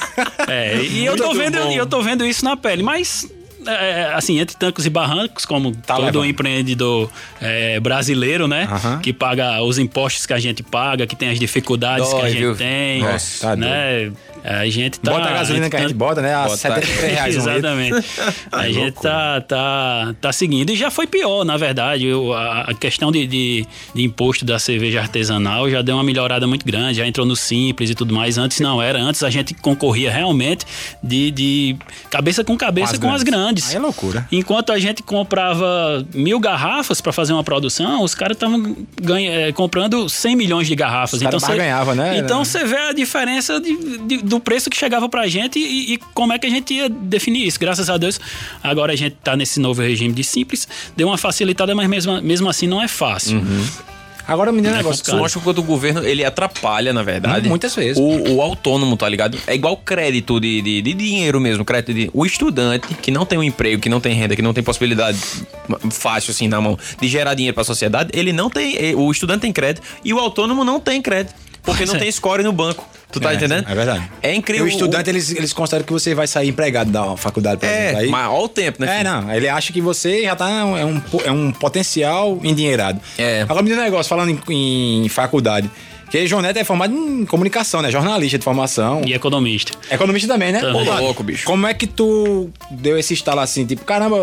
É, 0.47 0.81
e 0.81 1.05
eu 1.05 1.15
tô, 1.15 1.33
vendo, 1.33 1.59
bom. 1.59 1.71
e 1.71 1.75
eu 1.75 1.85
tô 1.85 2.01
vendo 2.01 2.25
isso 2.25 2.43
na 2.43 2.55
pele, 2.55 2.83
mas. 2.83 3.27
É, 3.65 4.11
assim, 4.13 4.39
entre 4.39 4.55
tancos 4.55 4.85
e 4.85 4.89
barrancos, 4.89 5.45
como 5.45 5.75
todo 5.75 6.01
levando. 6.05 6.25
empreendedor 6.25 7.09
é, 7.41 7.79
brasileiro, 7.79 8.47
né? 8.47 8.67
Que 9.01 9.11
paga 9.13 9.61
os 9.63 9.77
impostos 9.77 10.25
que 10.25 10.33
a 10.33 10.39
gente 10.39 10.63
paga, 10.63 11.05
que 11.05 11.15
tem 11.15 11.29
as 11.29 11.39
dificuldades 11.39 12.07
que 12.07 12.15
a 12.15 12.19
Dói, 12.19 12.29
gente 12.29 12.39
viu? 12.39 12.55
tem. 12.55 13.01
Nossa, 13.01 13.47
tá 13.47 13.55
né? 13.55 14.11
A 14.43 14.65
gente 14.67 14.99
tá. 15.01 15.11
Bota 15.11 15.27
a 15.27 15.33
gasolina 15.33 15.69
que 15.69 15.75
a 15.75 15.81
gente 15.81 15.93
bota, 15.93 16.21
né? 16.21 16.33
A 16.33 16.43
Bota. 16.43 16.55
73 16.57 17.11
reais. 17.11 17.35
Exatamente. 17.39 18.07
a 18.51 18.69
gente 18.69 18.93
tá, 19.01 19.41
tá, 19.41 20.15
tá 20.21 20.31
seguindo. 20.31 20.69
E 20.71 20.77
já 20.77 20.89
foi 20.89 21.05
pior, 21.05 21.43
na 21.43 21.57
verdade. 21.57 22.05
Eu- 22.05 22.33
a, 22.33 22.61
a 22.61 22.73
questão 22.73 23.11
de, 23.11 23.27
de, 23.27 23.67
de 23.93 24.01
imposto 24.03 24.45
da 24.45 24.57
cerveja 24.57 25.01
artesanal 25.01 25.69
já 25.69 25.81
deu 25.81 25.95
uma 25.95 26.03
melhorada 26.05 26.47
muito 26.47 26.65
grande. 26.65 26.99
Já 26.99 27.05
entrou 27.05 27.25
no 27.25 27.35
simples 27.35 27.89
e 27.89 27.95
tudo 27.95 28.13
mais. 28.13 28.37
Antes 28.37 28.61
não 28.61 28.81
era. 28.81 28.97
Antes 29.01 29.23
a 29.23 29.29
gente 29.29 29.53
concorria 29.55 30.09
realmente 30.09 30.65
de, 31.03 31.31
de 31.31 31.75
cabeça 32.09 32.41
com 32.41 32.55
cabeça 32.57 32.97
com 32.97 33.11
as 33.11 33.23
grandes. 33.23 33.48
Aí 33.69 33.75
é 33.75 33.79
loucura. 33.79 34.27
Enquanto 34.31 34.71
a 34.71 34.79
gente 34.79 35.01
comprava 35.03 36.05
mil 36.13 36.39
garrafas 36.39 37.01
para 37.01 37.11
fazer 37.11 37.33
uma 37.33 37.43
produção, 37.43 38.03
os 38.03 38.13
caras 38.15 38.35
estavam 38.35 38.75
comprando 39.55 40.07
100 40.09 40.35
milhões 40.35 40.67
de 40.67 40.75
garrafas. 40.75 41.13
Os 41.13 41.19
caras 41.23 41.41
cê- 41.43 41.47
barganhavam, 41.49 41.95
né? 41.95 42.17
Então 42.17 42.43
você 42.45 42.63
vê 42.63 42.77
a 42.77 42.93
diferença 42.93 43.59
de- 43.59 43.97
de- 43.99 44.17
do 44.17 44.39
preço 44.39 44.69
que 44.69 44.77
chegava 44.77 45.07
pra 45.09 45.27
gente 45.27 45.59
e, 45.59 45.93
e 45.93 45.97
como 46.13 46.33
é 46.33 46.39
que 46.39 46.47
a 46.47 46.49
gente 46.49 46.73
ia 46.73 46.89
definir 46.89 47.45
isso. 47.47 47.59
Graças 47.59 47.89
a 47.89 47.97
Deus, 47.97 48.19
agora 48.63 48.93
a 48.93 48.95
gente 48.95 49.15
tá 49.23 49.35
nesse 49.35 49.59
novo 49.59 49.81
regime 49.81 50.13
de 50.13 50.23
simples, 50.23 50.67
deu 50.95 51.07
uma 51.07 51.17
facilitada, 51.17 51.73
mas 51.75 51.87
mesmo, 51.89 52.21
mesmo 52.21 52.49
assim 52.49 52.67
não 52.67 52.81
é 52.81 52.87
fácil. 52.87 53.41
Agora 54.29 54.51
me 54.51 54.61
diz 54.61 54.71
um 54.71 54.75
negócio. 54.75 55.01
Isso 55.01 55.17
mostra 55.17 55.41
quanto 55.41 55.59
o 55.59 55.63
governo 55.63 56.03
ele 56.05 56.23
atrapalha, 56.23 56.93
na 56.93 57.03
verdade. 57.03 57.45
Hum, 57.47 57.49
muitas 57.49 57.75
vezes. 57.75 57.97
O, 57.97 58.35
o 58.35 58.41
autônomo, 58.41 58.95
tá 58.95 59.09
ligado? 59.09 59.37
É 59.47 59.55
igual 59.55 59.75
crédito 59.77 60.39
de, 60.39 60.61
de, 60.61 60.81
de 60.81 60.93
dinheiro 60.93 61.39
mesmo. 61.41 61.65
Crédito 61.65 61.93
de. 61.93 62.09
O 62.13 62.25
estudante 62.25 62.93
que 62.95 63.11
não 63.11 63.25
tem 63.25 63.37
um 63.39 63.43
emprego, 63.43 63.81
que 63.81 63.89
não 63.89 63.99
tem 63.99 64.13
renda, 64.13 64.35
que 64.35 64.41
não 64.41 64.53
tem 64.53 64.63
possibilidade 64.63 65.19
fácil 65.91 66.31
assim 66.31 66.47
na 66.47 66.61
mão 66.61 66.77
de 67.01 67.07
gerar 67.07 67.33
dinheiro 67.33 67.55
pra 67.55 67.63
sociedade, 67.63 68.09
ele 68.13 68.31
não 68.33 68.49
tem. 68.49 68.75
eh, 68.77 68.95
O 68.95 69.11
estudante 69.11 69.41
tem 69.41 69.51
crédito 69.53 69.83
e 70.03 70.13
o 70.13 70.19
autônomo 70.19 70.63
não 70.63 70.79
tem 70.79 71.01
crédito. 71.01 71.33
Porque 71.61 71.79
Pois 71.79 71.89
não 71.89 71.95
é. 71.97 71.99
tem 71.99 72.11
score 72.11 72.41
no 72.43 72.51
banco. 72.53 72.87
Tu 73.11 73.19
tá 73.19 73.31
É, 73.31 73.35
entendendo? 73.35 73.65
É 73.67 73.73
verdade. 73.73 74.11
É 74.21 74.33
E 74.33 74.37
incrível. 74.37 74.65
o 74.65 74.67
estudante, 74.67 75.09
eles, 75.09 75.31
eles 75.31 75.51
consideram 75.51 75.83
que 75.83 75.91
você 75.91 76.13
vai 76.13 76.27
sair 76.27 76.49
empregado 76.49 76.91
da 76.91 77.17
faculdade, 77.17 77.57
por 77.59 77.65
exemplo. 77.67 77.97
É, 77.97 78.01
Aí, 78.01 78.07
mas 78.09 78.29
olha 78.29 78.43
o 78.43 78.49
tempo, 78.49 78.83
né? 78.83 78.91
É, 78.93 78.97
filho? 78.99 79.09
não. 79.11 79.33
Ele 79.33 79.49
acha 79.49 79.73
que 79.73 79.81
você 79.81 80.23
já 80.23 80.35
tá. 80.35 80.47
É 80.49 80.85
um, 80.85 81.01
é 81.25 81.31
um 81.31 81.51
potencial 81.51 82.39
endinheirado. 82.43 82.99
É. 83.17 83.41
Agora 83.43 83.61
me 83.63 83.69
diz 83.69 83.77
um 83.77 83.81
negócio, 83.81 84.07
falando 84.09 84.37
em, 84.51 85.05
em 85.05 85.09
faculdade. 85.09 85.69
Que 86.11 86.25
João 86.25 86.41
Neto 86.41 86.57
é 86.57 86.63
formado 86.63 86.91
em 86.93 87.23
comunicação, 87.25 87.81
né? 87.83 87.91
Jornalista 87.91 88.37
de 88.37 88.43
formação. 88.43 89.01
E 89.05 89.13
economista. 89.13 89.73
Economista 89.91 90.27
também, 90.27 90.51
né? 90.51 90.59
Também. 90.59 90.81
Ô, 90.81 90.85
mano, 90.85 91.03
Louco, 91.03 91.21
bicho. 91.23 91.45
Como 91.45 91.67
é 91.67 91.73
que 91.73 91.85
tu 91.85 92.49
deu 92.71 92.97
esse 92.97 93.13
estalo 93.13 93.39
assim, 93.41 93.63
tipo, 93.65 93.85
caramba, 93.85 94.17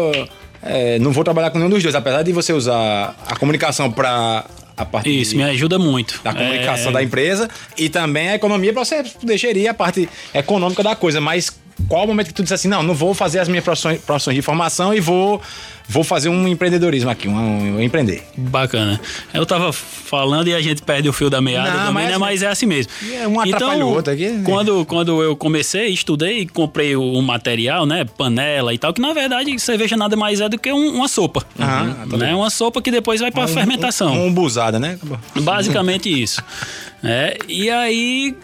é, 0.62 0.98
não 0.98 1.12
vou 1.12 1.22
trabalhar 1.22 1.50
com 1.50 1.58
nenhum 1.58 1.70
dos 1.70 1.82
dois, 1.82 1.94
apesar 1.94 2.22
de 2.24 2.32
você 2.32 2.52
usar 2.52 3.14
a 3.28 3.36
comunicação 3.36 3.90
pra 3.90 4.44
a 4.76 4.84
parte 4.84 5.08
Isso, 5.20 5.30
de- 5.32 5.36
me 5.38 5.42
ajuda 5.44 5.78
muito. 5.78 6.20
da 6.22 6.32
comunicação 6.34 6.90
É, 6.90 6.92
da 6.92 7.02
empresa 7.02 7.48
e 7.76 7.88
também 7.88 8.28
a 8.28 8.34
economia 8.34 8.72
pra 8.72 8.84
você 8.84 9.02
poder 9.02 9.38
gerir 9.38 9.68
a 9.68 9.74
parte 9.74 10.08
econômica 10.34 10.82
da 10.82 10.94
coisa. 10.94 11.20
Mas 11.20 11.50
qual 11.88 12.04
o 12.04 12.06
momento 12.08 12.28
que 12.28 12.34
tu 12.34 12.42
disse 12.42 12.54
assim, 12.54 12.68
não, 12.68 12.82
não 12.82 12.94
vou 12.94 13.12
fazer 13.14 13.38
as 13.38 13.48
minhas 13.48 13.64
profissões, 13.64 14.00
profissões 14.00 14.34
de 14.34 14.42
formação 14.42 14.94
e 14.94 15.00
vou, 15.00 15.40
vou 15.88 16.02
fazer 16.02 16.28
um 16.30 16.48
empreendedorismo 16.48 17.10
aqui, 17.10 17.28
um, 17.28 17.76
um 17.76 17.80
empreender. 17.82 18.22
Bacana. 18.36 19.00
Eu 19.32 19.44
tava 19.44 19.72
falando 19.72 20.48
e 20.48 20.54
a 20.54 20.60
gente 20.62 20.80
perde 20.82 21.08
o 21.08 21.12
fio 21.12 21.28
da 21.28 21.40
meada 21.40 21.70
Não, 21.70 21.76
também, 21.86 21.92
mas 21.92 22.04
né? 22.04 22.10
assim- 22.10 22.18
Mas 22.20 22.42
é 22.42 22.46
assim 22.48 22.66
mesmo. 22.66 22.90
É, 23.12 23.28
um 23.28 23.38
atrapalha 23.40 23.84
o 23.86 23.90
outro 23.90 24.12
aqui. 24.12 24.40
Quando, 24.44 24.84
quando 24.86 25.22
eu 25.22 25.36
comecei, 25.36 25.88
estudei, 25.88 26.46
comprei 26.46 26.96
o, 26.96 27.20
material, 27.20 27.84
né? 27.86 28.04
Panela 28.04 28.72
e 28.72 28.78
tal, 28.78 28.92
que 28.94 29.00
na 29.00 29.12
verdade 29.12 29.56
cerveja 29.58 29.96
nada 29.96 30.16
mais 30.16 30.40
é 30.40 30.48
do 30.48 30.58
que 30.58 30.72
um- 30.72 30.94
uma 30.96 31.08
sopa. 31.08 31.44
Aham, 31.60 32.06
tá 32.10 32.16
né? 32.16 32.34
Uma 32.34 32.50
sopa 32.50 32.80
que 32.80 32.90
depois 32.90 33.20
vai 33.20 33.30
pra 33.30 33.46
fermentação. 33.46 34.12
Um, 34.14 34.26
um 34.26 34.32
buzada, 34.32 34.78
né? 34.80 34.98
Basicamente 35.40 36.08
isso. 36.22 36.42
É, 37.04 37.36
e 37.46 37.70
aí 37.70 38.34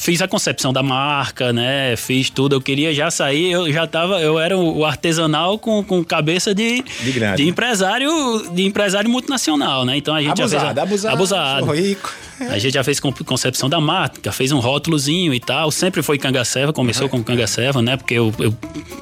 fiz 0.00 0.22
a 0.22 0.26
concepção 0.26 0.72
da 0.72 0.82
marca, 0.82 1.52
né? 1.52 1.94
Fiz 1.96 2.30
tudo. 2.30 2.56
Eu 2.56 2.60
queria 2.60 2.92
já 2.94 3.10
sair, 3.10 3.52
eu 3.52 3.70
já 3.70 3.86
tava, 3.86 4.20
eu 4.20 4.38
era 4.38 4.56
o 4.56 4.84
artesanal 4.84 5.58
com, 5.58 5.84
com 5.84 6.02
cabeça 6.02 6.54
de, 6.54 6.82
De 6.82 7.12
grande. 7.12 7.46
empresário, 7.46 8.10
de 8.52 8.64
empresário 8.64 9.10
multinacional, 9.10 9.84
né? 9.84 9.96
Então 9.96 10.14
a 10.14 10.22
gente 10.22 10.40
Abusado, 10.40 10.80
a, 10.80 10.82
abusado. 10.82 11.14
abusado. 11.14 11.72
Rico. 11.72 12.12
A 12.48 12.58
gente 12.58 12.72
já 12.74 12.82
fez 12.82 12.98
con- 12.98 13.12
concepção 13.12 13.68
da 13.68 13.80
marca, 13.80 14.32
fez 14.32 14.50
um 14.52 14.58
rótulozinho 14.60 15.34
e 15.34 15.40
tal. 15.40 15.70
Sempre 15.70 16.02
foi 16.02 16.16
cangacerva, 16.18 16.72
começou 16.72 17.08
com 17.08 17.22
cangacerva, 17.22 17.82
né? 17.82 17.96
Porque 17.96 18.14
eu, 18.14 18.32
eu 18.38 18.52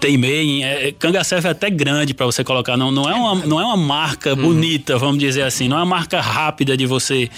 teimei 0.01 0.43
em. 0.43 0.65
É, 0.65 0.93
cangacerva 0.99 1.49
é 1.49 1.51
até 1.53 1.71
grande 1.71 2.15
pra 2.15 2.27
você 2.27 2.43
colocar. 2.43 2.77
Não, 2.77 2.91
não, 2.91 3.09
é 3.09 3.15
uma, 3.15 3.35
não 3.47 3.61
é 3.61 3.65
uma 3.65 3.77
marca 3.77 4.35
bonita, 4.35 4.99
vamos 4.99 5.19
dizer 5.19 5.43
assim. 5.43 5.69
Não 5.69 5.77
é 5.77 5.81
uma 5.81 5.87
marca 5.87 6.21
rápida 6.21 6.77
de 6.77 6.87
você, 6.87 7.31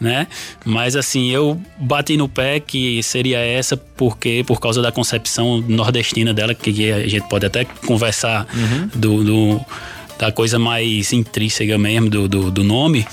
né? 0.00 0.26
Mas 0.64 0.96
assim, 0.96 1.30
eu 1.30 1.60
bati 1.78 2.16
no 2.16 2.28
pé 2.28 2.58
que 2.60 3.02
seria 3.02 3.38
essa 3.38 3.76
porque 3.76 4.42
por 4.46 4.58
causa 4.60 4.80
da 4.80 4.90
concepção 4.90 5.60
nordestina 5.68 6.32
dela, 6.32 6.54
que 6.54 6.90
a 6.92 7.06
gente 7.08 7.28
pode 7.28 7.44
até 7.46 7.64
conversar 7.64 8.46
do- 8.94 9.22
do 9.24 9.60
da 10.18 10.30
coisa 10.30 10.58
mais 10.58 11.12
intrínseca 11.12 11.76
mesmo 11.76 12.08
do, 12.08 12.28
do, 12.28 12.50
do 12.50 12.62
nome. 12.64 13.04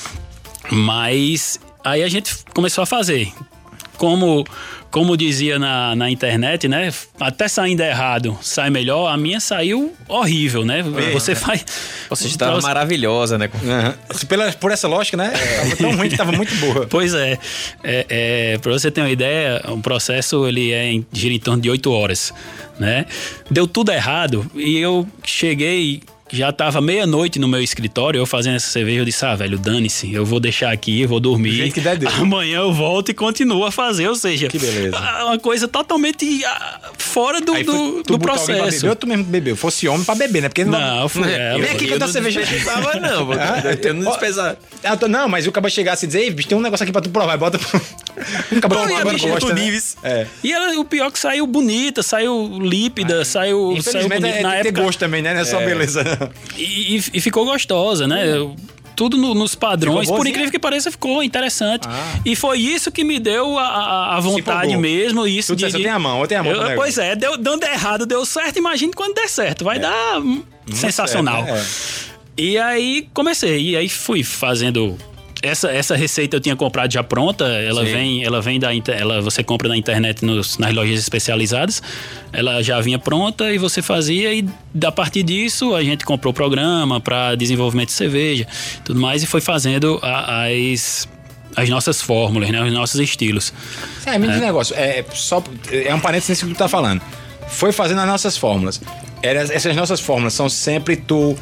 Mas 0.72 1.60
aí 1.84 2.04
a 2.04 2.08
gente 2.08 2.36
começou 2.54 2.82
a 2.82 2.86
fazer. 2.86 3.32
Como, 3.98 4.46
como 4.90 5.18
dizia 5.18 5.60
na, 5.60 5.94
na 5.94 6.10
internet, 6.10 6.70
né? 6.70 6.90
Até 7.20 7.50
saindo 7.50 7.82
errado 7.82 8.38
sai 8.42 8.70
melhor, 8.70 9.08
a 9.08 9.18
minha 9.18 9.42
saiu 9.42 9.94
horrível, 10.08 10.64
né? 10.64 10.82
Você 11.12 11.36
faz. 11.36 11.66
Você 12.10 12.28
estava 12.28 12.62
maravilhosa, 12.62 13.38
né? 13.38 13.50
Aham. 13.62 13.96
Pela, 14.30 14.52
por 14.54 14.72
essa 14.72 14.88
lógica, 14.88 15.18
né? 15.18 15.32
Tava 15.32 15.76
tão 15.76 15.96
ruim 15.98 16.10
que 16.10 16.16
tava 16.16 16.32
muito 16.32 16.56
boa. 16.56 16.88
Pois 16.90 17.14
é, 17.14 17.38
é, 17.84 18.06
é 18.10 18.58
para 18.58 18.72
você 18.72 18.90
ter 18.90 19.02
uma 19.02 19.10
ideia, 19.10 19.62
o 19.68 19.82
processo 19.82 20.48
ele 20.48 20.72
é 20.72 20.92
em, 20.92 21.06
gira 21.12 21.34
em 21.34 21.40
torno 21.40 21.62
de 21.62 21.70
8 21.70 21.92
horas, 21.92 22.34
né? 22.80 23.06
Deu 23.52 23.68
tudo 23.68 23.92
errado 23.92 24.50
e 24.56 24.78
eu 24.78 25.06
cheguei 25.24 26.02
já 26.32 26.52
tava 26.52 26.80
meia-noite 26.82 27.40
no 27.40 27.48
meu 27.48 27.62
escritório, 27.62 28.18
eu 28.20 28.26
fazendo 28.26 28.56
essa 28.56 28.68
cerveja, 28.70 29.00
eu 29.02 29.06
disse, 29.06 29.26
ah, 29.26 29.36
velho, 29.36 29.58
dane-se, 29.58 30.14
eu 30.14 30.26
vou 30.26 30.40
deixar 30.40 30.72
aqui, 30.72 31.02
eu 31.02 31.08
vou 31.10 31.20
dormir. 31.20 31.52
jeito 31.52 31.74
que 31.74 31.82
der. 31.82 32.00
Amanhã 32.20 32.60
eu 32.60 32.74
volto 32.74 33.10
e 33.10 33.14
continuo 33.14 33.66
a 33.66 33.72
fazer, 33.72 34.08
ou 34.08 34.16
seja, 34.16 34.48
Que 34.48 34.58
beleza. 34.60 34.98
ah, 34.98 35.26
uma 35.26 35.40
coisa 35.40 35.68
totalmente 35.68 36.44
ah, 36.46 36.80
fora 36.98 37.42
do, 37.42 37.54
Aí 37.54 37.64
foi 37.64 37.74
do, 37.74 38.04
tu 38.04 38.14
do 38.14 38.20
pra 38.20 38.34
processo. 38.34 38.76
beber, 38.78 38.90
ou 38.90 38.96
tu 38.96 39.08
mesmo 39.08 39.24
bebeu? 39.24 39.56
Fosse 39.56 39.88
homem 39.88 40.04
pra 40.04 40.16
beber, 40.16 40.42
né? 40.44 40.50
Porque 40.50 40.66
Não, 40.66 41.10
foi 41.10 41.32
ela. 41.32 41.60
Vem 41.62 41.72
aqui 41.72 41.88
que 41.88 41.94
eu 41.94 42.00
dou 42.00 42.08
cerveja. 42.08 42.42
Não, 42.66 43.02
não, 43.02 43.26
vou- 43.26 43.36
eu 43.84 43.94
não 43.94 44.12
despesar. 44.12 44.56
Ah, 44.84 44.96
tô- 44.96 45.08
não, 45.08 45.28
mas 45.28 45.46
o 45.48 45.52
cara 45.52 45.70
chegasse 45.70 46.06
e 46.06 46.08
dizer, 46.08 46.22
ei, 46.22 46.32
bicho, 46.32 46.48
tem 46.48 46.58
um 46.58 46.62
negócio 46.62 46.84
aqui 46.84 46.92
pra 46.92 47.02
tu 47.02 47.10
provar, 47.10 47.38
bota 47.38 47.58
pro... 47.60 47.80
Um 48.52 48.60
Não, 48.76 48.90
e 48.90 48.94
a 48.94 49.00
agora 49.00 49.18
gosta, 49.18 49.54
né? 49.54 49.62
Nives. 49.64 49.96
É. 50.04 50.28
E 50.44 50.52
ela, 50.52 50.78
o 50.78 50.84
pior 50.84 51.08
é 51.08 51.12
que 51.12 51.18
saiu 51.20 51.48
bonita, 51.48 52.04
saiu 52.04 52.60
lípida, 52.62 53.24
saiu, 53.24 53.78
saiu 53.82 54.06
Infelizmente, 54.08 54.22
bonita. 54.22 54.38
é, 54.40 54.42
Na 54.44 54.56
época, 54.56 54.82
gosto 54.84 55.00
também, 55.00 55.22
né? 55.22 55.34
Não 55.34 55.40
é 55.42 55.46
só 55.46 55.58
beleza. 55.60 56.04
E, 56.58 56.98
e- 57.14 57.22
ficou 57.22 57.46
gostosa, 57.46 58.08
né? 58.08 58.24
Tudo 58.96 59.18
no- 59.18 59.34
nos 59.34 59.56
padrões. 59.56 60.10
Por 60.10 60.28
incrível 60.28 60.52
que 60.52 60.60
pareça, 60.60 60.92
ficou 60.92 61.24
interessante. 61.24 61.88
Ah. 61.88 62.20
E 62.26 62.36
foi 62.36 62.60
isso 62.60 62.92
que 62.92 63.04
me 63.06 63.18
deu 63.18 63.58
a, 63.58 63.64
a- 63.64 64.18
a 64.18 64.20
vontade 64.20 64.76
mesmo. 64.76 65.26
Isso 65.26 65.56
Tu 65.56 65.60
disse, 65.60 65.78
eu 65.78 65.82
tenho 65.84 65.96
a 65.96 66.00
mão, 66.00 66.20
eu 66.22 66.28
tenho 66.28 66.42
a 66.42 66.44
mão 66.44 66.54
Eu-. 66.54 66.76
Pois 66.76 66.98
é, 66.98 67.16
deu, 67.16 67.38
dando 67.38 67.64
errado, 67.64 68.06
deu 68.06 68.26
certo. 68.26 68.58
Imagine 68.58 68.92
quando 68.94 69.14
der 69.16 69.30
certo. 69.30 69.64
Vai 69.64 69.80
dar 69.80 70.20
hum, 70.20 70.44
sensacional. 70.74 71.46
certo, 71.46 71.58
é. 71.58 72.42
E 72.42 72.58
aí 72.58 73.08
comecei. 73.14 73.70
E 73.70 73.78
aí 73.78 73.88
fui 73.88 74.22
fazendo. 74.24 74.98
Essa, 75.42 75.72
essa 75.72 75.96
receita 75.96 76.36
eu 76.36 76.40
tinha 76.42 76.56
comprado 76.56 76.92
já 76.92 77.02
pronta. 77.04 77.46
Ela 77.46 77.86
Sim. 77.86 77.92
vem, 77.92 78.24
ela 78.26 78.42
vem 78.42 78.60
da 78.60 78.70
ela 78.94 79.22
você 79.22 79.42
compra 79.44 79.70
na 79.70 79.78
internet 79.78 80.24
nos- 80.26 80.58
nas 80.58 80.74
lojas 80.74 81.00
especializadas. 81.00 81.82
Ela 82.34 82.62
já 82.62 82.80
vinha 82.82 83.00
pronta 83.00 83.52
e 83.54 83.58
você 83.58 83.82
fazia 83.82 84.34
e 84.34 84.46
a 84.86 84.92
partir 84.92 85.24
disso 85.24 85.74
a 85.76 85.84
gente 85.84 86.04
comprou 86.06 86.32
o 86.32 86.34
programa 86.34 87.00
para 87.00 87.36
desenvolvimento 87.36 87.88
de 87.88 87.94
cerveja, 87.96 88.46
tudo 88.84 89.00
mais 89.00 89.24
e 89.24 89.26
foi 89.26 89.42
fazendo 89.42 89.98
a- 90.02 90.46
as 90.48 91.08
as 91.56 91.68
nossas 91.68 92.00
fórmulas, 92.02 92.50
né, 92.52 92.62
os 92.64 92.72
nossos 92.72 93.00
estilos. 93.00 93.52
É, 94.06 94.18
me 94.20 94.28
diz 94.28 94.38
um 94.38 94.40
negócio. 94.40 94.76
É, 94.78 95.04
só, 95.14 95.44
é 95.72 95.94
um 95.94 96.00
parênteses 96.00 96.30
nisso 96.30 96.46
que 96.48 96.54
tu 96.54 96.58
tá 96.58 96.68
falando. 96.70 97.02
Foi 97.50 97.72
fazendo 97.72 98.00
as 98.02 98.08
nossas 98.08 98.38
fórmulas. 98.38 98.80
Essas 99.22 99.76
nossas 99.76 100.00
fórmulas 100.00 100.34
são 100.34 100.48
sempre 100.48 100.96
tu. 100.96 101.36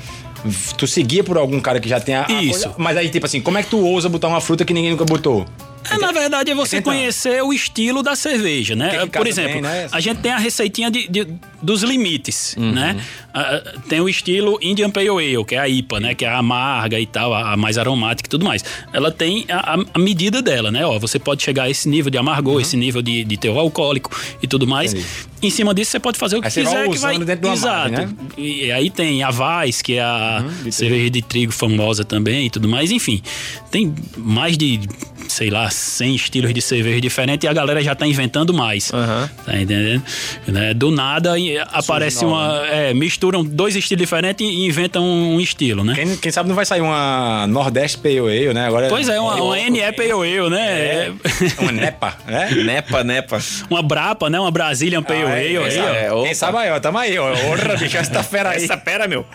Tu 0.78 0.88
seguia 0.88 1.24
por 1.24 1.38
algum 1.38 1.60
cara 1.60 1.80
que 1.80 1.90
já 1.90 2.00
tem 2.00 2.16
a. 2.16 2.26
a 2.28 2.32
Isso. 2.42 2.52
coisa- 2.64 2.76
mas 2.78 2.96
aí, 2.98 3.10
tipo 3.10 3.26
assim, 3.26 3.42
como 3.42 3.58
é 3.58 3.64
que 3.64 3.70
tu 3.70 3.80
ousa 3.80 4.08
botar 4.08 4.28
uma 4.28 4.40
fruta 4.42 4.64
que 4.64 4.74
ninguém 4.74 4.92
nunca 4.92 5.06
botou? 5.06 5.46
É, 5.90 5.98
na 5.98 6.12
verdade, 6.12 6.52
é 6.52 6.56
você 6.56 6.78
Então. 6.78 6.92
conhecer 6.92 7.42
o 7.42 7.54
estilo 7.54 8.04
da 8.04 8.14
cerveja, 8.16 8.76
né? 8.76 9.06
Por 9.08 9.26
exemplo, 9.26 9.54
bem, 9.54 9.62
né? 9.62 9.88
a 9.92 10.00
gente 10.02 10.20
tem 10.20 10.32
a 10.34 10.38
receitinha 10.38 10.92
de, 10.92 11.08
de- 11.08 11.28
dos 11.62 11.84
limites, 11.84 12.56
Uhum. 12.58 12.72
né? 12.72 12.98
Ah, 13.34 13.62
tem 13.88 14.00
o 14.02 14.10
estilo 14.10 14.58
Indian 14.62 14.90
Pale 14.90 15.10
Ale, 15.10 15.44
que 15.46 15.56
é 15.56 15.60
a 15.60 15.68
IPA, 15.70 16.00
né? 16.00 16.16
Que 16.16 16.26
é 16.26 16.28
a 16.30 16.38
amarga 16.38 17.00
e 17.00 17.06
tal, 17.06 17.34
a, 17.34 17.54
a 17.54 17.58
mais 17.58 17.78
aromática 17.78 18.28
e 18.28 18.30
tudo 18.30 18.46
mais. 18.46 18.64
Ela 18.94 19.12
tem 19.12 19.46
a, 19.50 19.76
a- 19.94 20.00
medida 20.00 20.42
dela, 20.42 20.72
né? 20.72 20.86
Ó, 20.86 20.98
você 21.00 21.20
pode 21.20 21.44
chegar 21.44 21.64
a 21.64 21.70
esse 21.70 21.88
nível 21.88 22.10
de 22.12 22.18
amargor, 22.18 22.60
esse 22.62 22.76
nível 22.78 23.02
de, 23.02 23.24
de 23.24 23.38
teor 23.38 23.58
alcoólico 23.58 24.10
e 24.42 24.48
tudo 24.48 24.66
mais. 24.68 24.94
Uhum. 24.94 25.00
Entendi. 25.00 25.28
Em 25.40 25.50
cima 25.52 25.72
disso, 25.74 25.92
você 25.92 26.00
pode 26.00 26.18
fazer 26.18 26.38
o 26.38 26.42
que 26.42 26.48
Aí 26.48 26.54
quiser 26.54 26.90
que 26.90 26.98
vai... 26.98 27.18
dentro 27.20 27.42
do 27.42 27.54
Exato. 27.54 27.90
né? 27.92 28.10
E 28.38 28.72
aí 28.72 28.90
tem 28.90 29.22
a 29.22 29.30
Vaz, 29.30 29.82
que 29.84 29.94
é 29.94 30.02
a 30.02 30.44
Uhum, 30.66 30.72
cerveja 30.72 31.10
de 31.12 31.22
trigo 31.22 31.52
famosa 31.52 32.04
também 32.04 32.48
e 32.48 32.50
tudo 32.50 32.68
mais. 32.68 32.92
Enfim, 32.92 33.22
tem 33.70 33.94
mais 34.18 34.58
de, 34.58 34.80
sei 35.28 35.52
lá, 35.52 35.70
100 35.70 36.16
estilos 36.16 36.54
de 36.54 36.62
cerveja 36.62 37.00
diferentes 37.00 37.46
e 37.46 37.48
a 37.48 37.54
galera 37.54 37.82
já 37.84 37.94
tá 37.94 38.08
inventando 38.08 38.52
mais. 38.52 38.92
Aham. 38.92 39.30
Tá 39.46 39.62
entendendo? 39.62 40.02
Né? 40.48 40.74
Do 40.74 40.90
nada 40.90 41.38
aparece 41.72 42.26
uma. 42.26 42.66
É, 42.68 42.94
misturam 42.94 43.44
dois 43.44 43.76
estilos 43.76 44.02
diferentes 44.02 44.46
e 44.46 44.66
inventam 44.66 45.04
um 45.04 45.40
estilo, 45.40 45.84
né? 45.84 45.94
Quem, 45.96 46.18
quem 46.18 46.32
sabe 46.32 46.50
não 46.50 46.56
vai 46.56 46.66
sair 46.66 46.82
uma 46.82 47.46
Nordeste 47.48 47.98
Pale 47.98 48.20
Ale, 48.20 48.54
né? 48.54 48.68
Agora, 48.68 48.88
Pois 48.90 49.08
é, 49.08 49.20
uma, 49.20 49.36
uma 49.36 49.56
NE 49.56 49.80
Pale 49.94 50.12
Ale, 50.12 50.50
né? 50.50 50.68
É, 51.08 51.12
uma 51.60 51.72
Nepa, 51.72 52.18
né? 52.26 52.50
Nepa, 52.64 53.04
nepa. 53.04 53.40
uma 53.70 53.82
Brapa, 53.82 54.30
né? 54.30 54.40
Uma 54.40 54.52
Brazilian 54.52 55.04
Pale 55.04 55.24
Ah, 55.24 55.34
Ale. 55.34 55.36
é, 55.36 55.38
aí, 55.40 55.56
é, 55.56 55.60
ó. 55.60 55.94
é, 55.94 56.14
opa. 56.14 56.26
Quem 56.26 56.34
sabe 56.34 56.58
aí, 56.58 56.72
ó, 56.72 56.80
tamo 56.80 56.98
aí, 56.98 57.18
ó. 57.18 57.30
Orra, 57.32 57.76
bicho, 57.78 57.98
essa 57.98 58.24
fera 58.24 58.50
aí. 58.52 58.64
Essa 58.64 58.78
pera, 58.78 59.08
meu. 59.08 59.26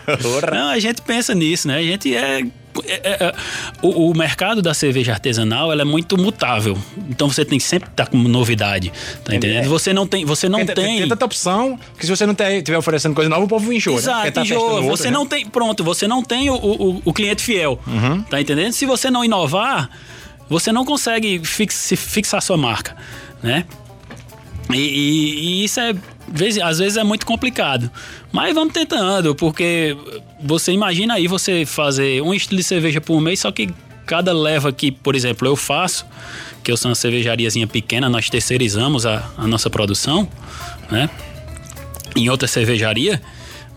Não, 0.51 0.69
a 0.69 0.79
gente 0.79 1.01
pensa 1.01 1.33
nisso, 1.33 1.67
né? 1.67 1.77
A 1.77 1.83
gente 1.83 2.15
é. 2.15 2.43
É- 2.85 3.01
é- 3.03 3.17
é- 3.27 3.33
o, 3.81 4.09
o 4.11 4.17
mercado 4.17 4.61
da 4.61 4.73
cerveja 4.73 5.11
artesanal 5.13 5.71
ela 5.71 5.81
é 5.81 5.85
muito 5.85 6.17
mutável. 6.17 6.77
Então 7.09 7.29
você 7.29 7.43
tem 7.45 7.57
que 7.57 7.63
sempre 7.63 7.89
estar 7.89 8.07
com 8.07 8.17
novidade. 8.17 8.91
Tá 9.23 9.35
entendendo? 9.35 9.67
Você 9.69 9.93
não 9.93 10.07
tem. 10.07 10.25
Você 10.25 10.47
não 10.49 10.65
Tem, 10.65 10.75
tem. 10.75 10.97
tem 10.99 11.07
tanta 11.09 11.25
opção 11.25 11.79
que 11.97 12.05
se 12.05 12.15
você 12.15 12.25
não 12.25 12.33
estiver 12.33 12.77
oferecendo 12.77 13.13
coisa 13.15 13.29
nova, 13.29 13.43
o 13.45 13.47
povo 13.47 13.71
enjoa. 13.71 13.93
né? 13.95 13.99
Exato, 13.99 14.31
tá 14.31 14.41
enjoa. 14.41 14.59
outra, 14.81 14.89
Você 14.89 15.05
né? 15.05 15.11
não 15.11 15.25
tem. 15.25 15.45
Pronto, 15.45 15.83
você 15.83 16.07
não 16.07 16.23
tem 16.23 16.49
o, 16.49 16.55
o, 16.55 17.01
o 17.05 17.13
cliente 17.13 17.43
fiel. 17.43 17.79
Uhum. 17.85 18.21
Tá 18.23 18.39
entendendo? 18.41 18.71
Se 18.73 18.85
você 18.85 19.11
não 19.11 19.23
inovar, 19.23 19.89
você 20.49 20.71
não 20.71 20.83
consegue 20.85 21.39
fix, 21.43 21.93
fixar 21.97 22.41
sua 22.41 22.57
marca, 22.57 22.95
né? 23.41 23.65
E, 24.71 24.77
e- 24.77 25.39
e 25.61 25.63
isso 25.65 25.79
é. 25.79 25.93
Às 26.63 26.79
vezes 26.79 26.97
é 26.97 27.03
muito 27.03 27.25
complicado. 27.25 27.91
Mas 28.31 28.53
vamos 28.53 28.73
tentando, 28.73 29.35
porque 29.35 29.95
você 30.41 30.71
imagina 30.71 31.15
aí 31.15 31.27
você 31.27 31.65
fazer 31.65 32.21
um 32.21 32.33
estilo 32.33 32.57
de 32.57 32.63
cerveja 32.63 33.01
por 33.01 33.19
mês, 33.21 33.41
só 33.41 33.51
que 33.51 33.69
cada 34.05 34.33
leva 34.33 34.71
que, 34.71 34.91
por 34.91 35.15
exemplo, 35.15 35.47
eu 35.47 35.55
faço, 35.55 36.05
que 36.63 36.71
eu 36.71 36.77
sou 36.77 36.89
uma 36.89 36.95
cervejariazinha 36.95 37.67
pequena, 37.67 38.09
nós 38.09 38.29
terceirizamos 38.29 39.05
a, 39.05 39.31
a 39.37 39.47
nossa 39.47 39.69
produção, 39.69 40.27
né? 40.89 41.09
em 42.15 42.29
outra 42.29 42.47
cervejaria, 42.47 43.21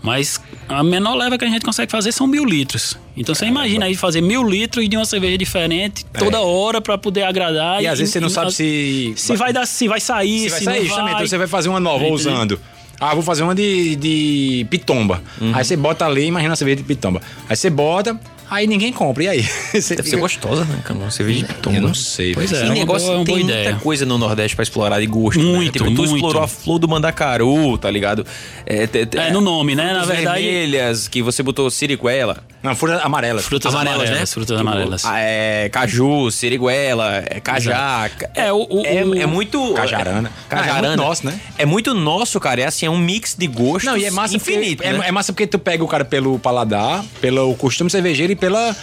mas 0.07 0.41
a 0.69 0.85
menor 0.85 1.17
leva 1.17 1.37
que 1.37 1.45
a 1.45 1.49
gente 1.49 1.65
consegue 1.65 1.91
fazer 1.91 2.13
são 2.13 2.29
mil 2.29 2.45
litros. 2.45 2.97
Então 3.17 3.35
você 3.35 3.45
imagina 3.45 3.87
aí 3.87 3.97
fazer 3.97 4.21
mil 4.21 4.49
litros 4.49 4.89
de 4.89 4.97
uma 4.97 5.05
cerveja 5.05 5.37
diferente 5.37 6.07
toda 6.17 6.41
hora 6.41 6.81
para 6.81 6.97
poder 6.97 7.25
agradar. 7.25 7.81
É. 7.81 7.83
E 7.83 7.87
às 7.89 7.99
vezes 7.99 8.13
você 8.13 8.21
não 8.21 8.29
sabe 8.29 8.53
se. 8.53 9.13
se 9.17 9.35
vai 9.35 9.53
dar, 9.53 9.67
se 9.67 9.89
vai 9.89 10.01
sair, 10.01 10.49
Se 10.49 10.51
se, 10.51 10.51
vai 10.51 10.61
sair, 10.61 10.79
não 10.79 10.85
justamente. 10.87 11.05
vai. 11.13 11.15
Então 11.15 11.27
você 11.27 11.39
vai 11.39 11.49
fazer 11.49 11.69
uma 11.69 11.81
nova 11.81 12.05
Entendi. 12.05 12.15
usando. 12.15 12.61
Ah, 13.01 13.15
vou 13.15 13.23
fazer 13.23 13.43
uma 13.43 13.55
de, 13.55 13.97
de 13.97 14.67
pitomba. 14.71 15.21
Uhum. 15.41 15.53
Aí 15.53 15.65
você 15.65 15.77
bota 15.77 16.07
ali, 16.07 16.25
imagina 16.27 16.53
a 16.53 16.57
cerveja 16.57 16.77
de 16.77 16.85
pitomba. 16.85 17.21
Aí 17.49 17.57
você 17.57 17.69
bota, 17.69 18.19
aí 18.51 18.67
ninguém 18.67 18.93
compra. 18.93 19.25
E 19.25 19.29
aí? 19.29 19.43
Você 19.75 19.97
Deve 19.97 20.09
ser 20.09 20.17
gostosa, 20.17 20.65
né? 20.65 20.83
Uma 20.91 21.11
cerveja 21.11 21.41
de 21.41 21.45
pitomba. 21.55 21.77
Eu 21.77 21.83
não 21.83 21.95
sei. 21.95 22.35
Pois 22.35 22.53
é, 22.53 22.63
é 22.63 22.65
uma 22.67 22.75
negócio 22.75 23.09
boa- 23.09 23.25
tem 23.25 23.35
muita 23.37 23.53
ideia. 23.53 23.77
coisa 23.77 24.07
no 24.07 24.19
Nordeste 24.19 24.55
pra 24.57 24.63
explorar 24.63 25.01
de 25.01 25.07
gosto. 25.07 25.39
né? 25.43 25.45
Muito, 25.45 25.73
Tipo, 25.73 25.85
tu 25.87 25.91
muito. 25.93 26.15
explorou 26.15 26.43
a 26.43 26.49
flor 26.49 26.79
do 26.79 26.89
mandacaru, 26.89 27.77
tá 27.79 27.91
ligado? 27.91 28.27
É, 28.65 28.87
te- 28.87 29.09
É, 29.17 29.31
no 29.31 29.41
nome, 29.41 29.75
né? 29.75 29.93
Na 29.93 30.05
verdade- 30.05 30.43
vermelhas, 30.43 31.09
que 31.09 31.23
você 31.23 31.43
botou 31.43 31.71
siriguela. 31.71 32.43
Não, 32.67 32.77
frutas 32.77 33.01
amarelas. 33.05 33.45
Frutas 33.45 33.75
amarelas, 33.75 34.11
né? 34.11 34.27
frutas 34.27 34.57
Tipo, 34.57 34.69
amarelas. 34.69 35.05
ah, 35.05 35.19
É, 35.19 35.69
caju, 35.71 36.31
siriguela, 36.31 37.17
é, 37.29 37.41
cajá. 37.41 38.11
É, 38.35 38.53
o- 38.53 38.67
o- 38.69 38.87
é, 38.87 39.05
o- 39.05 39.15
é 39.15 39.27
muito... 39.27 39.73
Cajarana. 39.75 40.31
Cajarana. 40.49 40.77
Ah, 40.79 40.79
é 40.79 40.89
muito 40.89 40.97
nosso, 41.03 41.27
né? 41.27 41.41
É 41.59 41.67
muito 41.67 41.95
nosso, 41.95 42.39
cara. 42.41 42.61
É 42.61 42.67
assim, 42.67 42.87
é 42.87 42.91
um 42.91 42.99
mix 42.99 43.35
de 43.39 43.47
gostos 43.47 43.85
Não, 43.85 43.97
e 43.97 44.05
é 44.05 44.11
massa 44.11 44.37
infinito, 44.37 44.83
porque, 44.83 44.93
né? 44.99 45.05
é, 45.05 45.09
é 45.09 45.13
massa 45.13 45.33
porque 45.33 45.47
tu 45.47 45.59
pega 45.59 45.83
o 45.85 45.89
cara 45.89 46.05
pelo 46.05 46.39
paladar, 46.39 47.05
pelo 47.21 47.55
costume 47.55 47.91
cervejeiro 47.91 48.33
e 48.33 48.37
pela, 48.37 48.75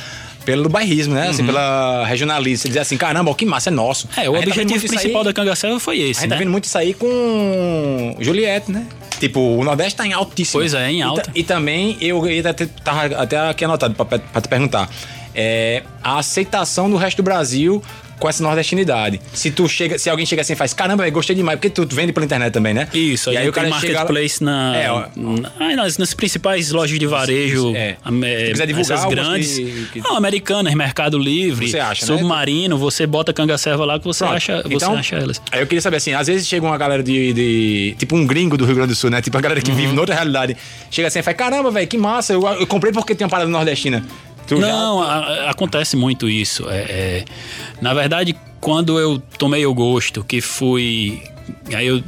pelo 0.46 0.68
bairrismo, 0.70 1.14
né? 1.14 1.26
Uhum. 1.26 1.30
Assim, 1.30 1.46
pela 1.46 2.06
regionalista. 2.06 2.64
Você 2.64 2.68
dizer 2.70 2.80
assim, 2.80 2.98
caramba, 2.98 3.32
ó, 3.32 3.34
que 3.34 3.46
massa, 3.46 3.70
é 3.70 3.72
nosso. 3.72 4.08
É, 4.18 4.30
o 4.30 4.36
A 4.36 4.40
tá 4.40 4.46
objetivo 4.48 4.76
isso 4.78 4.88
principal 4.88 5.22
aí- 5.22 5.26
da 5.26 5.34
Cangaceira 5.34 5.80
foi 5.80 5.96
A 5.96 6.00
esse, 6.10 6.22
gente 6.22 6.30
tá 6.30 6.36
né? 6.36 6.40
vendo 6.40 6.52
muito 6.52 6.66
isso 6.66 6.78
aí 6.78 6.94
com 6.94 8.16
Juliette, 8.20 8.72
né? 8.72 8.86
Tipo, 9.20 9.40
o 9.40 9.64
Nordeste 9.64 9.96
tá 9.98 10.06
em 10.08 10.14
altíssimo. 10.14 10.60
Pois 10.62 10.74
é, 10.74 10.92
em 10.92 10.98
E 11.00 11.02
ta- 11.04 11.08
alta. 11.10 11.32
E, 11.36 11.44
também, 11.44 11.98
eu 12.02 12.26
ia 12.30 12.50
até, 12.50 12.66
tava 12.66 13.06
até 13.16 13.38
aqui 13.50 13.64
anotado 13.66 13.94
pra, 13.96 14.06
pra 14.20 14.42
te 14.42 14.48
perguntar. 14.48 14.90
É, 15.36 15.84
a 16.04 16.20
aceitação 16.20 16.90
do 16.90 16.96
resto 16.98 17.18
do 17.18 17.24
Brasil 17.24 17.82
com 18.20 18.30
essa 18.30 18.42
nordestinidade. 18.44 19.20
Se 19.34 19.52
tu 19.52 19.68
chega, 19.68 19.98
se 20.00 20.10
alguém 20.10 20.26
chega 20.26 20.42
assim 20.42 20.54
e 20.54 20.56
faz, 20.56 20.74
caramba, 20.74 21.10
gostei 21.10 21.36
demais, 21.36 21.58
porque 21.60 21.70
tu, 21.70 21.86
vende 21.94 22.14
pela 22.14 22.26
internet 22.26 22.52
também, 22.54 22.74
né? 22.74 22.88
Isso, 22.94 23.32
e 23.32 23.38
aí 23.38 23.50
o 23.50 23.52
cara 23.54 23.70
tem 23.70 23.80
chega 23.80 23.94
lá- 23.94 24.00
marketplace 24.02 24.44
na, 24.44 24.78
É, 24.78 24.92
ó. 24.92 25.06
na- 25.16 25.52
ah, 25.60 25.76
nas, 25.76 25.98
nas 25.98 26.14
principais 26.14 26.72
lojas 26.72 26.98
de 26.98 27.06
varejo, 27.06 27.74
É. 27.76 27.98
Se 28.04 28.52
quiser 28.52 28.68
divulgar 28.68 28.98
essas 28.98 29.10
grandes, 29.10 29.58
que- 29.58 29.88
que- 29.94 30.02
não, 30.02 30.16
Americanas, 30.16 30.74
Mercado 30.74 31.18
Livre, 31.18 31.68
Você 31.70 31.80
acha, 31.80 32.06
né? 32.06 32.18
Submarino, 32.18 32.78
você 32.78 33.06
bota 33.06 33.34
cangacerva 33.34 33.84
lá 33.86 34.00
que 34.00 34.06
você 34.06 34.24
Pronto. 34.24 34.36
acha, 34.38 34.62
você 34.64 34.74
Então, 34.76 34.96
acha 34.96 35.16
elas. 35.16 35.42
Aí 35.52 35.60
eu 35.62 35.68
queria 35.68 35.82
saber 35.82 35.98
assim, 35.98 36.14
às 36.14 36.28
vezes 36.28 36.48
chega 36.48 36.66
uma 36.66 36.78
galera 36.78 37.04
de, 37.04 37.34
de- 37.34 37.96
Tipo 37.98 38.16
um 38.16 38.26
gringo 38.26 38.58
do 38.58 38.66
Rio 38.66 38.76
Grande 38.76 38.94
do 38.94 38.96
Sul, 38.96 39.10
né? 39.10 39.22
Tipo 39.22 39.38
a 39.38 39.42
galera 39.42 39.62
que 39.62 39.72
Uhum. 39.72 39.78
vive 39.78 39.94
noutra 39.94 40.16
realidade. 40.16 40.56
Chega 40.90 41.08
assim 41.08 41.20
e 41.20 41.24
fala: 41.24 41.36
caramba, 41.36 41.72
velho, 41.72 41.88
que 41.88 41.98
massa, 41.98 42.34
eu, 42.34 42.46
eu 42.48 42.68
comprei 42.68 42.92
porque 42.94 43.14
tem 43.16 43.26
uma 43.26 43.30
parada 43.32 43.50
nordestina. 43.50 44.06
Tu 44.48 44.60
já- 44.60 44.68
Não, 44.68 45.02
a- 45.02 45.16
a- 45.18 45.50
acontece 45.52 45.96
muito 45.96 46.30
isso. 46.30 46.70
É, 46.70 46.78
é, 46.82 47.26
na 47.82 47.94
verdade, 47.94 48.36
quando 48.60 49.00
eu 49.00 49.20
tomei 49.38 49.66
o 49.66 49.74
gosto, 49.74 50.24
que 50.24 50.42
fui. 50.42 51.22
Aí 51.74 51.88
eu 51.88 52.02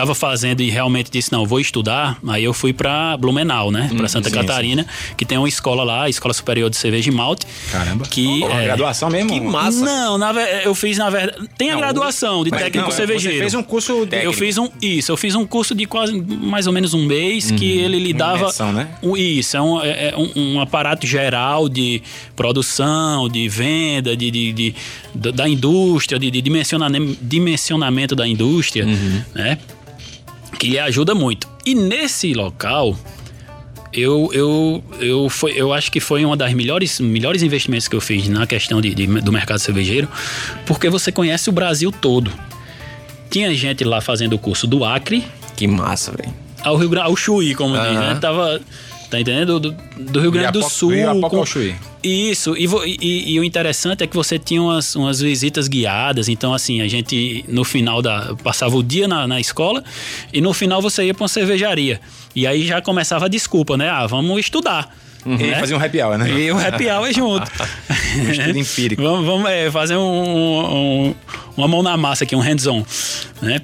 tava 0.00 0.14
fazendo 0.14 0.62
e 0.62 0.70
realmente 0.70 1.10
disse, 1.10 1.30
não, 1.30 1.44
vou 1.44 1.60
estudar. 1.60 2.18
Aí 2.28 2.42
eu 2.44 2.54
fui 2.54 2.72
pra 2.72 3.16
Blumenau, 3.16 3.70
né? 3.70 3.90
Pra 3.96 4.08
Santa 4.08 4.28
sim, 4.30 4.34
Catarina, 4.34 4.86
que 5.16 5.24
tem 5.24 5.36
uma 5.36 5.48
escola 5.48 5.84
lá, 5.84 6.04
a 6.04 6.08
Escola 6.08 6.32
Superior 6.32 6.70
de 6.70 6.76
Cerveja 6.76 7.10
e 7.10 7.14
Malte. 7.14 7.46
Caramba. 7.70 8.06
Que 8.06 8.26
Uma 8.26 8.60
é, 8.60 8.64
graduação 8.64 9.10
mesmo? 9.10 9.30
Que 9.30 9.40
massa. 9.40 9.84
Não, 9.84 10.16
na 10.16 10.32
eu 10.64 10.74
fiz, 10.74 10.96
na 10.98 11.10
verdade. 11.10 11.48
Tem 11.58 11.68
a 11.70 11.74
Não, 11.74 11.80
graduação 11.80 12.42
de 12.44 12.50
técnico 12.50 12.88
não, 12.88 12.96
cervejeiro. 12.96 13.36
Você 13.36 13.40
fez 13.42 13.54
um 13.54 13.62
curso 13.62 14.08
Eu 14.10 14.32
fiz 14.32 14.56
um 14.58 14.68
isso, 14.80 15.12
eu 15.12 15.16
fiz 15.16 15.34
um 15.34 15.46
curso 15.46 15.74
de 15.74 15.84
quase 15.86 16.12
mais 16.20 16.66
ou 16.66 16.72
menos 16.72 16.94
um 16.94 17.04
mês 17.04 17.50
que 17.50 17.64
ele 17.78 17.98
lhe 17.98 18.12
dava 18.12 18.38
imersão, 18.40 18.72
né? 18.72 18.88
um- 19.02 19.16
isso 19.16 19.56
é 19.56 19.60
um, 19.62 19.80
é- 19.82 20.08
é 20.10 20.14
um- 20.16 20.54
um 20.54 20.60
aparato 20.60 21.06
geral 21.06 21.68
de 21.68 22.02
produção, 22.34 23.28
de 23.28 23.48
venda, 23.48 24.16
de, 24.16 24.30
de- 24.30 24.52
de- 24.52 24.74
da- 25.14 25.30
da 25.30 25.48
indústria, 25.48 26.18
de, 26.18 26.30
de 26.30 26.40
dimensiona- 26.40 26.88
dimensionamento 27.20 28.16
da 28.16 28.26
indústria, 28.26 28.86
né? 29.34 29.58
Que 30.60 30.68
lhe 30.68 30.78
ajuda 30.78 31.14
muito. 31.14 31.48
E 31.66 31.74
nesse 31.74 32.34
local 32.34 32.96
eu, 33.92 34.30
eu, 34.32 34.84
eu, 35.00 35.28
foi, 35.28 35.52
eu 35.56 35.72
acho 35.72 35.90
que 35.90 35.98
foi 35.98 36.24
uma 36.24 36.36
das 36.36 36.52
melhores, 36.52 37.00
melhores 37.00 37.42
investimentos 37.42 37.88
que 37.88 37.96
eu 37.96 38.00
fiz 38.00 38.28
na 38.28 38.46
questão 38.46 38.80
de, 38.80 38.94
de- 38.94 39.06
do 39.06 39.32
mercado 39.32 39.58
cervejeiro, 39.58 40.06
porque 40.66 40.88
você 40.88 41.10
conhece 41.10 41.48
o 41.48 41.52
Brasil 41.52 41.90
todo. 41.90 42.30
Tinha 43.30 43.52
gente 43.54 43.82
lá 43.84 44.00
fazendo 44.00 44.34
o 44.34 44.38
curso 44.38 44.66
do 44.66 44.84
Acre 44.84 45.24
Que 45.56 45.66
massa, 45.66 46.12
velho. 46.12 46.32
ao 46.62 46.76
Rio 46.76 46.88
Grande, 46.88 47.06
ao 47.08 47.16
Chuí, 47.16 47.54
como 47.54 47.72
diz, 47.76 47.86
Aham. 47.86 48.14
né? 48.14 48.18
Tava, 48.20 48.60
tá 49.10 49.20
entendendo? 49.20 49.58
Do, 49.58 49.72
do 49.98 50.20
Rio 50.20 50.30
Grande 50.30 50.52
do 50.52 50.60
Sul. 50.70 50.92
Com-. 51.28 51.36
Isso, 52.02 52.56
e, 52.56 52.66
e- 53.00 53.32
e 53.34 53.40
o 53.40 53.44
interessante 53.44 54.02
é 54.04 54.06
que 54.06 54.14
você 54.16 54.38
tinha 54.38 54.62
umas, 54.62 54.94
umas 54.94 55.20
visitas 55.20 55.68
guiadas, 55.68 56.28
então 56.28 56.54
assim, 56.54 56.80
a 56.80 56.88
gente 56.88 57.44
no 57.48 57.64
final 57.64 58.00
da. 58.00 58.34
passava 58.42 58.76
o 58.76 58.82
dia 58.82 59.06
na, 59.08 59.26
na 59.26 59.38
escola 59.40 59.82
e 60.32 60.40
no 60.40 60.52
final 60.54 60.80
você 60.80 61.04
ia 61.04 61.12
pra 61.14 61.24
uma 61.24 61.28
cervejaria. 61.28 62.00
E 62.34 62.46
aí 62.46 62.64
já 62.66 62.80
começava 62.80 63.26
a 63.26 63.28
desculpa, 63.28 63.76
né? 63.76 63.88
Ah, 63.90 64.06
vamos 64.06 64.38
estudar. 64.40 64.96
E 65.26 65.28
né? 65.28 65.58
fazer 65.60 65.74
um 65.74 65.84
happy 65.84 66.00
hour, 66.00 66.16
né? 66.16 66.30
E 66.30 66.50
o 66.50 66.56
happy 66.58 66.88
hour 66.88 67.12
junto. 67.12 67.50
estudo 68.32 68.58
empírico. 68.58 69.02
vamos 69.02 69.26
vamos 69.26 69.50
é, 69.50 69.70
fazer 69.70 69.96
um- 69.96 71.08
um- 71.10 71.14
uma 71.56 71.68
mão 71.68 71.82
na 71.82 71.94
massa 71.96 72.24
aqui, 72.24 72.34
um 72.34 72.40
hands-on. 72.40 72.82
Né? 73.42 73.60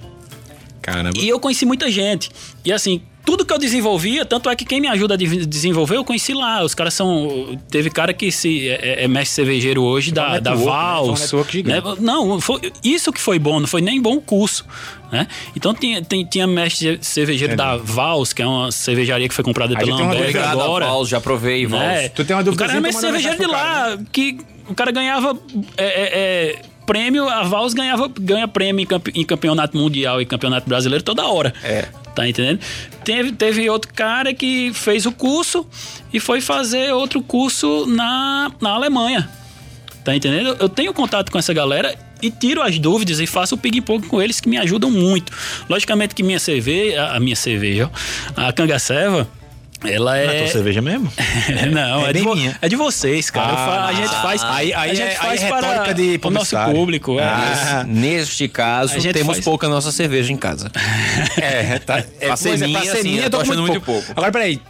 Caramba. 0.83 1.19
E 1.19 1.29
eu 1.29 1.41
conheci 1.41 1.65
muita 1.65 1.91
gente. 1.91 2.31
E 2.65 2.71
assim, 2.73 3.01
tudo 3.27 3.45
que 3.45 3.53
eu 3.53 3.59
desenvolvia, 3.59 4.25
tanto 4.25 4.49
é 4.49 4.57
que 4.57 4.65
quem 4.65 4.81
me 4.81 4.87
ajuda 4.89 5.15
a 5.15 5.17
de- 5.17 5.45
desenvolver, 5.45 5.97
eu 5.97 6.05
conheci 6.05 6.33
lá. 6.33 6.63
Os 6.65 6.75
caras 6.75 6.95
são. 6.95 7.59
Teve 7.71 7.91
cara 7.91 8.15
que 8.15 8.31
se 8.33 8.69
é, 8.71 9.05
é 9.05 9.09
mestre 9.09 9.35
cervejeiro 9.35 9.83
hoje 9.83 10.13
da, 10.13 10.37
um 10.37 10.41
da 10.41 10.55
network, 10.55 11.63
né? 11.65 11.81
Vals. 11.81 11.99
Né? 11.99 12.05
Não, 12.07 12.41
foi, 12.41 12.73
isso 12.83 13.13
que 13.13 13.21
foi 13.21 13.39
bom, 13.39 13.59
não 13.61 13.67
foi 13.67 13.83
nem 13.83 14.01
bom 14.01 14.15
o 14.17 14.21
curso. 14.23 14.65
Né? 15.13 15.27
Então 15.55 15.75
tinha, 15.75 16.01
tinha 16.03 16.47
mestre 16.47 16.99
cervejeiro 17.03 17.57
da 17.57 17.77
Vals, 17.77 18.33
que 18.33 18.41
é 18.43 18.47
uma 18.47 18.73
cervejaria 18.73 19.29
que 19.29 19.35
foi 19.35 19.45
comprada 19.45 19.77
pela 19.77 19.95
Obrigado, 20.05 20.61
agora. 20.61 20.87
Vals. 20.87 21.09
Já 21.09 21.21
provei, 21.21 21.67
Vals. 21.67 21.83
né? 21.83 22.09
Tu 22.09 22.25
tem 22.25 22.35
uma 22.37 22.43
O 22.43 22.45
dúvida 22.45 22.63
cara 22.65 22.73
era 22.79 22.81
mestre 22.81 23.03
cervejeiro 23.03 23.37
de 23.39 23.47
lá, 23.47 23.99
que 24.13 24.39
o 24.69 24.75
cara 24.75 24.91
ganhava 24.93 25.37
é, 25.77 25.85
é, 25.85 26.03
é, 26.55 26.59
prêmio, 26.87 27.29
a 27.29 27.43
Vals 27.43 27.75
ganhava, 27.75 28.09
ganha 28.21 28.47
prêmio 28.49 28.83
em, 28.83 28.87
campe- 28.87 29.13
em 29.15 29.25
campeonato 29.25 29.77
mundial 29.77 30.21
e 30.21 30.27
campeonato 30.27 30.69
brasileiro 30.69 31.03
toda 31.05 31.27
hora. 31.27 31.53
É. 31.63 31.87
Tá 32.17 32.27
entendendo? 32.27 32.61
Teve, 33.05 33.33
teve 33.33 33.69
outro 33.69 33.93
cara 33.93 34.33
que 34.33 34.73
fez 34.73 35.05
o 35.05 35.13
curso 35.13 35.67
e 36.11 36.19
foi 36.19 36.41
fazer 36.41 36.91
outro 36.95 37.23
curso 37.23 37.85
na, 37.85 38.51
na 38.59 38.71
Alemanha. 38.71 39.29
Tá 40.03 40.17
entendendo? 40.17 40.57
Eu 40.59 40.67
tenho 40.67 40.95
contato 40.95 41.31
com 41.31 41.39
essa 41.39 41.53
galera 41.53 41.95
e 42.23 42.31
tiro 42.31 42.63
as 42.63 42.79
dúvidas 42.79 43.21
e 43.21 43.27
faço 43.27 43.57
o 43.57 43.59
ping-pong 43.59 44.07
com 44.07 44.23
eles 44.23 44.41
que 44.41 44.49
me 44.49 44.57
ajudam 44.57 44.91
muito. 44.91 45.31
Logicamente 45.69 46.15
que 46.15 46.23
minha 46.23 46.39
cerveja, 46.39 47.07
a 47.09 47.21
minha 47.21 47.37
cerveja, 47.37 47.91
a 48.35 48.51
Cangaceva, 48.51 49.29
ela 49.89 50.11
Não 50.13 50.19
é 50.19 50.37
é. 50.37 50.39
tua 50.43 50.49
cerveja 50.53 50.83
mesmo? 50.83 51.13
Não, 51.73 52.07
É 52.07 52.11
é, 52.11 52.13
de 52.13 52.23
minha. 52.23 52.57
é 52.61 52.69
de 52.69 52.77
vocês, 52.77 53.31
cara. 53.31 53.57
Fa- 53.57 53.85
a 53.87 53.93
gente 53.93 54.09
faz, 54.23 54.43
aí- 54.43 54.73
aí 54.75 54.91
a 54.91 54.95
gente 54.95 55.03
é- 55.03 55.09
aí 55.09 55.17
faz 55.17 55.43
é 55.43 55.49
para 55.49 55.67
retórica 55.69 55.95
de 55.95 56.21
o 56.23 56.31
nosso 56.31 56.57
público. 56.65 57.19
É. 57.21 57.25
Ah. 57.25 57.85
Neste 57.89 58.49
caso, 58.49 58.95
A 58.95 58.99
gente 58.99 59.13
temos 59.13 59.35
faz- 59.37 59.45
pouca 59.45 59.69
nossa 59.69 59.91
cerveja 59.93 60.33
em 60.33 60.37
casa. 60.37 60.71
É, 61.41 61.79
tá. 61.79 61.99
É, 62.21 62.27
Pra 62.27 62.37
ser 62.37 62.55
é, 62.63 62.69
pra 62.69 62.81
ser 62.83 62.91
assim, 62.91 63.19
eu 63.19 63.31
tô 63.31 63.41
achando 63.41 63.61
muito 63.63 63.81
pouco. 63.81 64.11
Agora, 64.13 64.33
peraí. 64.33 64.61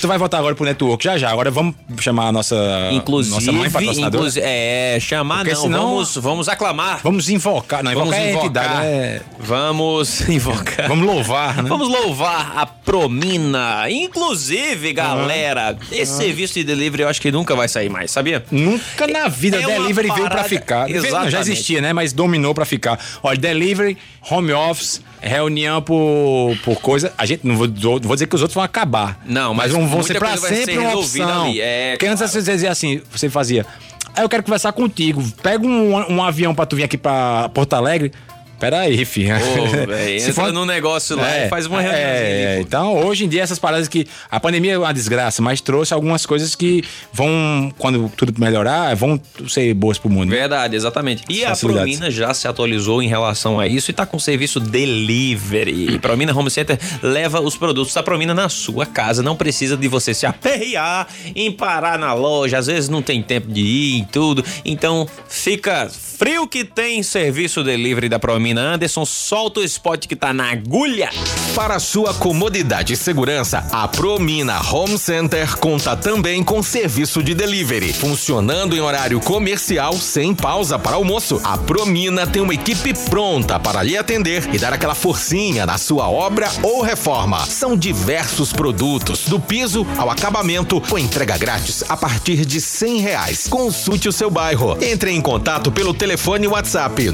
Tu 0.00 0.08
vai 0.08 0.16
voltar 0.18 0.38
agora 0.38 0.54
pro 0.54 0.64
network 0.64 1.04
já 1.04 1.18
já. 1.18 1.30
Agora 1.30 1.50
vamos 1.50 1.74
chamar 2.00 2.28
a 2.28 2.32
nossa, 2.32 2.56
Inclusive, 2.92 3.34
nossa 3.34 3.52
mãe 3.52 3.70
patrocinadora. 3.70 4.16
inclusive 4.16 4.46
é, 4.46 4.98
chamar 5.00 5.38
Porque 5.40 5.54
não, 5.54 5.62
senão- 5.62 5.82
vamos, 5.90 6.16
vamos 6.16 6.48
aclamar. 6.48 7.00
Vamos 7.02 7.28
invocar. 7.28 7.82
Não, 7.84 7.92
Vamos 7.92 8.08
invocar 8.08 8.26
é 8.26 8.30
invocar. 8.30 8.44
entidade. 8.46 8.86
é- 8.86 9.22
Vamos 9.38 10.20
invocar. 10.28 10.88
Vamos 10.88 11.06
louvar, 11.06 11.62
né? 11.62 11.68
Vamos 11.68 11.88
louvar 11.88 12.52
a 12.56 12.66
Promina. 12.66 13.84
Inclusive, 13.90 14.92
galera, 14.92 15.76
esse 15.92 16.16
serviço 16.16 16.54
de 16.54 16.64
delivery 16.64 17.02
eu 17.02 17.08
acho 17.08 17.20
que 17.20 17.30
nunca 17.30 17.54
vai 17.54 17.68
sair 17.68 17.88
mais, 17.88 18.10
sabia? 18.10 18.44
Nunca 18.50 19.06
na 19.06 19.28
vida 19.28 19.58
É 19.58 19.66
delivery 19.66 20.08
veio 20.08 20.20
pra 20.22 20.30
parada- 20.30 20.48
ficar. 20.48 20.86
Veio- 20.86 21.02
não, 21.02 21.02
já 21.02 21.08
Exatamente. 21.18 21.50
existia, 21.50 21.80
né? 21.80 21.92
Mas 21.92 22.12
dominou 22.12 22.54
pra 22.54 22.64
ficar. 22.64 22.98
Olha, 23.22 23.36
delivery, 23.38 23.96
home 24.30 24.52
office, 24.52 25.00
reunião 25.20 25.80
por, 25.82 26.56
por 26.64 26.80
coisa. 26.80 27.12
A 27.18 27.26
gente 27.26 27.46
não 27.46 27.56
vou, 27.56 27.68
vou 28.02 28.14
dizer 28.16 28.26
que 28.26 28.34
os 28.34 28.40
outros 28.42 28.54
vão 28.54 28.64
acabar. 28.64 29.20
Não, 29.26 29.52
mas 29.54 29.65
ser 30.02 30.18
pra 30.18 30.28
coisa 30.30 30.48
vai 30.48 30.56
sempre 30.56 30.78
uma 30.78 30.96
opção. 30.96 31.44
ali, 31.44 31.60
é, 31.60 31.92
Porque 31.92 32.06
antes 32.06 32.18
claro. 32.18 32.32
você 32.32 32.52
dizia 32.52 32.70
assim, 32.70 33.00
você 33.10 33.28
fazia. 33.30 33.66
Aí 34.14 34.24
eu 34.24 34.28
quero 34.28 34.42
conversar 34.42 34.72
contigo. 34.72 35.22
Pega 35.42 35.66
um, 35.66 36.14
um 36.14 36.22
avião 36.22 36.54
pra 36.54 36.64
tu 36.64 36.76
vir 36.76 36.84
aqui 36.84 36.96
pra 36.96 37.50
Porto 37.52 37.74
Alegre. 37.74 38.12
Pera 38.58 38.80
aí, 38.80 39.04
filho. 39.04 39.34
Pô, 39.38 39.66
Se 40.18 40.30
entra 40.30 40.32
for- 40.44 40.52
num 40.52 40.64
negócio 40.64 41.16
lá 41.16 41.44
e 41.44 41.48
faz 41.48 41.66
uma 41.66 41.80
reunião. 41.80 42.00
é, 42.00 42.58
então, 42.60 42.94
hoje 43.06 43.24
em 43.24 43.28
dia, 43.28 43.42
essas 43.42 43.58
paradas 43.58 43.86
que. 43.88 44.06
A 44.30 44.40
pandemia 44.40 44.72
é 44.72 44.78
uma 44.78 44.92
desgraça, 44.94 45.42
mas 45.42 45.60
trouxe 45.60 45.92
algumas 45.92 46.24
coisas 46.24 46.54
que 46.54 46.82
vão, 47.12 47.70
quando 47.78 48.10
tudo 48.16 48.32
melhorar, 48.40 48.94
vão 48.96 49.20
ser 49.48 49.74
boas 49.74 49.98
pro 49.98 50.08
mundo. 50.08 50.30
Verdade, 50.30 50.74
exatamente. 50.74 51.22
E 51.28 51.44
a. 51.44 51.54
Promina 51.56 52.10
já 52.10 52.32
se 52.32 52.48
atualizou 52.48 53.02
em 53.02 53.08
relação 53.08 53.58
a 53.60 53.66
isso 53.66 53.90
e 53.90 53.94
tá 53.94 54.06
com 54.06 54.18
serviço 54.18 54.58
delivery. 54.60 55.98
Promina 56.00 56.34
Home 56.36 56.50
Center 56.50 56.78
leva 57.02 57.40
os 57.40 57.56
produtos 57.56 57.92
da 57.92 58.02
Promina 58.02 58.32
na 58.34 58.48
sua 58.48 58.86
casa. 58.86 59.22
Não 59.22 59.36
precisa 59.36 59.76
de 59.76 59.88
você 59.88 60.14
se 60.14 60.24
aperrear 60.26 61.06
em 61.34 61.50
parar 61.52 61.98
na 61.98 62.12
loja. 62.14 62.58
Às 62.58 62.66
vezes 62.66 62.88
não 62.88 63.02
tem 63.02 63.22
tempo 63.22 63.48
de 63.52 63.60
ir 63.60 64.00
e 64.00 64.04
tudo. 64.06 64.44
Então 64.64 65.06
fica 65.28 65.88
frio 65.90 66.46
que 66.48 66.64
tem 66.64 67.02
serviço 67.02 67.62
delivery 67.62 68.08
da 68.08 68.18
Promina. 68.18 68.45
Anderson, 68.52 69.04
solta 69.04 69.60
o 69.60 69.64
spot 69.64 70.06
que 70.06 70.14
tá 70.14 70.32
na 70.32 70.50
agulha. 70.50 71.10
Para 71.54 71.78
sua 71.78 72.12
comodidade 72.12 72.92
e 72.92 72.96
segurança, 72.96 73.66
a 73.72 73.88
Promina 73.88 74.60
Home 74.70 74.98
Center 74.98 75.56
conta 75.56 75.96
também 75.96 76.44
com 76.44 76.62
serviço 76.62 77.22
de 77.22 77.34
delivery, 77.34 77.92
funcionando 77.92 78.76
em 78.76 78.80
horário 78.80 79.18
comercial 79.20 79.94
sem 79.94 80.34
pausa 80.34 80.78
para 80.78 80.96
almoço. 80.96 81.40
A 81.42 81.56
Promina 81.56 82.26
tem 82.26 82.42
uma 82.42 82.54
equipe 82.54 82.92
pronta 83.08 83.58
para 83.58 83.82
lhe 83.82 83.96
atender 83.96 84.48
e 84.52 84.58
dar 84.58 84.72
aquela 84.72 84.94
forcinha 84.94 85.64
na 85.64 85.78
sua 85.78 86.08
obra 86.08 86.48
ou 86.62 86.82
reforma. 86.82 87.46
São 87.46 87.76
diversos 87.76 88.52
produtos, 88.52 89.24
do 89.26 89.40
piso 89.40 89.86
ao 89.96 90.10
acabamento, 90.10 90.80
com 90.80 90.98
entrega 90.98 91.38
grátis 91.38 91.82
a 91.88 91.96
partir 91.96 92.44
de 92.44 92.60
cem 92.60 92.98
reais. 92.98 93.48
Consulte 93.48 94.08
o 94.08 94.12
seu 94.12 94.30
bairro. 94.30 94.76
Entre 94.82 95.10
em 95.10 95.20
contato 95.20 95.72
pelo 95.72 95.94
telefone 95.94 96.46
WhatsApp 96.46 97.10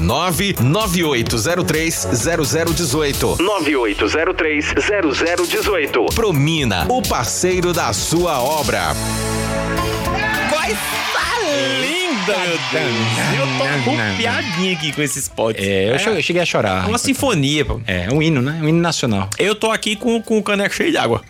99803 1.23 2.07
0018. 2.75 3.37
9803 3.41 4.73
0018. 5.47 6.05
Promina, 6.13 6.85
o 6.89 7.01
parceiro 7.01 7.73
da 7.73 7.91
sua 7.93 8.41
obra. 8.41 8.93
Linda, 11.81 12.37
meu 12.37 12.57
Deus. 12.71 12.95
Eu 13.37 13.45
tô 13.57 13.83
com 13.91 14.17
piadinha 14.17 14.73
aqui 14.73 14.91
com 14.91 15.01
esse 15.01 15.19
spot. 15.19 15.55
É, 15.59 15.93
eu 15.93 15.99
cheguei, 15.99 16.17
eu 16.17 16.23
cheguei 16.23 16.41
a 16.41 16.45
chorar. 16.45 16.87
uma 16.87 16.97
sinfonia, 16.97 17.65
pô. 17.65 17.81
É, 17.85 18.07
um 18.11 18.21
hino, 18.21 18.41
né? 18.41 18.59
Um 18.61 18.69
hino 18.69 18.79
nacional. 18.81 19.29
Eu 19.37 19.55
tô 19.55 19.71
aqui 19.71 19.95
com, 19.95 20.21
com 20.21 20.37
o 20.37 20.43
caneco 20.43 20.73
cheio 20.73 20.91
de 20.91 20.97
água. 20.97 21.21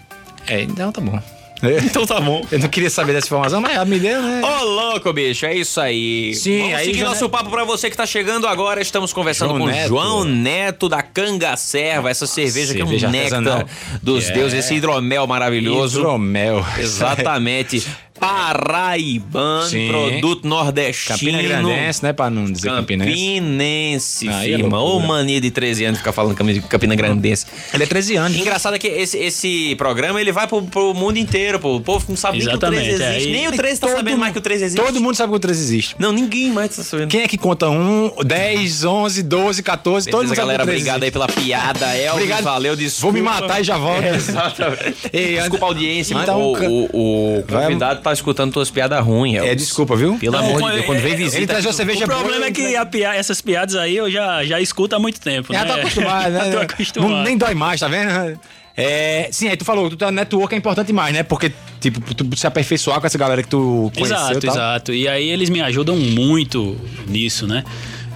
É, 0.47 0.61
então 0.61 0.91
tá 0.91 1.01
bom. 1.01 1.19
Então 1.85 2.05
tá 2.05 2.19
bom. 2.19 2.45
Eu 2.51 2.59
não 2.59 2.67
queria 2.69 2.89
saber 2.89 3.13
dessa 3.13 3.27
informação, 3.27 3.61
mas 3.61 3.75
ela 3.75 3.85
me 3.85 3.99
deu, 3.99 4.21
né? 4.21 4.41
Ô, 4.43 4.63
louco, 4.65 5.11
bicho, 5.13 5.45
é 5.45 5.55
isso 5.55 5.79
aí. 5.79 6.33
Sim, 6.35 6.59
Vamos 6.59 6.73
aí 6.75 6.85
seguir 6.85 6.97
João 6.99 7.09
nosso 7.11 7.23
Neto- 7.23 7.31
papo 7.31 7.49
pra 7.49 7.63
você 7.63 7.89
que 7.89 7.97
tá 7.97 8.05
chegando 8.05 8.47
agora. 8.47 8.81
Estamos 8.81 9.13
conversando 9.13 9.49
João 9.49 9.59
com 9.61 9.65
Neto. 9.67 9.87
João 9.87 10.23
Neto 10.25 10.89
da 10.89 11.01
Canga 11.01 11.55
Serva, 11.57 12.09
essa 12.09 12.27
cerveja, 12.27 12.73
Cerveja 12.73 12.75
que 12.75 13.05
é 13.05 13.07
um 13.07 13.11
néctar 13.11 13.65
dos 14.01 14.29
É. 14.29 14.33
deuses, 14.33 14.59
esse 14.59 14.75
hidromel 14.75 15.25
maravilhoso. 15.25 15.99
Hidromel. 15.99 16.65
Exatamente. 16.77 17.83
Paraibano, 18.23 19.67
Sim. 19.67 19.87
produto 19.89 20.47
nordestino. 20.47 21.17
Campina 21.17 21.41
Grandense, 21.41 22.03
né? 22.03 22.13
Pra 22.13 22.29
não 22.29 22.45
dizer 22.45 22.69
Campinense. 22.69 23.11
Campinense, 23.11 24.29
Aí 24.29 24.53
é 24.53 24.57
firma. 24.57 24.79
Ô, 24.79 24.83
loucura. 24.93 25.07
mania 25.07 25.41
de 25.41 25.51
13 25.51 25.85
anos 25.85 25.99
ficar 25.99 26.11
falando 26.11 26.35
Campi- 26.35 26.61
Campina 26.61 26.95
Grandense. 26.95 27.45
Ele 27.73 27.83
é 27.83 27.87
13 27.87 28.15
anos. 28.15 28.37
Engraçado 28.37 28.75
é 28.75 28.79
que 28.79 28.87
esse, 28.87 29.17
esse 29.17 29.75
programa 29.75 30.19
ele 30.21 30.31
vai 30.31 30.47
pro, 30.47 30.61
pro 30.63 30.93
mundo 30.93 31.17
inteiro, 31.17 31.59
pô. 31.59 31.75
O 31.75 31.81
povo 31.81 32.05
não 32.09 32.15
sabe 32.15 32.37
nem 32.39 32.47
que 32.47 32.55
o 32.55 32.57
13 32.57 32.75
Exatamente, 32.75 33.03
existe. 33.03 33.27
aí- 33.27 33.33
Nem 33.33 33.47
o 33.47 33.51
13 33.51 33.79
tá 33.81 33.87
sabendo 33.87 34.09
mundo- 34.11 34.19
mais 34.19 34.33
que 34.33 34.39
o 34.39 34.41
13 34.41 34.63
existe. 34.65 34.83
Todo 34.85 35.01
mundo 35.01 35.15
sabe 35.15 35.31
que 35.31 35.35
o 35.37 35.39
13 35.39 35.61
existe. 35.61 35.95
Não, 35.99 36.11
ninguém 36.11 36.51
mais 36.51 36.75
tá 36.75 36.83
sabendo. 36.83 37.09
Quem 37.09 37.21
é 37.21 37.27
que 37.27 37.37
conta? 37.37 37.69
1, 37.69 38.11
10, 38.25 38.83
11, 38.85 39.23
12, 39.23 39.61
14, 39.63 40.09
todo 40.09 40.21
mundo 40.21 40.29
sabe 40.29 40.37
galera, 40.37 40.63
que 40.63 40.69
o 40.69 40.71
13 40.71 40.81
obrigado 40.81 41.03
aí 41.03 41.09
existe. 41.09 41.13
pela 41.13 41.27
piada. 41.27 41.85
Elvis, 41.97 42.11
Obrigado. 42.13 42.43
valeu, 42.43 42.73
Vou 42.75 42.83
desculpa. 42.83 43.13
me 43.17 43.21
matar 43.21 43.61
e 43.61 43.63
já 43.63 43.77
volto. 43.77 44.03
Exatamente. 44.13 44.95
Ei, 45.11 45.33
Desculpa 45.43 45.65
a 45.65 45.69
audiência, 45.69 46.13
Então, 46.15 46.51
o, 46.51 46.53
ca- 46.53 46.67
o, 46.67 47.37
o 47.39 47.43
convidado 47.43 48.01
tá 48.01 48.12
escutando 48.13 48.51
tuas 48.53 48.69
piadas 48.71 49.03
ruins. 49.03 49.37
É, 49.41 49.53
desculpa, 49.55 49.95
viu? 49.95 50.17
Pelo 50.17 50.37
Não, 50.37 50.45
amor 50.45 50.61
de 50.61 50.67
é- 50.67 50.71
Deus, 50.73 50.85
quando 50.85 50.99
vem 51.01 51.13
é- 51.13 51.15
visita... 51.15 51.37
Ele 51.37 51.47
traz 51.47 51.65
uma 51.65 51.73
cerveja 51.73 52.05
O 52.05 52.07
problema 52.07 52.37
boa, 52.37 52.47
é 52.47 52.51
que 52.51 52.61
né? 52.61 52.75
a 52.75 52.85
pia- 52.85 53.15
essas 53.15 53.41
piadas 53.41 53.75
aí 53.75 53.95
eu 53.95 54.09
já, 54.11 54.43
já 54.45 54.59
escuto 54.61 54.95
há 54.95 54.99
muito 54.99 55.19
tempo, 55.19 55.51
Já 55.53 55.63
né? 55.65 55.67
tá 55.73 55.75
acostumado, 55.79 56.31
né? 56.31 56.51
Tô 56.51 56.59
acostumado. 56.59 57.11
Não, 57.11 57.23
nem 57.23 57.37
dói 57.37 57.53
mais, 57.53 57.79
tá 57.79 57.87
vendo? 57.87 58.39
É, 58.75 59.29
sim, 59.31 59.47
aí 59.49 59.55
tu 59.55 59.63
falou 59.63 59.83
que 59.89 59.95
tu 59.95 59.99
tá 59.99 60.11
network 60.11 60.53
é 60.55 60.57
importante 60.57 60.91
mais, 60.91 61.13
né? 61.13 61.21
Porque, 61.21 61.51
tipo, 61.79 62.01
tu 62.15 62.35
se 62.35 62.47
aperfeiçoar 62.47 62.99
com 62.99 63.05
essa 63.05 63.17
galera 63.19 63.43
que 63.43 63.49
tu 63.49 63.91
conheceu 63.93 64.17
Exato, 64.17 64.37
e 64.37 64.41
tal. 64.41 64.55
exato. 64.55 64.93
E 64.93 65.07
aí 65.07 65.29
eles 65.29 65.49
me 65.49 65.61
ajudam 65.61 65.95
muito 65.95 66.75
nisso, 67.07 67.45
né? 67.45 67.63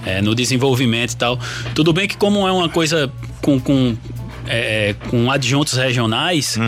É, 0.04 0.20
no 0.20 0.34
desenvolvimento 0.34 1.12
e 1.12 1.16
tal. 1.16 1.38
Tudo 1.74 1.92
bem 1.92 2.08
que 2.08 2.16
como 2.16 2.46
é 2.46 2.50
uma 2.50 2.68
coisa 2.68 3.08
com, 3.40 3.60
com, 3.60 3.96
é, 4.48 4.94
com 5.10 5.30
adjuntos 5.30 5.74
regionais... 5.74 6.58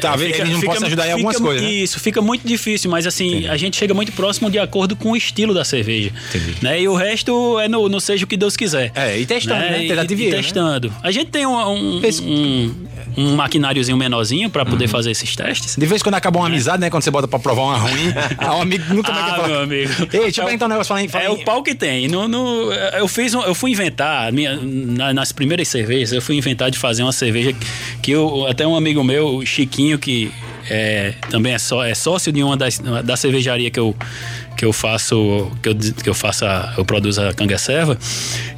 Tá, 0.00 0.14
é, 0.18 0.24
eles 0.24 0.48
não 0.50 0.60
podem 0.60 0.86
ajudar 0.86 1.08
em 1.08 1.12
algumas 1.12 1.36
coisas, 1.38 1.62
né? 1.62 1.70
Isso, 1.70 1.98
fica 2.00 2.20
muito 2.20 2.46
difícil, 2.46 2.90
mas 2.90 3.06
assim, 3.06 3.46
a 3.48 3.56
gente 3.56 3.76
chega 3.76 3.94
muito 3.94 4.12
próximo 4.12 4.50
de 4.50 4.58
acordo 4.58 4.94
com 4.96 5.12
o 5.12 5.16
estilo 5.16 5.54
da 5.54 5.64
cerveja. 5.64 6.10
Entendi. 6.28 6.54
Né? 6.62 6.82
E 6.82 6.88
o 6.88 6.94
resto 6.94 7.58
é 7.60 7.68
no, 7.68 7.88
no 7.88 8.00
seja 8.00 8.24
o 8.24 8.28
que 8.28 8.36
Deus 8.36 8.56
quiser. 8.56 8.92
É, 8.94 9.18
e 9.18 9.26
testando, 9.26 9.60
né? 9.60 9.84
E- 9.84 9.88
Tentativa 9.88 10.20
e 10.20 10.24
e 10.24 10.26
erro, 10.28 10.36
né? 10.36 10.42
testando. 10.42 10.92
A 11.02 11.10
gente 11.10 11.30
tem 11.30 11.46
um, 11.46 11.56
um, 11.56 12.00
um, 12.22 12.74
um 13.16 13.36
maquináriozinho 13.36 13.96
menorzinho 13.96 14.50
pra 14.50 14.62
Uhum. 14.64 14.70
poder 14.70 14.88
fazer 14.88 15.10
esses 15.10 15.34
testes. 15.36 15.76
De 15.76 15.86
vez 15.86 16.00
em 16.00 16.04
quando 16.04 16.14
acaba 16.16 16.38
uma 16.40 16.46
amizade, 16.46 16.80
né? 16.80 16.90
Quando 16.90 17.02
você 17.02 17.10
bota 17.10 17.26
pra 17.28 17.38
provar 17.38 17.62
uma 17.62 17.76
ruim, 17.78 18.12
aí 18.38 18.46
o 18.48 18.62
amigo 18.62 18.92
nunca 18.94 19.12
mais 19.12 19.24
quer 19.26 19.30
Ah, 19.32 19.34
falar. 19.36 19.48
meu 19.48 19.60
amigo. 19.60 19.92
Ei, 20.12 20.20
deixa 20.20 20.40
eu 20.40 20.42
É 20.42 20.44
o- 20.44 20.48
perguntar 20.48 20.66
um 20.66 20.68
negócio. 20.68 20.94
Fala 20.94 21.08
fala 21.08 21.24
É 21.24 21.30
o 21.30 21.44
pau 21.44 21.62
que 21.62 21.74
tem. 21.74 22.08
No, 22.08 22.26
no- 22.28 22.72
eu 22.72 23.08
fiz, 23.08 23.32
eu 23.32 23.54
fui 23.54 23.70
inventar 23.70 24.32
minha- 24.32 24.56
na- 24.60 25.14
nas 25.14 25.32
primeiras 25.32 25.68
cervejas. 25.68 26.12
Eu 26.12 26.20
fui 26.22 26.36
inventar 26.36 26.70
de 26.70 26.78
fazer 26.78 27.02
uma 27.02 27.12
cerveja 27.12 27.54
que 28.02 28.10
eu, 28.10 28.46
até 28.46 28.66
um 28.66 28.76
amigo 28.76 29.02
meu, 29.04 29.36
o 29.36 29.46
Que 29.98 30.32
é, 30.68 31.14
também 31.30 31.52
é, 31.54 31.58
só, 31.58 31.84
é 31.84 31.94
sócio 31.94 32.32
de 32.32 32.42
uma 32.42 32.56
das 32.56 32.78
da 32.78 33.16
cervejaria 33.16 33.70
que 33.70 33.78
eu 33.78 33.94
que 34.56 34.64
eu 34.64 34.72
faço 34.72 35.50
que 35.62 35.68
eu, 35.68 35.74
que 35.74 36.08
eu 36.08 36.14
faço 36.14 36.44
a, 36.44 36.72
eu 36.76 36.84
produzo 36.84 37.20
a 37.20 37.32
canga 37.34 37.58
serva 37.58 37.98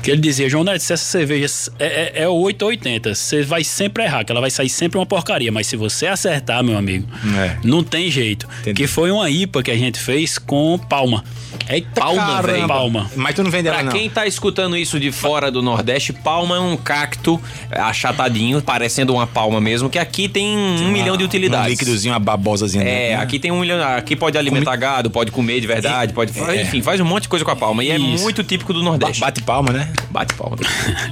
que 0.03 0.11
ele 0.11 0.21
dizia 0.21 0.49
João 0.49 0.65
Neto 0.65 0.81
se 0.83 0.93
essa 0.93 1.05
cerveja 1.05 1.47
é, 1.79 2.21
é, 2.21 2.23
é 2.23 2.29
8 2.29 2.63
ou 2.63 2.69
80 2.69 3.15
você 3.15 3.43
vai 3.43 3.65
sempre 3.65 4.05
errar 4.05 4.25
que 4.25 4.31
ela 4.33 4.41
vai 4.41 4.51
sair 4.51 4.69
sempre 4.69 4.99
uma 4.99 5.07
porcaria 5.07 5.51
mas 5.51 5.67
se 5.67 5.77
você 5.77 6.07
acertar 6.07 6.63
meu 6.63 6.77
amigo 6.79 7.07
É. 7.37 7.57
não 7.65 7.83
tem 7.83 8.11
jeito 8.11 8.47
Entendi. 8.61 8.75
que 8.83 8.87
foi 8.87 9.11
uma 9.11 9.29
IPA 9.29 9.63
que 9.63 9.71
a 9.71 9.77
gente 9.77 9.99
fez 9.99 10.39
com 10.39 10.79
palma 10.79 11.25
Eita, 11.69 12.01
Palma, 12.01 12.41
velho. 12.41 12.67
Palma. 12.67 13.11
Mas 13.17 13.35
tu 13.35 13.43
não 13.43 13.51
vende 13.51 13.69
ela, 13.69 13.79
Pra 13.79 13.85
não. 13.87 13.93
quem 13.93 14.09
tá 14.09 14.27
escutando 14.27 14.75
isso 14.77 14.99
de 14.99 15.11
fora 15.13 15.51
do 15.51 15.61
Nordeste, 15.61 16.13
palma 16.15 16.57
é 16.57 16.61
um 16.61 16.77
cacto 16.79 17.39
achatadinho, 17.71 18.61
parecendo 18.63 19.13
uma 19.15 19.27
palma 19.27 19.61
mesmo, 19.61 19.89
que 19.91 19.99
aqui 19.99 20.29
tem 20.29 20.57
um 20.57 20.91
milhão 20.91 21.17
de 21.17 21.25
Um 21.25 21.27
utilidades. 21.27 21.71
líquidozinho, 21.71 22.13
uma 22.15 22.21
babosazinha. 22.21 22.85
É, 22.85 23.11
né? 23.11 23.15
aqui 23.17 23.39
tem 23.39 23.51
um 23.51 23.61
milhão. 23.61 23.83
Aqui 23.83 24.15
pode 24.17 24.37
alimentar 24.39 24.77
gado, 24.77 25.11
pode 25.11 25.31
comer 25.31 25.61
de 25.61 25.67
verdade, 25.67 25.88
pode. 26.15 26.33
Enfim, 26.61 26.83
faz 26.83 27.01
um 27.01 27.05
monte 27.05 27.23
de 27.25 27.29
coisa 27.29 27.45
com 27.45 27.51
a 27.51 27.57
palma. 27.57 27.83
E 27.85 27.91
é 27.91 27.99
Isso. 27.99 28.23
muito 28.23 28.43
típico 28.45 28.73
do 28.73 28.81
Ba- 28.81 28.85
Nordeste. 28.87 29.21
Bate 29.21 29.43
palma, 29.43 29.73
né? 29.73 29.91
Bate 30.11 30.35
palma. 30.35 30.57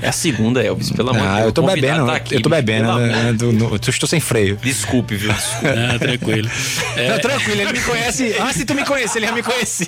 É 0.03 0.09
a 0.09 0.13
segunda, 0.13 0.63
Elvis, 0.63 0.91
pelo 0.91 1.11
amor 1.11 1.23
de 1.23 1.27
Ah, 1.29 1.35
Deus. 1.37 1.47
eu 1.47 1.53
tô 1.53 1.63
bebendo. 1.63 2.07
tá 2.07 2.17
aqui, 2.17 2.35
eu 2.35 2.43
tô 2.43 2.49
bebendo. 2.49 2.93
né? 2.99 3.21
amor. 3.21 3.33
Do- 3.35 3.53
no- 3.53 3.71
Eu 3.75 3.81
estou 3.91 4.09
sem 4.09 4.21
freio. 4.21 4.57
Desculpe, 4.63 5.15
viu? 5.17 5.33
Desculpe. 5.33 5.67
Ah, 5.69 5.99
tranquilo. 5.99 6.49
É, 6.97 7.09
Não, 7.13 7.19
tranquilo, 7.19 7.61
ele 7.61 7.73
me 7.73 7.81
conhece. 7.81 8.35
Antes 8.41 8.59
de 8.59 8.65
tu 8.65 8.75
me 8.75 8.85
conhecer, 8.85 9.19
ele 9.19 9.27
já 9.27 9.33
me 9.33 9.43
conhecia. 9.43 9.87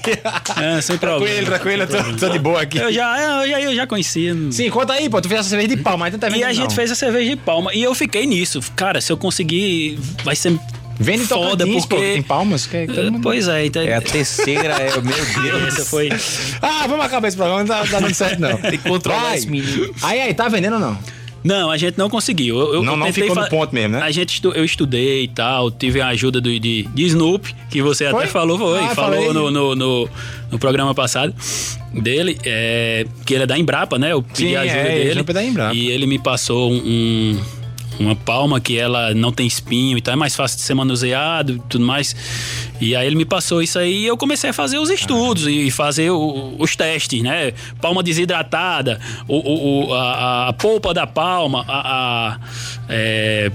é, 0.61 0.81
sem 0.81 0.97
problema. 0.99 1.47
Tranquilo, 1.47 1.47
tranquilo, 1.47 1.83
eu 1.83 2.15
tô, 2.19 2.27
tô 2.27 2.33
de 2.33 2.39
boa 2.39 2.63
aqui. 2.63 2.79
Eu 2.79 2.93
já, 2.93 3.21
eu 3.21 3.49
já, 3.49 3.61
eu 3.61 3.75
já 3.75 3.87
conhecia. 3.87 4.35
Sim, 4.51 4.71
conta 4.71 4.93
aí, 4.95 5.09
pô. 5.09 5.21
Tu 5.21 5.29
fez 5.29 5.41
essa 5.41 5.49
cerveja 5.51 5.77
de 5.77 5.83
palma, 5.83 6.11
tá 6.11 6.29
vendo? 6.29 6.39
E 6.39 6.45
a 6.45 6.53
gente 6.53 6.75
fez 6.75 6.91
a 6.91 6.95
cerveja 6.95 7.31
de 7.31 7.37
palma. 7.37 7.73
E 7.75 7.83
eu 7.83 7.95
fiquei 7.95 8.27
nisso. 8.27 8.61
Cara, 8.77 9.01
se 9.01 9.11
eu 9.13 9.17
conseguir, 9.17 9.99
vai 10.25 10.37
ser 10.37 10.59
Vende 11.01 11.25
foda, 11.27 11.65
Tocantins, 11.65 11.87
pô, 11.87 11.97
porque... 11.97 12.13
tem 12.13 12.23
palmas. 12.23 12.67
Que, 12.67 12.87
todo 12.87 13.01
Eh, 13.01 13.11
mundo- 13.11 13.23
Pois 13.23 13.47
é, 13.49 13.67
então... 13.67 13.83
É 13.83 13.95
a 13.95 14.01
terceira, 14.01 14.75
é, 14.75 14.91
meu 15.01 15.03
Deus. 15.43 15.69
Essa 15.75 15.85
foi... 15.85 16.09
Ah, 16.61 16.87
vamos 16.89 17.05
acabar 17.07 17.29
esse 17.29 17.37
programa, 17.37 17.61
não 17.61 17.67
tá, 17.67 17.85
tá 17.87 18.01
dando 18.01 18.15
certo, 18.15 18.41
não. 18.41 18.57
Tem 18.59 18.73
que 18.73 18.89
controlar 18.89 19.37
esse 19.37 19.47
menino. 19.49 19.95
Aí, 20.03 20.21
aí, 20.21 20.35
tá 20.35 20.49
vendendo 20.49 20.75
ou 20.75 20.81
não? 20.81 20.99
Não, 21.45 21.71
a 21.71 21.77
gente 21.77 21.97
não 21.97 22.11
conseguiu. 22.11 22.59
Eu, 22.59 22.75
eu- 22.75 22.83
Não- 22.83 22.95
eu 22.95 22.97
não 22.99 23.13
ficou 23.13 23.37
no 23.37 23.49
ponto 23.49 23.73
mesmo, 23.73 23.97
né? 23.97 24.03
A 24.03 24.11
gente 24.11 24.35
estu- 24.35 24.53
eu 24.53 24.65
estudei 24.65 25.23
e 25.23 25.29
tal, 25.29 25.71
tive 25.71 26.01
a 26.01 26.09
ajuda 26.09 26.41
do, 26.41 26.59
de, 26.59 26.83
de 26.83 27.03
Snoop, 27.05 27.55
que 27.71 27.81
você 27.81 28.11
Foi? 28.11 28.25
até 28.25 28.33
falou, 28.33 28.59
foi, 28.59 28.81
Ah, 28.81 28.89
falou 28.95 29.33
no, 29.33 29.49
no, 29.53 29.75
no, 29.77 30.09
no 30.51 30.59
programa 30.59 30.93
passado 30.97 31.33
dele, 31.95 32.37
é, 32.45 33.07
que 33.25 33.35
ele 33.35 33.45
é 33.45 33.47
da 33.47 33.57
Embrapa, 33.57 33.97
né? 34.01 34.11
Eu 34.13 34.21
pedi 34.21 34.49
Sim, 34.49 34.57
a 34.57 34.63
ajuda 34.63 34.79
é, 34.81 34.95
dele. 34.99 35.11
Snoop 35.11 35.31
é 35.31 35.33
da 35.35 35.45
Embrapa. 35.45 35.75
E 35.75 35.89
ele 35.91 36.07
me 36.07 36.19
passou 36.19 36.73
um- 36.73 36.83
um- 36.85 37.41
uma 37.99 38.15
palma 38.17 38.61
que 38.61 38.79
ela 38.79 39.13
não 39.15 39.33
tem 39.33 39.47
espinho, 39.47 39.99
então 39.99 40.13
é 40.13 40.17
mais 40.17 40.35
fácil 40.37 40.57
de 40.59 40.63
ser 40.65 40.75
manuseado 40.75 41.55
e 41.55 41.59
tudo 41.69 41.85
mais. 41.85 42.15
E 42.81 42.95
aí 42.95 43.07
ele 43.07 43.17
me 43.17 43.25
passou 43.25 43.61
isso 43.63 43.79
aí 43.79 44.03
e 44.05 44.07
eu 44.07 44.17
comecei 44.17 44.51
a 44.51 44.53
fazer 44.53 44.79
os 44.79 44.89
estudos 44.91 45.47
e 45.47 45.71
fazer 45.71 46.11
o- 46.11 46.55
os 46.59 46.77
testes, 46.77 47.23
né? 47.23 47.53
Palma 47.81 48.03
desidratada, 48.03 49.01
o- 49.27 49.89
o- 49.89 49.95
a, 49.95 50.49
a 50.49 50.53
polpa 50.53 50.95
da 50.95 51.07
palma, 51.07 51.65
a, 51.67 51.79
a- 52.35 52.39
é, 52.89 53.51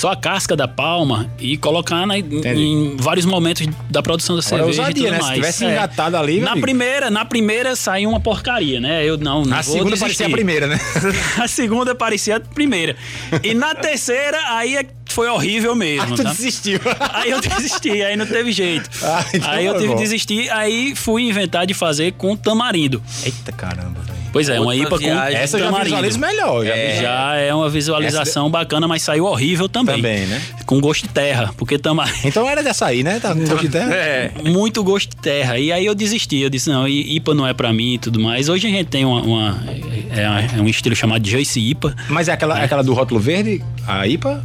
só 0.00 0.12
a 0.12 0.16
casca 0.16 0.56
da 0.56 0.66
palma 0.66 1.30
e 1.38 1.56
colocar 1.58 2.06
na- 2.06 2.18
em 2.18 2.96
vários 2.98 3.26
momentos 3.26 3.66
da 3.90 4.02
produção 4.02 4.34
da 4.34 4.40
cerveja 4.42 4.78
e 4.78 4.80
ousadia, 4.80 4.94
tudo 5.04 5.10
né? 5.12 5.16
Se 5.18 5.22
mais. 5.24 5.34
tivesse 5.36 5.64
engatado 5.66 6.16
ali, 6.16 6.40
na 6.40 6.52
amigo. 6.52 6.64
primeira, 6.64 7.10
na 7.10 7.24
primeira 7.24 7.76
saiu 7.76 8.08
uma 8.08 8.20
porcaria, 8.20 8.80
né? 8.80 9.04
Eu 9.04 9.18
não, 9.18 9.44
não 9.44 9.56
A 9.58 9.62
segunda 9.62 9.90
desistir. 9.90 10.00
parecia 10.00 10.26
a 10.26 10.30
primeira, 10.30 10.66
né? 10.66 10.80
A 11.38 11.46
segunda 11.48 11.94
parecia 11.94 12.36
a 12.36 12.40
primeira. 12.40 12.96
E 13.42 13.52
na 13.54 13.74
terceira, 13.74 14.38
aí 14.56 14.76
é 14.76 14.86
foi 15.10 15.28
horrível 15.28 15.74
mesmo. 15.74 16.02
Aí 16.04 16.14
tu 16.14 16.22
tá? 16.22 16.30
desistiu. 16.30 16.78
Aí 17.12 17.30
eu 17.32 17.40
desisti, 17.40 17.90
aí 18.02 18.16
não 18.16 18.26
teve 18.26 18.52
jeito. 18.52 18.88
Ah, 19.02 19.24
então 19.34 19.50
aí 19.50 19.66
eu 19.66 19.72
foi 19.72 19.80
tive 19.82 19.94
que 19.94 20.00
desistir, 20.00 20.50
aí 20.50 20.94
fui 20.94 21.22
inventar 21.28 21.66
de 21.66 21.74
fazer 21.74 22.12
com 22.12 22.36
tamarindo. 22.36 23.02
Eita 23.24 23.50
caramba, 23.52 24.00
velho. 24.00 24.19
Pois 24.32 24.48
é, 24.48 24.60
uma 24.60 24.74
IPA 24.76 24.98
com. 24.98 25.06
Essa 25.06 25.58
já 25.58 25.64
tamarindo. 25.66 25.84
visualizo 25.96 26.18
melhor. 26.18 26.64
Já 26.64 26.76
É, 26.76 27.00
já 27.02 27.34
é 27.36 27.54
uma 27.54 27.68
visualização 27.68 28.48
bacana, 28.50 28.86
mas 28.86 29.02
saiu 29.02 29.24
horrível 29.24 29.68
também. 29.68 29.96
Também, 29.96 30.26
né? 30.26 30.40
Com 30.66 30.80
gosto 30.80 31.02
de 31.02 31.08
terra, 31.08 31.52
porque 31.56 31.78
tamarindo. 31.78 32.18
Então 32.24 32.48
era 32.48 32.62
dessa 32.62 32.86
aí, 32.86 33.02
né? 33.02 33.18
Tá 33.20 33.34
com 33.34 33.40
gosto 33.40 33.58
de 33.62 33.68
terra? 33.68 33.90
É. 33.94 34.30
Muito 34.44 34.82
gosto 34.84 35.10
de 35.10 35.16
terra. 35.16 35.58
E 35.58 35.72
aí 35.72 35.84
eu 35.84 35.94
desisti. 35.94 36.36
Eu 36.40 36.48
disse, 36.50 36.68
não, 36.70 36.86
IPA 36.86 37.34
não 37.34 37.46
é 37.46 37.52
pra 37.52 37.72
mim 37.72 37.94
e 37.94 37.98
tudo 37.98 38.20
mais. 38.20 38.48
Hoje 38.48 38.66
a 38.66 38.70
gente 38.70 38.86
tem 38.86 39.04
uma. 39.04 39.20
uma- 39.22 39.64
é, 40.10 40.58
é 40.58 40.60
um 40.60 40.66
estilo 40.68 40.94
chamado 40.94 41.26
Joyce 41.28 41.58
IPA. 41.60 41.94
Mas 42.08 42.28
é 42.28 42.32
aquela, 42.32 42.62
aquela 42.62 42.82
do 42.82 42.92
rótulo 42.94 43.18
verde, 43.20 43.62
a 43.86 44.06
IPA? 44.06 44.42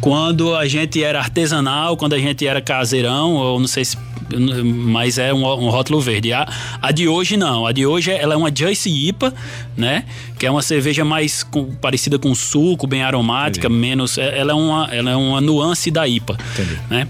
Quando 0.00 0.56
a 0.56 0.66
gente 0.66 1.02
era 1.02 1.18
artesanal, 1.20 1.96
quando 1.96 2.14
a 2.14 2.18
gente 2.18 2.46
era 2.46 2.60
caseirão, 2.60 3.34
ou 3.34 3.60
não 3.60 3.68
sei 3.68 3.84
se. 3.84 3.96
Mas 4.38 5.18
é 5.18 5.32
um, 5.32 5.44
um 5.44 5.68
rótulo 5.70 6.00
verde. 6.00 6.32
A, 6.32 6.46
a 6.80 6.90
de 6.92 7.06
hoje 7.08 7.36
não. 7.36 7.66
A 7.66 7.72
de 7.72 7.86
hoje 7.86 8.10
ela 8.10 8.34
é 8.34 8.36
uma 8.36 8.50
Joyce 8.54 8.88
IPA, 8.90 9.32
né? 9.76 10.04
Que 10.38 10.46
é 10.46 10.50
uma 10.50 10.62
cerveja 10.62 11.04
mais 11.04 11.42
com- 11.42 11.66
parecida 11.74 12.18
com 12.18 12.34
suco, 12.34 12.86
bem 12.86 13.02
aromática, 13.02 13.68
menos. 13.68 14.18
é- 14.18 14.38
Ela 14.38 14.52
é, 14.52 14.54
uma, 14.54 14.88
ela 14.94 15.10
é 15.10 15.16
uma 15.16 15.40
nuance 15.40 15.90
da 15.90 16.06
IPA. 16.06 16.36
Entendi. 16.54 16.78
Né? 16.90 17.08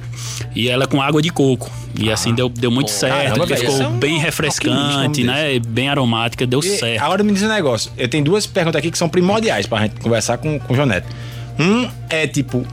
E 0.54 0.68
ela 0.68 0.84
é 0.84 0.86
com 0.86 1.00
água 1.00 1.20
de 1.22 1.30
coco. 1.30 1.70
E 1.98 2.10
assim 2.10 2.34
deu, 2.34 2.48
deu 2.48 2.70
muito 2.70 2.90
certo, 2.90 3.38
caramba, 3.38 3.46
ficou 3.54 3.82
é 3.82 3.86
um 3.88 3.98
bem 3.98 4.18
refrescante, 4.18 5.22
né? 5.24 5.58
Bem 5.58 5.88
aromática, 5.90 6.46
deu 6.46 6.60
E 6.60 6.62
certo. 6.62 7.02
Agora 7.02 7.22
me 7.22 7.32
diz 7.32 7.42
um 7.42 7.48
negócio. 7.48 7.92
Eu 7.98 8.08
tenho 8.08 8.24
duas 8.24 8.46
perguntas 8.46 8.78
aqui 8.78 8.90
que 8.90 8.96
são 8.96 9.08
primordiais 9.10 9.66
pra 9.66 9.82
gente 9.82 9.96
conversar 10.00 10.38
com, 10.38 10.58
com 10.58 10.72
o 10.72 10.76
João 10.76 10.86
Neto. 10.88 11.06
Um 11.58 11.86
é 12.08 12.26
tipo, 12.26 12.66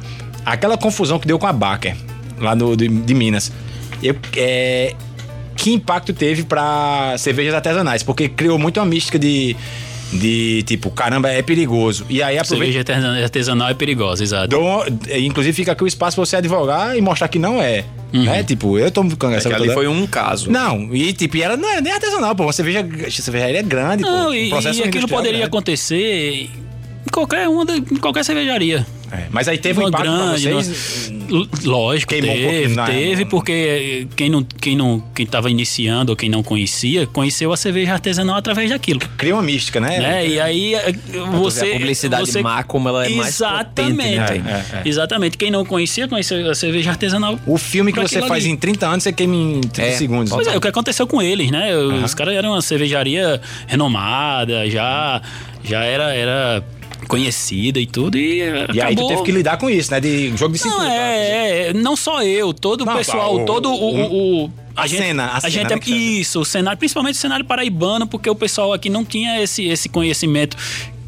aquela 0.46 0.78
confusão 0.78 1.20
que 1.20 1.28
deu 1.28 1.38
com 1.38 1.46
a 1.48 1.52
Baker, 1.54 1.96
lá 2.40 2.56
no, 2.56 2.78
de, 2.78 2.88
de 2.88 3.14
Minas. 3.14 3.52
Eu, 4.02 4.16
é, 4.36 4.94
que 5.56 5.74
impacto 5.74 6.14
teve 6.14 6.44
pra 6.44 7.16
cervejas 7.18 7.54
artesanais? 7.54 8.02
Porque 8.04 8.30
criou 8.30 8.58
muito 8.58 8.80
uma 8.80 8.86
mística 8.86 9.20
de 9.20 9.56
De 10.12 10.64
tipo, 10.64 10.90
caramba, 10.90 11.30
é 11.30 11.42
perigoso. 11.44 12.04
E 12.10 12.24
aí 12.24 12.36
aproveita. 12.40 12.74
Cerveja 12.74 12.80
artesan- 12.80 13.24
artesanal 13.24 13.70
é 13.70 13.74
perigosa, 13.76 14.24
exato. 14.24 14.48
Dou- 14.48 14.84
inclusive 15.20 15.54
fica 15.56 15.74
aqui 15.74 15.84
o 15.84 15.88
espaço 15.88 16.16
pra 16.16 16.26
você 16.26 16.36
advogar 16.38 16.98
e 16.98 17.02
mostrar 17.02 17.28
que 17.28 17.38
não 17.38 17.62
é. 17.62 17.86
Né? 18.12 18.44
Tipo, 18.44 18.80
eu 18.80 18.90
tomo 18.90 19.12
É 19.12 19.16
cangaça 19.16 19.48
que 19.48 19.54
ali 19.54 19.72
foi 19.72 19.88
um 19.88 20.08
caso. 20.08 20.50
Não, 20.50 20.90
e 20.96 21.14
tipo, 21.14 21.38
e 21.38 21.44
ela 21.44 21.56
não 21.56 21.70
é 21.70 21.80
nem 21.80 21.94
artesanal, 21.94 22.34
pô. 22.36 22.42
Uma 22.42 22.54
cerveja, 22.54 22.84
cervejaria 23.12 23.60
é 23.60 23.62
grande, 23.62 24.02
Não, 24.02 24.26
pô. 24.26 24.34
e, 24.34 24.48
Um 24.48 24.50
processo 24.50 24.80
e 24.80 24.84
aquilo 24.84 25.08
poderia 25.08 25.32
grande. 25.32 25.46
acontecer 25.46 26.50
em 27.06 27.12
qualquer 27.12 27.48
uma, 27.48 27.64
em 27.72 27.98
qualquer 27.98 28.26
cervejaria. 28.26 28.88
É, 29.12 29.26
mas 29.32 29.48
aí 29.48 29.58
teve 29.58 29.80
um 29.80 29.84
Uma 29.84 29.90
impacto 29.90 30.04
grande, 30.06 30.44
pra 30.48 30.54
vocês. 30.56 31.14
Lógico, 31.64 32.14
Queimou 32.14 32.32
um 32.32 32.36
teve, 32.38 32.76
na- 32.76 32.86
teve, 32.86 33.24
no- 33.24 33.30
porque 33.30 34.08
quem 34.16 34.30
não, 34.30 34.44
quem 34.44 34.76
não, 34.76 35.04
quem 35.16 35.26
tava 35.26 35.50
iniciando 35.50 36.12
ou 36.12 36.16
quem 36.16 36.30
não 36.30 36.44
conhecia, 36.44 37.06
conheceu 37.08 37.52
a 37.52 37.58
cerveja 37.58 37.94
artesanal 37.94 38.36
através 38.36 38.70
daquilo. 38.70 39.00
Cria 39.18 39.34
uma 39.36 39.42
mística, 39.44 39.80
né? 39.80 40.00
Né? 40.00 40.28
E 40.28 40.40
aí 40.40 40.76
eh, 40.76 40.94
você. 41.32 41.70
a 41.72 41.74
publicidade 41.74 42.32
você... 42.32 42.42
má, 42.42 42.64
como 42.64 42.88
ela 42.90 43.06
é 43.06 43.10
mais 43.10 43.38
potente, 43.38 43.94
né? 43.94 44.14
Exatamente. 44.14 44.32
É, 44.32 44.36
é, 44.36 44.82
é. 44.86 44.88
Exatamente. 44.88 45.38
Quem 45.38 45.52
não 45.52 45.66
conhecia, 45.66 46.08
conheceu 46.08 46.50
a 46.50 46.56
cerveja 46.56 46.92
artesanal. 46.92 47.40
O 47.46 47.58
filme 47.58 47.92
que 47.94 48.00
você 48.00 48.20
faz 48.22 48.44
ali. 48.44 48.54
em 48.54 48.58
30 48.58 48.88
anos, 48.88 49.04
você 49.04 49.12
queima 49.14 49.36
em 49.36 49.62
30 49.62 49.82
É, 49.82 49.92
segundos. 49.98 50.32
Pois 50.32 50.48
é, 50.48 50.56
o 50.58 50.62
que 50.62 50.68
aconteceu 50.68 51.06
com 51.08 51.22
eles, 51.22 51.52
né? 51.52 51.76
Os 51.78 52.14
caras 52.14 52.36
eram 52.36 52.52
uma 52.52 52.62
cervejaria 52.62 53.42
renomada, 53.68 54.70
já, 54.70 55.22
já 55.64 55.84
era, 55.84 56.14
era 56.14 56.64
conhecida 57.08 57.80
e 57.80 57.86
tudo, 57.88 58.18
e, 58.18 58.40
E 58.74 58.82
aí 58.82 58.96
tu 58.96 59.08
teve 59.08 59.24
que 59.24 59.32
lidar 59.32 59.58
com 59.58 59.70
isso, 59.70 59.92
né? 59.92 60.00
De 60.00 60.36
jogo 60.38 60.54
de 60.56 60.64
Não, 60.66 60.72
cintura. 60.72 60.90
é, 60.94 61.68
é, 61.70 61.74
não 61.74 61.96
só 61.96 62.22
eu, 62.24 62.54
todo 62.54 62.86
Não, 62.86 62.94
o 62.94 62.98
pessoal, 62.98 63.36
o- 63.36 63.46
todo 63.46 63.70
o. 63.70 63.74
o- 63.74 64.44
o- 64.46 64.52
a 64.76 64.88
cena, 64.88 65.26
a 65.34 65.42
cena, 65.42 65.52
gente 65.52 65.92
né, 65.92 65.96
é, 65.98 65.98
isso, 66.20 66.40
o 66.40 66.46
cenário, 66.46 66.78
principalmente 66.80 67.16
o 67.16 67.18
cenário 67.18 67.44
paraibano, 67.44 68.08
porque 68.08 68.30
o 68.30 68.36
pessoal 68.36 68.72
aqui 68.72 68.90
não 68.90 69.04
tinha 69.04 69.42
esse, 69.42 69.66
esse 69.68 69.90
conhecimento. 69.90 70.56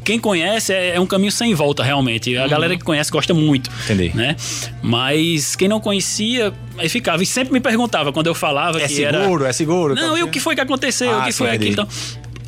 Quem 0.04 0.18
conhece 0.18 0.72
é, 0.74 0.96
é 0.96 1.00
um 1.00 1.06
caminho 1.06 1.30
sem 1.30 1.54
volta, 1.54 1.82
realmente. 1.82 2.36
A 2.36 2.48
galera 2.48 2.76
que 2.76 2.82
conhece 2.82 3.10
gosta 3.10 3.32
muito. 3.32 3.68
Uhum. 3.68 3.76
Entendi. 3.84 4.10
Né? 4.16 4.34
Mas 4.82 5.54
quem 5.54 5.68
não 5.68 5.78
conhecia, 5.80 6.52
aí 6.76 6.88
ficava. 6.88 7.22
E 7.22 7.26
sempre 7.26 7.52
me 7.52 7.60
perguntava 7.60 8.12
quando 8.12 8.26
eu 8.26 8.34
falava 8.34 8.82
É 8.82 8.88
que 8.88 9.04
era. 9.04 9.20
seguro, 9.22 9.44
é 9.44 9.52
seguro. 9.52 9.94
Não, 9.94 10.18
e 10.18 10.22
o 10.24 10.28
que 10.28 10.40
foi 10.40 10.54
que 10.56 10.60
aconteceu? 10.60 11.10
Ah, 11.10 11.20
o 11.20 11.24
que 11.24 11.32
foi 11.32 11.50
aquilo? 11.50 11.70
Então, 11.72 11.88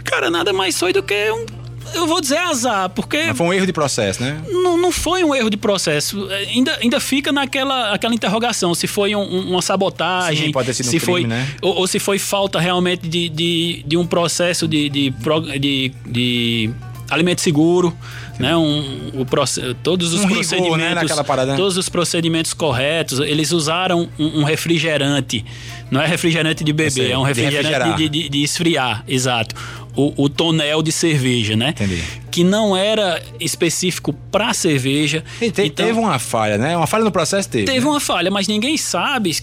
cara, 0.03 0.30
nada 0.30 0.53
mais 0.53 0.76
foi 0.78 0.92
do 0.92 1.03
que 1.03 1.14
um. 1.30 1.47
Eu 1.95 2.07
vou 2.07 2.20
dizer 2.20 2.38
azar, 2.38 2.88
porque 2.90 3.22
Mas 3.26 3.36
Foi 3.36 3.47
um 3.47 3.53
erro 3.53 3.66
de 3.66 3.72
processo, 3.72 4.22
né? 4.22 4.40
não, 4.51 4.76
não 4.76 4.90
foi 4.92 5.22
um 5.24 5.34
erro 5.34 5.49
de 5.51 5.57
processo. 5.57 6.30
É, 6.30 6.38
Ainda, 6.55 6.76
ainda 6.82 7.01
fica 7.01 7.32
naquela 7.32 7.92
aquela 7.92 8.14
interrogação 8.14 8.74
se 8.74 8.86
foi 8.86 9.14
um- 9.14 9.20
um- 9.22 9.51
uma 9.51 9.62
sabotagem, 9.62 10.47
Sim, 10.47 10.53
pode 10.53 10.66
ter 10.66 10.74
sido 10.74 10.86
um 10.86 10.90
se 10.90 10.99
crime, 11.01 11.12
foi, 11.12 11.24
né? 11.26 11.49
ou, 11.62 11.74
ou 11.76 11.86
se 11.86 11.99
foi 11.99 12.18
falta 12.18 12.59
realmente 12.61 13.09
de, 13.09 13.28
de, 13.28 13.84
de 13.86 13.97
um 13.97 14.07
processo 14.07 14.66
de, 14.68 14.88
de, 14.88 15.14
de, 15.61 15.92
de 16.07 16.70
alimento 17.11 17.40
seguro, 17.40 17.97
né? 18.39 18.57
Um, 18.57 19.11
o 19.14 19.74
todos 19.82 20.12
os 20.12 20.20
Um 20.20 20.26
rigor, 20.26 20.35
procedimentos, 20.37 20.78
né, 20.78 20.95
naquela 20.95 21.24
parada. 21.24 21.57
todos 21.57 21.76
os 21.76 21.89
procedimentos 21.89 22.53
corretos. 22.53 23.18
Eles 23.20 23.53
usaram 23.53 24.09
um, 24.18 24.41
um 24.41 24.45
refrigerante, 24.45 25.45
não 25.91 26.01
é 26.01 26.07
refrigerante 26.07 26.62
de 26.64 26.72
beber, 26.72 27.11
é 27.11 27.18
um 27.18 27.22
de 27.22 27.28
refrigerante 27.28 27.66
refrigerar. 27.68 27.97
de, 27.97 28.09
de- 28.09 28.28
de 28.28 28.43
esfriar, 28.43 29.05
exato. 29.09 29.55
O, 29.97 30.24
o 30.24 30.28
tonel 30.28 30.82
de 30.82 30.91
cerveja, 30.91 31.55
né? 31.55 31.68
Entendi. 31.68 32.03
Que 32.30 32.43
não 32.43 32.76
era 32.76 33.22
específico 33.39 34.12
para 34.32 34.53
cerveja. 34.53 35.22
E 35.41 35.51
te- 35.53 35.62
Então, 35.62 35.87
teve 35.87 35.97
uma 35.99 36.18
falha, 36.18 36.59
né? 36.59 36.76
Uma 36.76 36.87
falha 36.89 37.05
no 37.05 37.12
processo 37.12 37.49
teve. 37.49 37.64
teve 37.64 37.80
né? 37.80 37.87
uma 37.87 38.01
falha, 38.01 38.28
mas 38.30 38.49
ninguém 38.49 38.76
sabe 38.76 39.37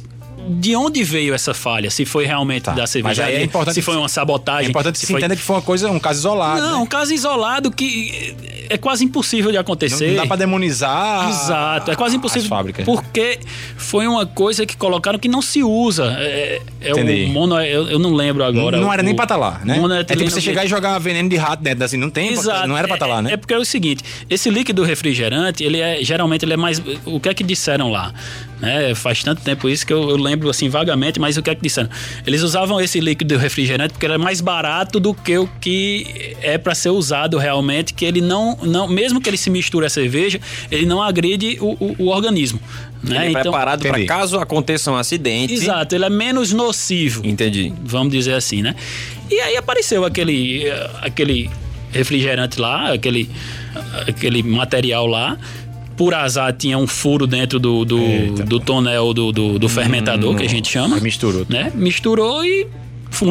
de 0.50 0.76
onde 0.76 1.04
veio 1.04 1.34
essa 1.34 1.54
falha. 1.54 1.90
Se 1.90 2.06
foi 2.06 2.26
realmente 2.26 2.64
Tá, 2.64 2.72
da 2.74 2.86
cervejaria, 2.88 3.38
é 3.46 3.72
se 3.74 3.82
foi 3.82 3.94
que- 3.96 4.00
uma 4.00 4.10
sabotagem. 4.10 4.68
É 4.68 4.70
importante 4.70 4.94
que 4.96 5.00
se 5.00 5.06
se 5.08 5.12
foi... 5.14 5.20
entenda 5.22 5.36
que 5.36 5.42
foi 5.42 5.56
uma 5.56 5.62
coisa, 5.62 5.90
um 5.90 6.00
caso 6.00 6.20
isolado. 6.20 6.62
Não, 6.62 6.72
né? 6.72 6.78
um 6.78 6.86
caso 6.86 7.14
isolado 7.14 7.72
que 7.72 8.36
é 8.70 8.78
quase 8.78 9.04
impossível 9.04 9.52
de 9.52 9.56
Não, 9.56 9.62
acontecer. 9.62 10.08
não 10.10 10.16
dá 10.16 10.28
pra 10.28 10.36
demonizar. 10.36 11.30
Exato, 11.30 11.92
é 11.92 11.96
quase 11.96 12.16
impossível. 12.16 12.44
As 12.44 12.50
fábricas. 12.50 12.86
Porque 12.86 13.40
foi 13.78 14.08
uma 14.08 14.26
coisa 14.26 14.66
que 14.66 14.76
colocaram 14.78 15.18
que 15.20 15.28
não 15.28 15.42
se 15.42 15.64
usa. 15.64 16.16
É, 16.20 16.62
é 16.82 16.90
Entendi. 16.92 17.26
o 17.26 17.30
mono, 17.30 17.60
eu, 17.62 17.88
eu 17.90 18.00
não 18.00 18.14
lembro 18.14 18.44
agora. 18.44 18.78
não 18.78 18.92
era 18.92 19.02
o- 19.02 19.06
nem 19.06 19.16
pra 19.16 19.24
estar 19.26 19.38
lá, 19.38 19.62
né? 19.64 19.80
É 20.00 20.04
tipo 20.04 20.24
você 20.30 20.42
chegar 20.42 20.66
e 20.66 20.68
jogar 20.68 20.98
veneno 21.00 21.30
de 21.30 21.36
rato 21.38 21.62
dentro, 21.64 21.84
assim, 21.84 21.98
não 21.98 22.10
tem, 22.10 22.30
Exato. 22.34 22.68
não 22.68 22.78
era 22.78 22.88
pra 22.88 22.96
estar 22.98 23.08
lá, 23.08 23.20
É- 23.20 23.22
né? 23.22 23.34
É 23.34 23.38
porque 23.38 23.54
é 23.54 23.58
o 23.58 23.66
seguinte, 23.66 24.04
esse 24.30 24.50
líquido 24.50 24.84
refrigerante, 24.84 25.64
ele 25.64 25.80
é 25.80 26.04
geralmente 26.04 26.44
ele 26.46 26.54
é 26.54 26.58
mais 26.58 26.82
o 27.06 27.20
que 27.20 27.30
é 27.30 27.34
que 27.34 27.44
disseram 27.44 27.92
lá, 27.92 28.14
né? 28.60 28.96
Faz 28.96 29.24
tanto 29.24 29.42
tempo 29.42 29.68
isso 29.70 29.86
que 29.86 29.94
eu, 29.94 30.10
eu 30.10 30.18
lembro 30.18 30.31
assim 30.50 30.70
vagamente, 30.70 31.20
mas 31.20 31.38
o 31.38 31.42
que 31.44 31.50
é 31.50 31.56
que 31.56 31.62
disseram? 31.62 31.90
Eles 32.26 32.42
usavam 32.42 32.80
esse 32.82 33.00
líquido 33.00 33.38
refrigerante 33.38 33.94
porque 33.94 34.06
é 34.06 34.18
mais 34.18 34.42
barato 34.42 35.00
do 35.00 35.14
que 35.14 35.38
o 35.38 35.48
que 35.60 36.36
é 36.42 36.58
para 36.58 36.74
ser 36.76 36.90
usado 36.90 37.38
realmente, 37.38 37.94
que 37.94 38.06
ele 38.06 38.22
não 38.22 38.58
não 38.64 38.88
mesmo 38.88 39.20
que 39.22 39.30
ele 39.30 39.38
se 39.38 39.50
misture 39.50 39.86
a 39.86 39.90
cerveja, 39.90 40.40
ele 40.72 40.86
não 40.86 41.02
agride 41.02 41.58
o, 41.62 41.72
o- 41.80 41.96
o 42.00 42.08
organismo, 42.08 42.60
né? 43.04 43.28
Ele 43.28 43.38
é 43.38 43.42
preparado 43.42 43.82
para 43.82 44.06
caso 44.06 44.38
aconteça 44.40 44.92
um 44.92 44.96
acidente. 44.96 45.54
Exato, 45.54 45.96
ele 45.96 46.06
é 46.06 46.10
menos 46.10 46.52
nocivo 46.54 47.26
Entendi. 47.26 47.74
vamos 47.84 48.12
dizer 48.12 48.34
assim, 48.34 48.62
né? 48.62 48.76
E 49.30 49.40
aí 49.40 49.56
apareceu 49.58 50.04
aquele, 50.06 50.68
eh, 50.68 50.90
aquele 51.02 51.50
refrigerante 51.92 52.60
lá, 52.60 52.94
aquele, 52.94 53.30
aquele 54.08 54.44
material 54.44 55.06
lá. 55.08 55.38
Por 56.02 56.16
azar 56.16 56.52
tinha 56.52 56.80
um 56.80 56.88
furo 56.88 57.28
dentro 57.28 57.60
do, 57.60 57.86
do, 57.86 58.00
Eita, 58.00 58.44
do 58.44 58.60
tonel 58.60 59.14
do, 59.14 59.32
do, 59.32 59.60
do 59.60 59.70
fermentador, 59.70 60.36
que 60.36 60.42
a 60.44 60.50
gente 60.50 60.68
chama. 60.68 61.00
Misturou. 61.00 61.46
Né? 61.48 61.72
Misturou 61.76 62.44
e 62.44 62.66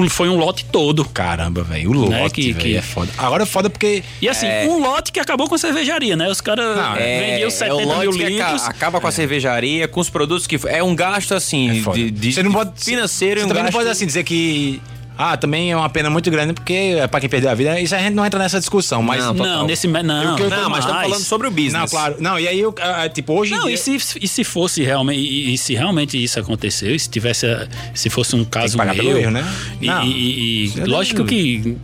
foi- 0.09 0.29
um 0.29 0.37
lote 0.37 0.65
todo. 0.67 1.05
Caramba, 1.05 1.65
velho. 1.65 1.91
O 1.91 1.95
lote, 1.95 2.11
Né, 2.11 2.31
que- 2.31 2.53
velho, 2.53 2.59
que- 2.65 2.77
é 2.77 2.81
foda. 2.83 3.11
Agora 3.19 3.43
é 3.43 3.47
foda 3.47 3.69
porque... 3.69 4.05
E 4.23 4.29
assim, 4.29 4.47
um 4.69 4.79
lote 4.81 5.11
que 5.11 5.19
acabou 5.19 5.49
com 5.49 5.57
a 5.57 5.59
cervejaria, 5.59 6.15
né? 6.15 6.29
Os 6.31 6.41
caras 6.41 6.77
Não, 6.77 6.95
É, 6.95 7.31
vendiam 7.33 7.49
é 7.49 7.51
70 7.51 7.75
o 7.83 7.99
mil 7.99 8.11
litros. 8.13 8.63
acaba 8.69 9.01
com 9.01 9.07
a 9.09 9.11
cervejaria, 9.11 9.89
com 9.89 9.99
os 9.99 10.09
produtos 10.09 10.47
que. 10.47 10.57
É 10.69 10.81
um 10.81 10.95
gasto 10.95 11.35
assim. 11.35 11.81
É 11.85 11.93
de, 11.93 12.09
de- 12.13 12.33
você 12.35 12.43
não 12.45 12.53
pode, 12.53 12.85
financeiro 12.85 13.41
e 13.41 13.43
Você 13.43 13.47
um 13.47 13.49
também 13.49 13.65
não 13.65 13.71
gasto- 13.71 13.79
pode 13.79 13.91
assim 13.91 14.07
dizer 14.07 14.23
que. 14.23 14.81
Ah, 15.23 15.37
também 15.37 15.71
é 15.71 15.77
uma 15.77 15.89
pena 15.91 16.09
muito 16.09 16.31
grande 16.31 16.55
porque 16.55 16.73
é 16.73 17.07
pra 17.07 17.21
quem 17.21 17.29
perdeu 17.29 17.51
a 17.51 17.55
vida. 17.55 17.79
Isso 17.79 17.95
a 17.95 17.99
gente 17.99 18.15
não 18.15 18.25
entra 18.25 18.39
nessa 18.39 18.59
discussão, 18.59 19.03
mas. 19.03 19.23
Não. 19.23 19.35
Não, 19.35 19.67
nesse. 19.67 19.87
Não, 19.87 20.39
eu- 20.39 20.49
Não, 20.49 20.71
mas 20.71 20.85
estamos 20.85 21.03
falando 21.03 21.23
sobre 21.25 21.47
o 21.47 21.51
business. 21.51 21.73
Não, 21.75 21.87
claro. 21.87 22.17
Não, 22.19 22.39
e 22.41 22.49
aí, 22.49 22.59
eu, 22.59 22.75
ah, 22.81 23.07
tipo, 23.09 23.35
hoje. 23.35 23.53
em 23.53 23.59
Não, 23.59 23.67
dia- 23.67 23.75
e 23.75 23.79
se, 23.79 24.19
e 24.23 24.27
se 24.27 24.43
fosse 24.45 24.83
realmente, 24.83 25.21
e, 25.21 25.53
e 25.53 25.59
se 25.59 25.75
realmente 25.75 26.23
isso 26.23 26.41
aconteceu, 26.41 26.95
e 26.95 26.99
se 26.99 27.09
tivesse, 27.11 27.47
se 27.95 28.09
fosse 28.09 28.35
um 28.35 28.45
caso 28.45 28.79
pagar 28.79 28.95
meu, 28.95 29.05
pelo 29.05 29.19
erro, 29.19 29.31
né? 29.31 29.45
E, 29.81 29.87
Não. 29.87 30.05
e- 30.05 30.67
e- 30.69 30.81
é 30.81 30.85
lógico 30.87 31.25
que, 31.27 31.77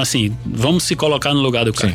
assim, 0.00 0.36
vamos 0.44 0.82
se 0.84 0.94
colocar 0.94 1.32
no 1.32 1.40
lugar 1.40 1.64
do 1.64 1.72
cara. 1.72 1.94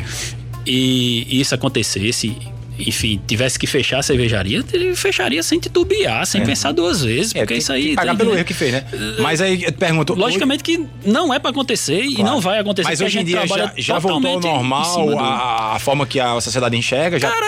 E, 0.66 1.26
e 1.30 1.40
isso 1.40 1.54
acontecesse, 1.54 2.36
enfim, 2.78 3.20
tivesse 3.26 3.58
que 3.58 3.66
fechar 3.66 3.98
a 3.98 4.02
cervejaria, 4.02 4.64
ele 4.72 4.94
fecharia 4.94 5.42
sem 5.42 5.58
titubear, 5.58 6.24
sem 6.26 6.44
pensar 6.44 6.72
duas 6.72 7.02
vezes, 7.02 7.34
É, 7.34 7.40
porque 7.40 7.54
tem 7.54 7.58
isso 7.58 7.72
aí 7.72 7.94
pagar 7.94 8.16
pelo 8.16 8.34
erro 8.34 8.44
que 8.44 8.54
fez, 8.54 8.72
né? 8.72 8.84
Mas 9.20 9.40
aí 9.40 9.62
eu 9.64 9.72
te 9.72 9.78
pergunto. 9.78 10.14
Logicamente 10.14 10.62
que 10.62 10.86
não 11.04 11.32
é 11.32 11.38
pra 11.38 11.50
acontecer 11.50 12.02
e 12.02 12.14
Claro. 12.16 12.30
não 12.32 12.40
vai 12.40 12.58
acontecer. 12.58 12.88
Mas 12.88 13.00
hoje 13.00 13.18
em 13.18 13.24
dia 13.24 13.46
já, 13.46 13.72
já 13.76 13.98
voltou 13.98 14.30
ao 14.34 14.40
normal 14.40 15.18
a, 15.18 15.78
forma 15.80 16.06
que 16.06 16.20
a 16.20 16.40
sociedade 16.40 16.76
enxerga? 16.76 17.18
Já... 17.18 17.30
Cara, 17.30 17.46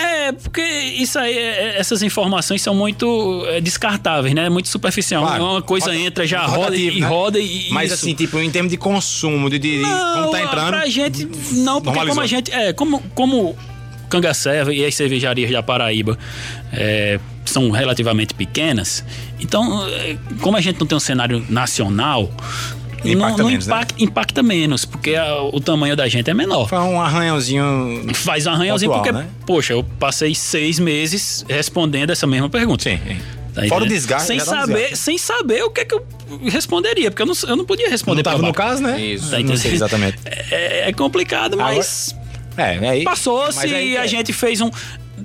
é, 0.00 0.32
porque 0.32 0.62
isso 0.62 1.18
aí, 1.18 1.36
é- 1.36 1.78
essas 1.78 2.02
informações 2.02 2.62
são 2.62 2.74
muito 2.74 3.44
é, 3.48 3.60
descartáveis, 3.60 4.34
né? 4.34 4.48
Muito 4.48 4.68
superficial. 4.68 5.24
Claro. 5.24 5.44
Uma 5.44 5.62
coisa 5.62 5.94
entra, 5.94 6.26
já 6.26 6.44
roda 6.44 6.76
e 6.76 7.00
né? 7.00 7.06
roda 7.06 7.38
e. 7.38 7.68
Mas 7.70 7.86
isso. 7.92 7.94
assim, 8.04 8.14
tipo, 8.14 8.38
em 8.38 8.50
termos 8.50 8.70
de 8.70 8.76
consumo, 8.76 9.48
de, 9.50 9.58
de 9.58 9.78
não, 9.78 10.14
como 10.22 10.30
tá 10.32 10.42
entrando. 10.42 10.68
Pra 10.68 10.86
gente, 10.86 11.24
não, 11.52 11.80
porque 11.80 11.98
normalizou. 11.98 12.08
como 12.08 12.20
a 12.20 12.26
gente. 12.26 12.52
É, 12.52 12.72
como. 12.72 13.00
como 13.14 13.56
Cangaceira 14.08 14.72
e 14.72 14.84
as 14.84 14.94
cervejarias 14.94 15.50
da 15.50 15.62
Paraíba 15.62 16.18
é, 16.72 17.18
são 17.44 17.70
relativamente 17.70 18.34
pequenas, 18.34 19.04
então, 19.40 19.86
é, 19.88 20.16
como 20.40 20.56
a 20.56 20.60
gente 20.60 20.78
não 20.80 20.86
tem 20.86 20.96
um 20.96 21.00
cenário 21.00 21.44
nacional, 21.48 22.30
não, 23.04 23.12
Impacta 23.12 23.42
não 23.42 23.48
menos, 23.50 23.66
né? 23.66 23.74
impacta, 23.76 23.94
impacta 24.02 24.42
menos, 24.42 24.84
porque 24.84 25.14
a- 25.14 25.40
o 25.42 25.60
tamanho 25.60 25.94
da 25.94 26.08
gente 26.08 26.28
é 26.28 26.34
menor. 26.34 26.68
Foi 26.68 26.78
um 26.78 27.00
arranhãozinho. 27.00 28.02
Faz 28.12 28.44
um 28.46 28.50
arranhãozinho 28.50 28.90
porque, 28.92 29.12
né? 29.12 29.28
poxa, 29.46 29.72
eu 29.72 29.84
passei 30.00 30.34
seis 30.34 30.80
meses 30.80 31.44
respondendo 31.48 32.10
essa 32.10 32.26
mesma 32.26 32.50
pergunta. 32.50 32.82
Sim. 32.82 32.98
Tá 33.54 33.66
Fora 33.68 33.84
o 33.84 33.88
desgaste, 33.88 34.26
Sem 34.26 34.40
saber, 34.40 34.74
desgaste. 34.74 34.96
sem 34.96 35.16
saber 35.18 35.62
o 35.64 35.70
que 35.70 35.80
é 35.80 35.84
que 35.84 35.94
eu 35.94 36.04
responderia, 36.48 37.10
porque 37.10 37.22
eu 37.22 37.26
não, 37.26 37.34
eu 37.48 37.56
não 37.56 37.64
podia 37.64 37.88
responder 37.88 38.18
Não 38.24 38.32
tava 38.32 38.42
no 38.42 38.52
caso, 38.52 38.82
né? 38.82 39.00
Isso. 39.00 39.30
Tá 39.30 39.38
não 39.38 39.56
sei 39.56 39.72
entendendo? 39.72 39.74
exatamente. 39.74 40.18
É, 40.50 40.88
é 40.88 40.92
complicado, 40.92 41.56
mas 41.56 42.14
É, 42.58 42.88
aí. 42.88 43.04
passou-se 43.04 43.66
e 43.66 43.96
a 43.96 44.06
gente 44.06 44.32
fez 44.32 44.60
um. 44.60 44.70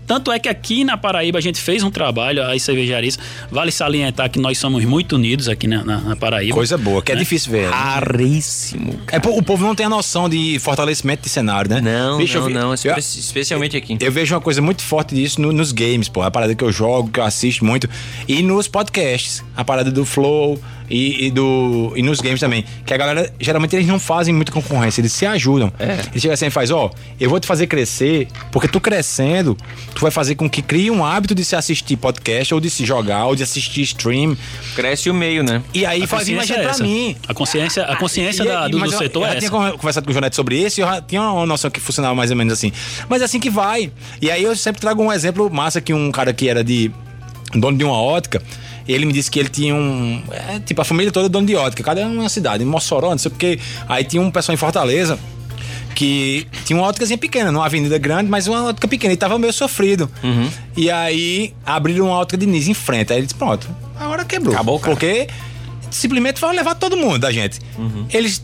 Tanto 0.08 0.32
é 0.32 0.40
que 0.40 0.50
aqui 0.50 0.84
na 0.84 0.98
Paraíba 0.98 1.38
a 1.38 1.42
gente 1.42 1.62
fez 1.62 1.84
um 1.84 1.92
trabalho, 1.92 2.42
as 2.44 2.64
cervejarias. 2.64 3.18
Vale 3.52 3.72
salientar 3.72 4.28
que 4.30 4.40
nós 4.40 4.58
somos 4.58 4.84
muito 4.84 5.16
unidos 5.16 5.48
aqui 5.48 5.68
na, 5.68 5.84
na- 5.84 6.02
na 6.02 6.16
Paraíba. 6.16 6.56
Coisa 6.56 6.78
boa, 6.80 7.00
que 7.02 7.12
é 7.12 7.16
né? 7.16 7.22
difícil 7.22 7.52
ver. 7.52 7.70
né? 7.70 7.76
Raríssimo. 7.76 9.00
É, 9.12 9.18
o 9.18 9.44
povo 9.44 9.64
não 9.64 9.76
tem 9.76 9.86
a 9.86 9.90
noção 9.90 10.28
de 10.28 10.58
fortalecimento 10.60 11.24
de 11.24 11.30
cenário, 11.30 11.70
né? 11.70 11.80
Não, 11.80 12.18
Bicho, 12.18 12.40
não, 12.40 12.48
vi- 12.48 12.54
não. 12.54 12.68
eu- 12.70 12.74
espe- 12.74 13.00
especialmente 13.00 13.78
aqui. 13.78 13.96
Eu 14.00 14.12
vejo 14.12 14.34
uma 14.34 14.42
coisa 14.42 14.62
muito 14.64 14.82
forte 14.82 15.14
disso 15.14 15.40
no- 15.40 15.54
nos 15.54 15.72
games, 15.72 16.10
pô. 16.10 16.22
A 16.24 16.32
parada 16.32 16.56
que 16.56 16.64
eu 16.64 16.72
jogo, 16.72 17.10
que 17.12 17.20
eu 17.20 17.24
assisto 17.24 17.64
muito. 17.64 17.88
E 18.28 18.42
nos 18.42 18.68
podcasts. 18.68 19.44
A 19.56 19.64
parada 19.64 19.92
do 19.92 20.04
Flow. 20.06 20.60
E, 20.96 21.26
e 21.26 21.32
do, 21.32 21.91
e 21.96 22.02
nos 22.04 22.22
games 22.22 22.39
também. 22.39 22.64
Que 22.86 22.94
a 22.94 22.98
galera, 22.98 23.34
geralmente, 23.39 23.76
eles 23.76 23.88
não 23.88 24.00
fazem 24.00 24.34
muita 24.34 24.52
concorrência, 24.52 25.02
eles 25.02 25.12
se 25.12 25.26
ajudam. 25.26 25.72
Eles 25.80 26.22
chegam 26.22 26.34
assim 26.34 26.46
e 26.46 26.50
faz, 26.52 26.70
ó, 26.70 26.91
eu 27.20 27.30
vou 27.30 27.39
te 27.39 27.48
fazer 27.48 27.66
crescer, 27.68 28.28
porque 28.52 28.68
tu 28.68 28.80
crescendo, 28.80 29.58
tu 29.96 30.02
vai 30.02 30.12
fazer 30.12 30.36
com 30.36 30.50
que 30.50 30.62
crie 30.62 30.91
um 30.91 31.04
hábito 31.04 31.34
de 31.34 31.44
se 31.44 31.56
assistir 31.56 31.98
podcast, 31.98 32.54
ou 32.54 32.60
de 32.60 32.70
se 32.70 32.86
jogar, 32.86 33.26
ou 33.26 33.36
de 33.36 33.44
assistir 33.44 33.82
stream. 33.82 34.38
Cresce 34.76 35.10
o 35.10 35.14
meio, 35.14 35.44
né? 35.44 35.64
E 35.74 35.86
aí 35.86 36.04
A 36.04 36.08
faz 36.08 36.28
imagem 36.30 36.56
é 36.58 36.62
pra 36.62 36.78
mim. 36.78 37.16
A 37.28 37.34
consciência, 37.34 37.84
a 37.84 37.96
consciência 37.96 38.44
E- 38.44 38.48
da- 38.48 38.68
e- 38.68 38.72
do, 38.72 38.80
do 38.80 38.86
eu- 38.86 38.91
setor 38.98 39.22
eu 39.22 39.26
é 39.26 39.30
já 39.30 39.38
essa. 39.38 39.39
tinha 39.48 39.52
con- 39.52 39.78
conversado 39.78 40.06
com 40.06 40.12
o 40.12 40.14
Jonete 40.14 40.36
sobre 40.36 40.58
isso 40.64 40.80
e 40.80 40.84
eu 40.84 40.88
já 40.88 41.02
tinha 41.02 41.22
uma 41.22 41.46
noção 41.46 41.72
que 41.72 41.80
funcionava 41.80 42.14
mais 42.14 42.30
ou 42.30 42.38
menos 42.38 42.54
assim. 42.54 42.72
Mas 43.10 43.22
é 43.22 43.26
assim 43.26 43.39
que 43.39 43.50
vai. 43.50 43.91
E 44.22 44.30
aí 44.30 44.44
eu 44.44 44.56
sempre 44.56 44.80
trago 44.80 45.02
um 45.02 45.12
exemplo 45.12 45.50
massa 45.50 45.82
que 45.82 45.94
um 45.94 46.12
cara 46.12 46.32
que 46.34 46.48
era 46.48 46.64
de 46.64 46.91
dono 47.56 47.78
de 47.78 47.84
uma 47.84 48.00
ótica, 48.02 48.41
ele 48.88 49.06
me 49.06 49.14
disse 49.14 49.30
que 49.32 49.40
ele 49.40 49.50
tinha 49.50 49.74
um. 49.74 50.22
é, 50.32 50.60
tipo, 50.60 50.82
a 50.82 50.86
família 50.86 51.12
toda 51.12 51.28
é 51.28 51.30
dono 51.30 51.48
de 51.48 51.56
ótica, 51.56 51.84
cada 51.84 52.02
um 52.06 52.14
numa 52.14 52.30
cidade, 52.30 52.64
em 52.64 52.68
Mossoró, 52.68 53.12
não 53.12 53.18
sei 53.18 53.32
porque. 53.32 53.60
Aí 53.88 54.04
tinha 54.04 54.22
um 54.22 54.30
pessoal 54.32 54.54
em 54.54 54.58
Fortaleza 54.58 55.18
que 55.94 56.48
tinha 56.66 56.78
uma 56.78 56.88
óticazinha 56.88 57.18
pequena, 57.18 57.52
numa 57.52 57.66
avenida 57.66 57.98
grande, 57.98 58.30
mas 58.30 58.48
uma 58.48 58.66
ótica 58.66 58.88
pequena. 58.88 59.14
E 59.14 59.18
tava 59.18 59.38
meio 59.38 59.54
sofrido. 59.54 60.10
Uhum. 60.24 60.50
E 60.76 60.90
aí 60.90 61.54
abriram 61.66 62.08
uma 62.08 62.18
ótica 62.18 62.38
de 62.38 62.46
Nis 62.46 62.68
em 62.68 62.74
frente. 62.74 63.14
Aí 63.14 63.20
ele 63.20 63.28
disse: 63.28 63.36
pronto, 63.36 63.68
agora 64.00 64.26
quebrou. 64.26 64.54
Acabou, 64.54 64.80
cara. 64.80 64.94
Porque 64.94 65.28
simplesmente 65.90 66.42
vai 66.42 66.56
levar 66.56 66.76
todo 66.76 66.98
mundo 66.98 67.20
da 67.20 67.32
gente. 67.32 67.60
Uhum. 67.78 68.06
Eles 68.12 68.44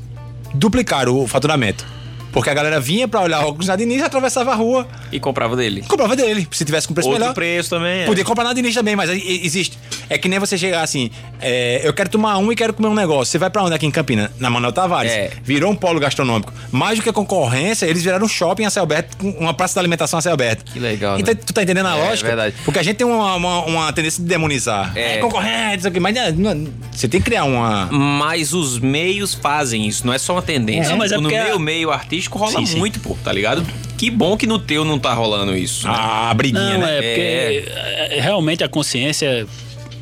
duplicaram 0.54 1.18
o 1.18 1.28
faturamento. 1.28 1.86
Porque 2.32 2.50
a 2.50 2.54
galera 2.54 2.80
vinha 2.80 3.08
pra 3.08 3.22
olhar 3.22 3.40
óculos 3.46 3.68
na 3.68 3.76
Diniz, 3.76 4.02
atravessava 4.04 4.52
a 4.52 4.56
rua 4.56 4.88
E 5.12 5.20
comprava 5.20 5.56
dele. 5.56 5.84
comprava 5.88 6.16
dele. 6.16 6.48
Se 6.52 6.64
tivesse 6.64 6.88
com 6.88 6.94
preço 6.94 7.10
Outro 7.10 7.22
melhor. 7.22 7.34
preço 7.34 7.70
também. 7.72 8.02
é. 8.02 8.06
Podia 8.06 8.24
comprar 8.24 8.44
na 8.44 8.54
Diniz 8.54 8.74
também, 8.76 8.96
mas 8.96 9.10
existe. 9.10 9.78
É 10.10 10.18
que 10.18 10.28
nem 10.28 10.40
você 10.40 10.58
chegar 10.58 10.82
assim, 10.82 11.10
é, 11.42 11.82
eu 11.84 11.94
quero 11.94 12.10
tomar 12.10 12.38
um 12.38 12.52
e 12.52 12.56
quero 12.56 12.74
comer 12.74 12.88
um 12.90 12.94
negócio. 12.96 13.32
Você 13.32 13.38
vai 13.38 13.50
pra 13.50 13.64
onde 13.64 13.74
aqui 13.76 13.86
em 13.86 13.92
Campina? 13.92 14.32
Na 14.40 14.50
Manuel 14.50 14.72
Tavares. 14.72 15.12
É. 15.12 15.32
Virou 15.44 15.72
um 15.72 15.76
polo 15.76 16.00
gastronômico. 16.00 16.54
Mais 16.72 16.98
do 16.98 17.04
que 17.04 17.10
a 17.10 17.14
concorrência, 17.14 17.86
eles 17.86 18.04
viraram 18.04 18.26
um 18.26 18.30
shopping 18.30 18.66
a 18.66 18.70
céu 18.70 18.84
aberto, 18.84 19.18
uma 19.40 19.54
praça 19.54 19.74
de 19.74 19.80
alimentação 19.80 20.18
a 20.20 20.22
céu 20.22 20.34
aberto. 20.34 20.72
Que 20.72 20.80
legal, 20.80 21.16
né? 21.16 21.22
Então, 21.22 21.36
tu 21.36 21.54
tá 21.54 21.64
entendendo 21.64 21.88
a 21.88 21.98
É, 21.98 22.04
lógica? 22.10 22.28
verdade. 22.28 22.56
Porque 22.66 22.80
a 22.80 22.84
gente 22.84 22.98
tem 22.98 23.06
uma, 23.08 23.36
uma, 23.36 23.66
uma 23.66 23.94
tendência 23.94 24.22
de 24.22 24.30
demonizar. 24.30 24.92
É. 24.96 25.16
É, 25.16 25.18
concorrente, 25.18 25.80
isso 25.80 25.88
aqui, 25.88 26.00
mas 26.00 26.14
né, 26.14 26.32
não- 26.36 26.68
você 26.92 27.08
tem 27.08 27.20
que 27.22 27.26
criar 27.26 27.44
uma... 27.46 27.88
Mas 27.92 28.54
os 28.54 28.78
meios 28.80 29.34
fazem 29.34 29.88
isso, 29.88 30.06
não 30.06 30.14
é 30.14 30.18
só 30.18 30.34
uma 30.34 30.42
tendência. 30.42 30.92
Não, 30.92 30.98
mas 30.98 31.12
é 31.12 31.18
no 31.18 31.30
meu 31.30 31.58
meio 31.60 31.92
artístico 31.92 32.29
rola 32.38 32.52
Sim, 32.52 32.66
sim. 32.66 32.78
muito, 32.78 33.00
pô, 33.00 33.18
tá 33.24 33.32
ligado? 33.32 33.66
Que 33.98 34.10
bom 34.10 34.38
que 34.38 34.46
no 34.48 34.60
teu 34.60 34.86
não 34.86 34.98
tá 35.00 35.14
rolando 35.14 35.56
isso. 35.58 35.88
né? 35.88 35.94
A 35.96 36.34
briguinha, 36.34 36.78
Não, 36.78 36.80
né? 36.86 36.98
é 36.98 37.02
porque 37.02 37.72
é, 38.16 38.22
realmente 38.22 38.64
a 38.64 38.70
consciência 38.70 39.46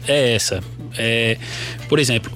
é 0.07 0.33
essa. 0.35 0.61
É, 0.97 1.37
por 1.89 1.97
exemplo, 1.99 2.31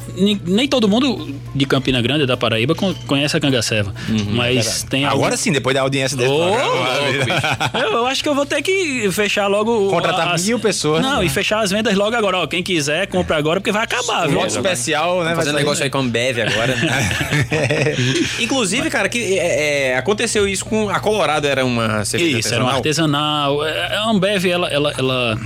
nem, 0.46 0.68
todo 0.68 0.88
mundo 0.88 1.36
de 1.54 1.66
Campina 1.66 2.02
Grande, 2.02 2.26
da 2.26 2.36
Paraíba, 2.36 2.74
con- 2.74 2.94
conhece 3.08 3.38
a 3.38 3.40
Cangaceva. 3.40 3.94
mas 4.32 4.84
tem 4.90 5.06
Agora 5.06 5.26
algum- 5.26 5.38
sim, 5.38 5.52
depois 5.52 5.76
da 5.76 5.82
audiência 5.82 6.18
desse 6.18 6.30
bicho. 6.32 7.78
eu, 7.78 7.92
eu 7.94 8.06
acho 8.08 8.24
que 8.24 8.30
eu 8.30 8.36
vou 8.36 8.46
ter 8.46 8.62
que 8.62 9.10
fechar 9.12 9.48
logo. 9.48 9.90
Contratar 9.90 10.40
mil 10.40 10.60
pessoas, 10.60 11.02
Não, 11.02 11.20
né? 11.20 11.26
e 11.26 11.30
fechar 11.30 11.60
as 11.62 11.72
vendas 11.72 11.94
logo 11.96 12.16
agora. 12.16 12.38
Ó, 12.40 12.48
quem 12.48 12.64
quiser, 12.64 13.08
compra 13.08 13.38
agora, 13.38 13.60
porque 13.60 13.72
vai 13.72 13.84
acabar, 13.84 14.28
viu? 14.28 14.46
Especial, 14.46 15.24
né? 15.24 15.36
Fazendo 15.36 15.56
negócio 15.58 15.84
aí 15.84 15.90
com 15.90 15.98
a 15.98 16.02
Ambev 16.02 16.40
agora. 16.42 16.76
Inclusive, 18.40 18.90
cara, 18.90 19.10
que 19.10 19.38
é, 19.38 19.90
é, 19.92 19.98
aconteceu 19.98 20.48
isso 20.48 20.66
com. 20.66 20.90
A 20.90 21.00
Colorado 21.00 21.48
era 21.48 21.66
uma 21.66 22.06
cerveja 22.06 22.40
Isso, 22.40 22.54
era 22.54 22.64
um 22.64 22.68
artesanal. 22.68 23.62
artesanal. 23.62 23.68
É, 23.68 23.98
A 23.98 24.10
Ambev, 24.10 24.46
ela, 24.46 24.68
ela, 24.70 24.94
ela, 24.98 25.40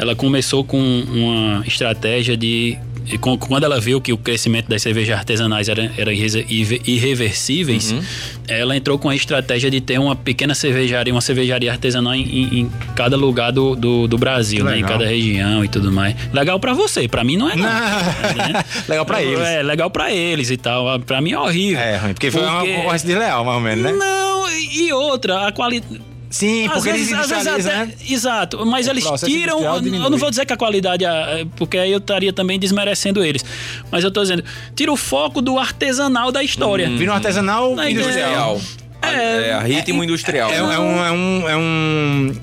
ela 0.00 0.16
começou 0.16 0.64
com 0.64 0.78
uma 0.80 1.62
estratégia 1.66 2.36
de. 2.36 2.76
Quando 3.40 3.64
ela 3.64 3.80
viu 3.80 4.00
que 4.00 4.12
o 4.12 4.16
crescimento 4.16 4.68
das 4.68 4.82
cervejas 4.82 5.18
artesanais 5.18 5.68
era, 5.68 5.90
era 5.98 6.12
irre- 6.12 6.46
irre- 6.48 6.80
irreversíveis, 6.86 7.92
ela 8.46 8.76
entrou 8.76 8.98
com 9.00 9.08
a 9.08 9.16
estratégia 9.16 9.68
de 9.70 9.80
ter 9.80 9.98
uma 9.98 10.14
pequena 10.14 10.54
cervejaria, 10.54 11.12
uma 11.12 11.20
cervejaria 11.20 11.72
artesanal 11.72 12.14
em, 12.14 12.60
em- 12.60 12.70
cada 12.94 13.16
lugar 13.16 13.50
do, 13.50 13.74
do, 13.74 14.06
do 14.06 14.16
Brasil, 14.16 14.64
né? 14.64 14.78
Em 14.78 14.82
cada 14.82 15.06
região 15.06 15.64
e 15.64 15.68
tudo 15.68 15.90
mais. 15.90 16.14
Legal 16.32 16.60
pra 16.60 16.72
você, 16.72 17.08
pra 17.08 17.24
mim 17.24 17.36
não 17.36 17.50
é 17.50 17.56
não. 17.56 17.64
né? 17.64 18.64
Legal 18.88 19.04
pra 19.04 19.22
eles. 19.22 19.40
É, 19.40 19.62
legal 19.62 19.90
pra 19.90 20.12
eles 20.12 20.50
e 20.50 20.56
tal. 20.56 21.00
Pra 21.00 21.20
mim 21.20 21.32
é 21.32 21.38
horrível. 21.38 21.80
É, 21.80 21.96
ruim, 21.96 22.12
porque 22.14 22.30
foi 22.30 22.42
uma 22.42 22.60
concorrência 22.60 23.08
desleal, 23.08 23.44
mais 23.44 23.56
ou 23.56 23.62
menos, 23.62 23.84
né? 23.84 23.92
Não, 23.92 24.48
e 24.50 24.92
outra, 24.92 25.48
a 25.48 25.52
qualidade. 25.52 26.00
Sim, 26.30 26.68
Às 26.68 26.74
porque 26.74 26.92
vezes, 26.92 27.08
eles 27.10 27.20
às 27.24 27.28
vezes 27.44 27.66
até, 27.66 27.86
né? 27.86 27.92
Exato, 28.08 28.64
mas 28.64 28.86
eles 28.86 29.02
processo 29.02 29.30
tiram. 29.32 29.60
Eu 29.64 30.08
não 30.10 30.16
vou 30.16 30.30
dizer 30.30 30.46
que 30.46 30.52
a 30.52 30.56
qualidade, 30.56 31.04
é- 31.04 31.44
porque 31.56 31.76
aí 31.76 31.90
eu 31.90 31.98
estaria 31.98 32.32
também 32.32 32.56
desmerecendo 32.56 33.24
eles. 33.24 33.44
Mas 33.90 34.04
eu 34.04 34.12
tô 34.12 34.22
dizendo, 34.22 34.44
tira 34.76 34.92
o 34.92 34.96
foco 34.96 35.42
do 35.42 35.58
artesanal 35.58 36.30
da 36.30 36.42
história. 36.44 36.88
Vira 36.88 37.10
um 37.10 37.14
artesanal 37.16 37.74
Na 37.74 37.90
industrial. 37.90 38.60
É, 39.02 39.48
é, 39.48 39.58
ritmo 39.62 40.04
industrial. 40.04 40.52
É, 40.52 40.62
um- 40.62 40.72
é 40.72 40.78
um, 40.78 41.04
é 41.04 41.10
um. 41.12 41.48
É 41.48 41.56
um. 41.56 42.36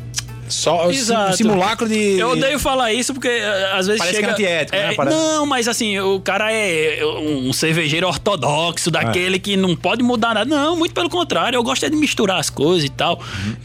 Só 0.49 0.89
Exato. 0.89 1.35
simulacro 1.37 1.87
de. 1.89 2.17
Eu 2.17 2.29
odeio 2.31 2.57
falar 2.59 2.93
isso 2.93 3.13
porque 3.13 3.27
eh, 3.27 3.71
às 3.73 3.85
vezes 3.87 3.99
Parece 3.99 4.17
que 4.17 4.21
chega... 4.21 4.27
é 4.27 4.33
antiético, 4.33 4.77
né? 4.77 4.93
Parece- 4.95 5.15
Não, 5.17 5.45
mas 5.45 5.67
assim, 5.67 5.99
o 5.99 6.19
cara 6.19 6.51
é 6.51 6.99
um 7.05 7.51
cervejeiro 7.51 8.07
ortodoxo, 8.07 8.89
daquele 8.89 9.39
que 9.39 9.57
não 9.57 9.75
pode 9.75 10.01
mudar 10.03 10.33
nada. 10.33 10.49
Não, 10.49 10.75
muito 10.75 10.93
pelo 10.93 11.09
contrário. 11.09 11.57
Eu 11.57 11.63
gosto 11.63 11.85
é 11.85 11.89
de 11.89 11.95
misturar 11.97 12.39
as 12.39 12.49
coisas 12.49 12.83
e 12.85 12.89
tal, 12.89 13.21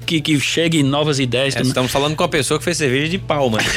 que, 0.07 0.21
que 0.21 0.39
chegue 0.41 0.83
novas 0.83 1.19
ideias. 1.19 1.55
É, 1.55 1.59
tudo. 1.59 1.69
estamos 1.69 1.91
falando 1.93 2.17
com 2.17 2.25
a 2.25 2.29
pessoa 2.29 2.59
que 2.59 2.65
fez 2.65 2.77
cerveja 2.77 3.09
de 3.09 3.19
palma. 3.19 3.59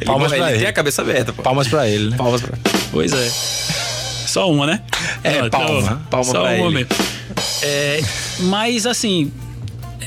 É. 0.00 0.04
Palmas 0.04 0.30
ele, 0.32 0.40
pra 0.40 0.50
ele 0.50 0.58
tem 0.60 0.68
a 0.68 0.72
cabeça 0.72 1.02
aberta, 1.02 1.32
pô. 1.32 1.42
Palmas 1.42 1.68
pra 1.68 1.88
ele, 1.88 2.10
né? 2.10 2.16
Palmas 2.16 2.40
pra 2.40 2.56
Pois 2.92 3.12
é. 3.12 3.30
Só 4.26 4.50
uma, 4.50 4.66
né? 4.66 4.82
É, 5.24 5.42
Não, 5.42 5.50
palma. 5.50 5.78
então, 5.80 6.02
Palma 6.10 6.24
Só 6.24 6.32
pra 6.42 6.52
uma 6.52 6.66
ele. 6.66 6.74
mesmo. 6.74 6.88
É, 7.62 8.00
mas 8.40 8.86
assim, 8.86 9.32
é, 9.32 9.45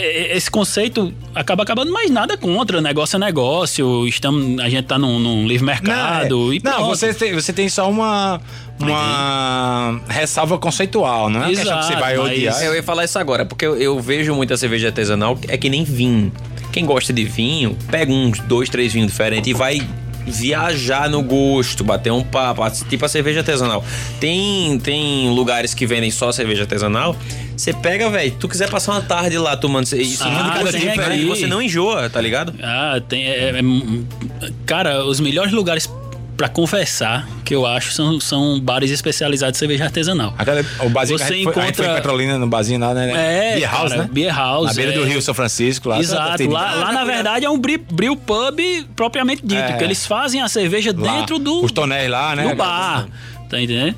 esse 0.01 0.49
conceito 0.49 1.13
acaba 1.35 1.63
acabando, 1.63 1.91
mas 1.91 2.09
nada 2.09 2.37
contra. 2.37 2.79
Negócio 2.81 3.17
é 3.17 3.19
negócio. 3.19 4.07
Estamos, 4.07 4.59
a 4.59 4.69
gente 4.69 4.85
tá 4.85 4.97
num, 4.97 5.19
num 5.19 5.47
livre 5.47 5.65
mercado. 5.65 6.51
é. 6.51 6.55
e 6.55 6.61
Não, 6.63 6.87
você 6.87 7.13
tem, 7.13 7.33
você 7.33 7.51
tem 7.53 7.67
só 7.69 7.89
uma. 7.89 8.39
Uma 8.81 9.99
ressalva 10.07 10.57
conceitual, 10.57 11.29
não 11.29 11.41
é 11.41 11.47
uma 11.47 11.49
questão 11.49 11.77
que 11.79 11.83
você 11.83 11.89
Exato, 11.93 11.99
vai 11.99 12.17
mas- 12.17 12.31
odiar. 12.31 12.63
Eu 12.63 12.75
ia 12.75 12.81
falar 12.83 13.03
isso 13.03 13.19
agora, 13.19 13.45
porque 13.45 13.65
eu, 13.65 13.75
eu 13.75 13.99
vejo 13.99 14.33
muita 14.33 14.55
cerveja 14.55 14.87
artesanal, 14.87 15.37
é 15.49 15.57
que 15.57 15.69
nem 15.69 15.83
vinho. 15.83 16.31
Quem 16.71 16.85
gosta 16.85 17.11
de 17.11 17.25
vinho, 17.25 17.77
pega 17.91 18.11
uns 18.11 18.39
dois, 18.39 18.69
três 18.69 18.93
vinhos 18.93 19.11
diferentes 19.11 19.49
e 19.49 19.53
vai 19.53 19.85
viajar 20.25 21.09
no 21.09 21.21
gosto, 21.21 21.83
bater 21.83 22.11
um 22.11 22.23
papo, 22.23 22.61
tipo 22.87 23.03
a 23.03 23.09
cerveja 23.09 23.39
artesanal. 23.39 23.83
Tem, 24.19 24.79
tem 24.79 25.29
lugares 25.29 25.73
que 25.73 25.85
vendem 25.85 26.11
só 26.11 26.31
cerveja 26.31 26.61
artesanal. 26.61 27.15
Você 27.59 27.73
pega, 27.73 28.09
velho, 28.09 28.31
tu 28.39 28.47
quiser 28.47 28.69
passar 28.69 28.93
uma 28.93 29.01
tarde 29.01 29.37
lá 29.37 29.57
tomando 29.57 29.83
isso, 29.83 30.23
Ah, 30.23 30.61
aqui. 30.63 31.25
você 31.25 31.45
não 31.45 31.61
enjoa, 31.61 32.09
tá 32.09 32.21
ligado? 32.21 32.53
Ah, 32.63 33.01
tem. 33.05 33.25
é- 33.27 33.49
é- 33.49 34.49
cara, 34.65 35.03
os 35.03 35.19
melhores 35.19 35.51
lugares 35.51 35.89
pra 36.37 36.47
conversar 36.47 37.27
que 37.43 37.53
eu 37.53 37.65
acho 37.65 37.91
são, 37.91 38.17
são 38.17 38.57
bares 38.61 38.91
especializados 38.91 39.57
em 39.57 39.59
cerveja 39.59 39.83
artesanal. 39.83 40.33
Aquela, 40.37 40.61
o 40.79 40.89
barzinho 40.89 41.19
que 41.19 41.25
Você 41.25 41.33
a 41.33 41.35
gente, 41.35 41.43
foi, 41.53 41.61
a 41.61 41.65
gente 41.65 41.75
foi 41.75 41.83
em 41.85 41.87
encontra- 41.89 41.95
Petrolina, 41.95 42.37
no 42.37 42.47
barzinho 42.47 42.79
lá, 42.79 42.93
né? 42.93 43.11
É, 43.11 43.55
Beer 43.57 43.69
House, 43.69 43.89
cara, 43.89 44.03
né? 44.03 44.09
Beer 44.09 44.33
House. 44.37 44.67
Na 44.67 44.73
beira 44.73 44.91
é. 44.93 44.95
do 44.95 45.03
Rio 45.03 45.21
São 45.21 45.33
Francisco, 45.33 45.89
lá. 45.89 45.99
Exato, 45.99 46.49
lá, 46.49 46.75
lá 46.75 46.93
na 46.93 47.03
verdade 47.03 47.45
é 47.45 47.49
um 47.49 47.59
brew, 47.59 47.81
brew 47.91 48.15
pub 48.15 48.57
propriamente 48.95 49.41
dito, 49.45 49.59
É. 49.59 49.67
porque 49.67 49.83
eles 49.83 50.05
fazem 50.05 50.39
a 50.41 50.47
cerveja 50.47 50.95
Lá, 50.97 51.17
dentro 51.17 51.37
do, 51.37 51.61
Os 51.65 51.73
tonéis 51.73 52.09
lá, 52.09 52.33
né? 52.37 52.47
do 52.47 52.55
bar, 52.55 53.05
tá 53.49 53.59
entendendo? 53.61 53.97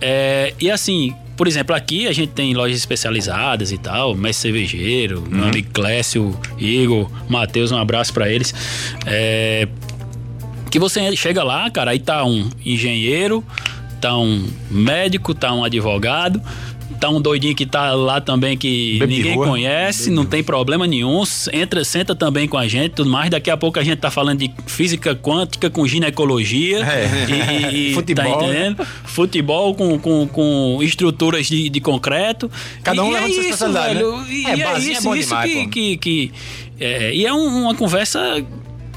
É, 0.00 0.54
e 0.60 0.70
assim, 0.70 1.12
por 1.36 1.48
exemplo, 1.48 1.74
aqui 1.74 2.06
a 2.06 2.12
gente 2.12 2.32
tem 2.32 2.54
lojas 2.54 2.76
especializadas 2.78 3.72
e 3.72 3.78
tal, 3.78 4.14
Mestre 4.14 4.50
Cervejeiro, 4.50 5.24
meu 5.28 5.44
amigo 5.44 5.68
Clécio, 5.72 6.38
Igor, 6.58 7.10
Matheus, 7.28 7.72
um 7.72 7.78
abraço 7.78 8.12
pra 8.12 8.30
eles. 8.30 8.54
É, 9.06 9.66
que 10.70 10.78
você 10.78 11.14
chega 11.16 11.42
lá, 11.42 11.70
cara, 11.70 11.90
aí 11.90 11.98
tá 11.98 12.24
um 12.24 12.48
engenheiro, 12.64 13.44
tá 14.00 14.16
um 14.16 14.46
médico, 14.70 15.34
tá 15.34 15.52
um 15.52 15.64
advogado, 15.64 16.40
tá 17.02 17.10
um 17.10 17.20
doidinho 17.20 17.52
que 17.54 17.66
tá 17.66 17.92
lá 17.94 18.20
também 18.20 18.56
que 18.56 19.00
ninguém 19.08 19.34
rua. 19.34 19.46
conhece, 19.48 20.08
não 20.08 20.24
tem 20.24 20.40
problema 20.42 20.86
nenhum, 20.86 21.24
entra, 21.52 21.82
senta 21.84 22.14
também 22.14 22.46
com 22.46 22.56
a 22.56 22.68
gente, 22.68 22.92
tudo 22.92 23.10
mais. 23.10 23.28
Daqui 23.28 23.50
a 23.50 23.56
pouco 23.56 23.76
a 23.80 23.82
gente 23.82 23.98
tá 23.98 24.08
falando 24.08 24.38
de 24.38 24.50
física 24.68 25.14
quântica 25.16 25.68
com 25.68 25.84
ginecologia 25.86 26.78
É. 26.84 27.08
e, 27.28 27.76
e- 27.88 27.90
e- 27.90 27.94
Futebol, 27.94 28.24
tá 28.38 28.44
entendendo? 28.44 28.86
Futebol 29.04 29.74
com, 29.74 29.98
com, 29.98 30.28
com 30.28 30.78
estruturas 30.80 31.46
de, 31.48 31.68
de 31.68 31.80
concreto. 31.80 32.48
Cada 32.84 33.02
um 33.02 33.10
E 33.10 33.14
leva 33.14 33.26
é 33.26 33.30
sua 33.32 33.42
especialidade, 33.42 33.94
velho. 33.94 34.16
né? 34.18 34.26
E 34.30 34.46
É, 34.46 34.50
é, 34.52 34.56
barzinho 34.64 34.90
é 34.90 34.92
isso, 34.94 35.02
bom 35.02 35.14
isso 35.16 35.28
demais, 35.28 35.50
que, 35.52 35.66
que, 35.66 35.96
que- 35.96 36.32
é, 36.80 37.14
e 37.14 37.26
é 37.26 37.32
um- 37.32 37.62
uma 37.64 37.74
conversa 37.74 38.20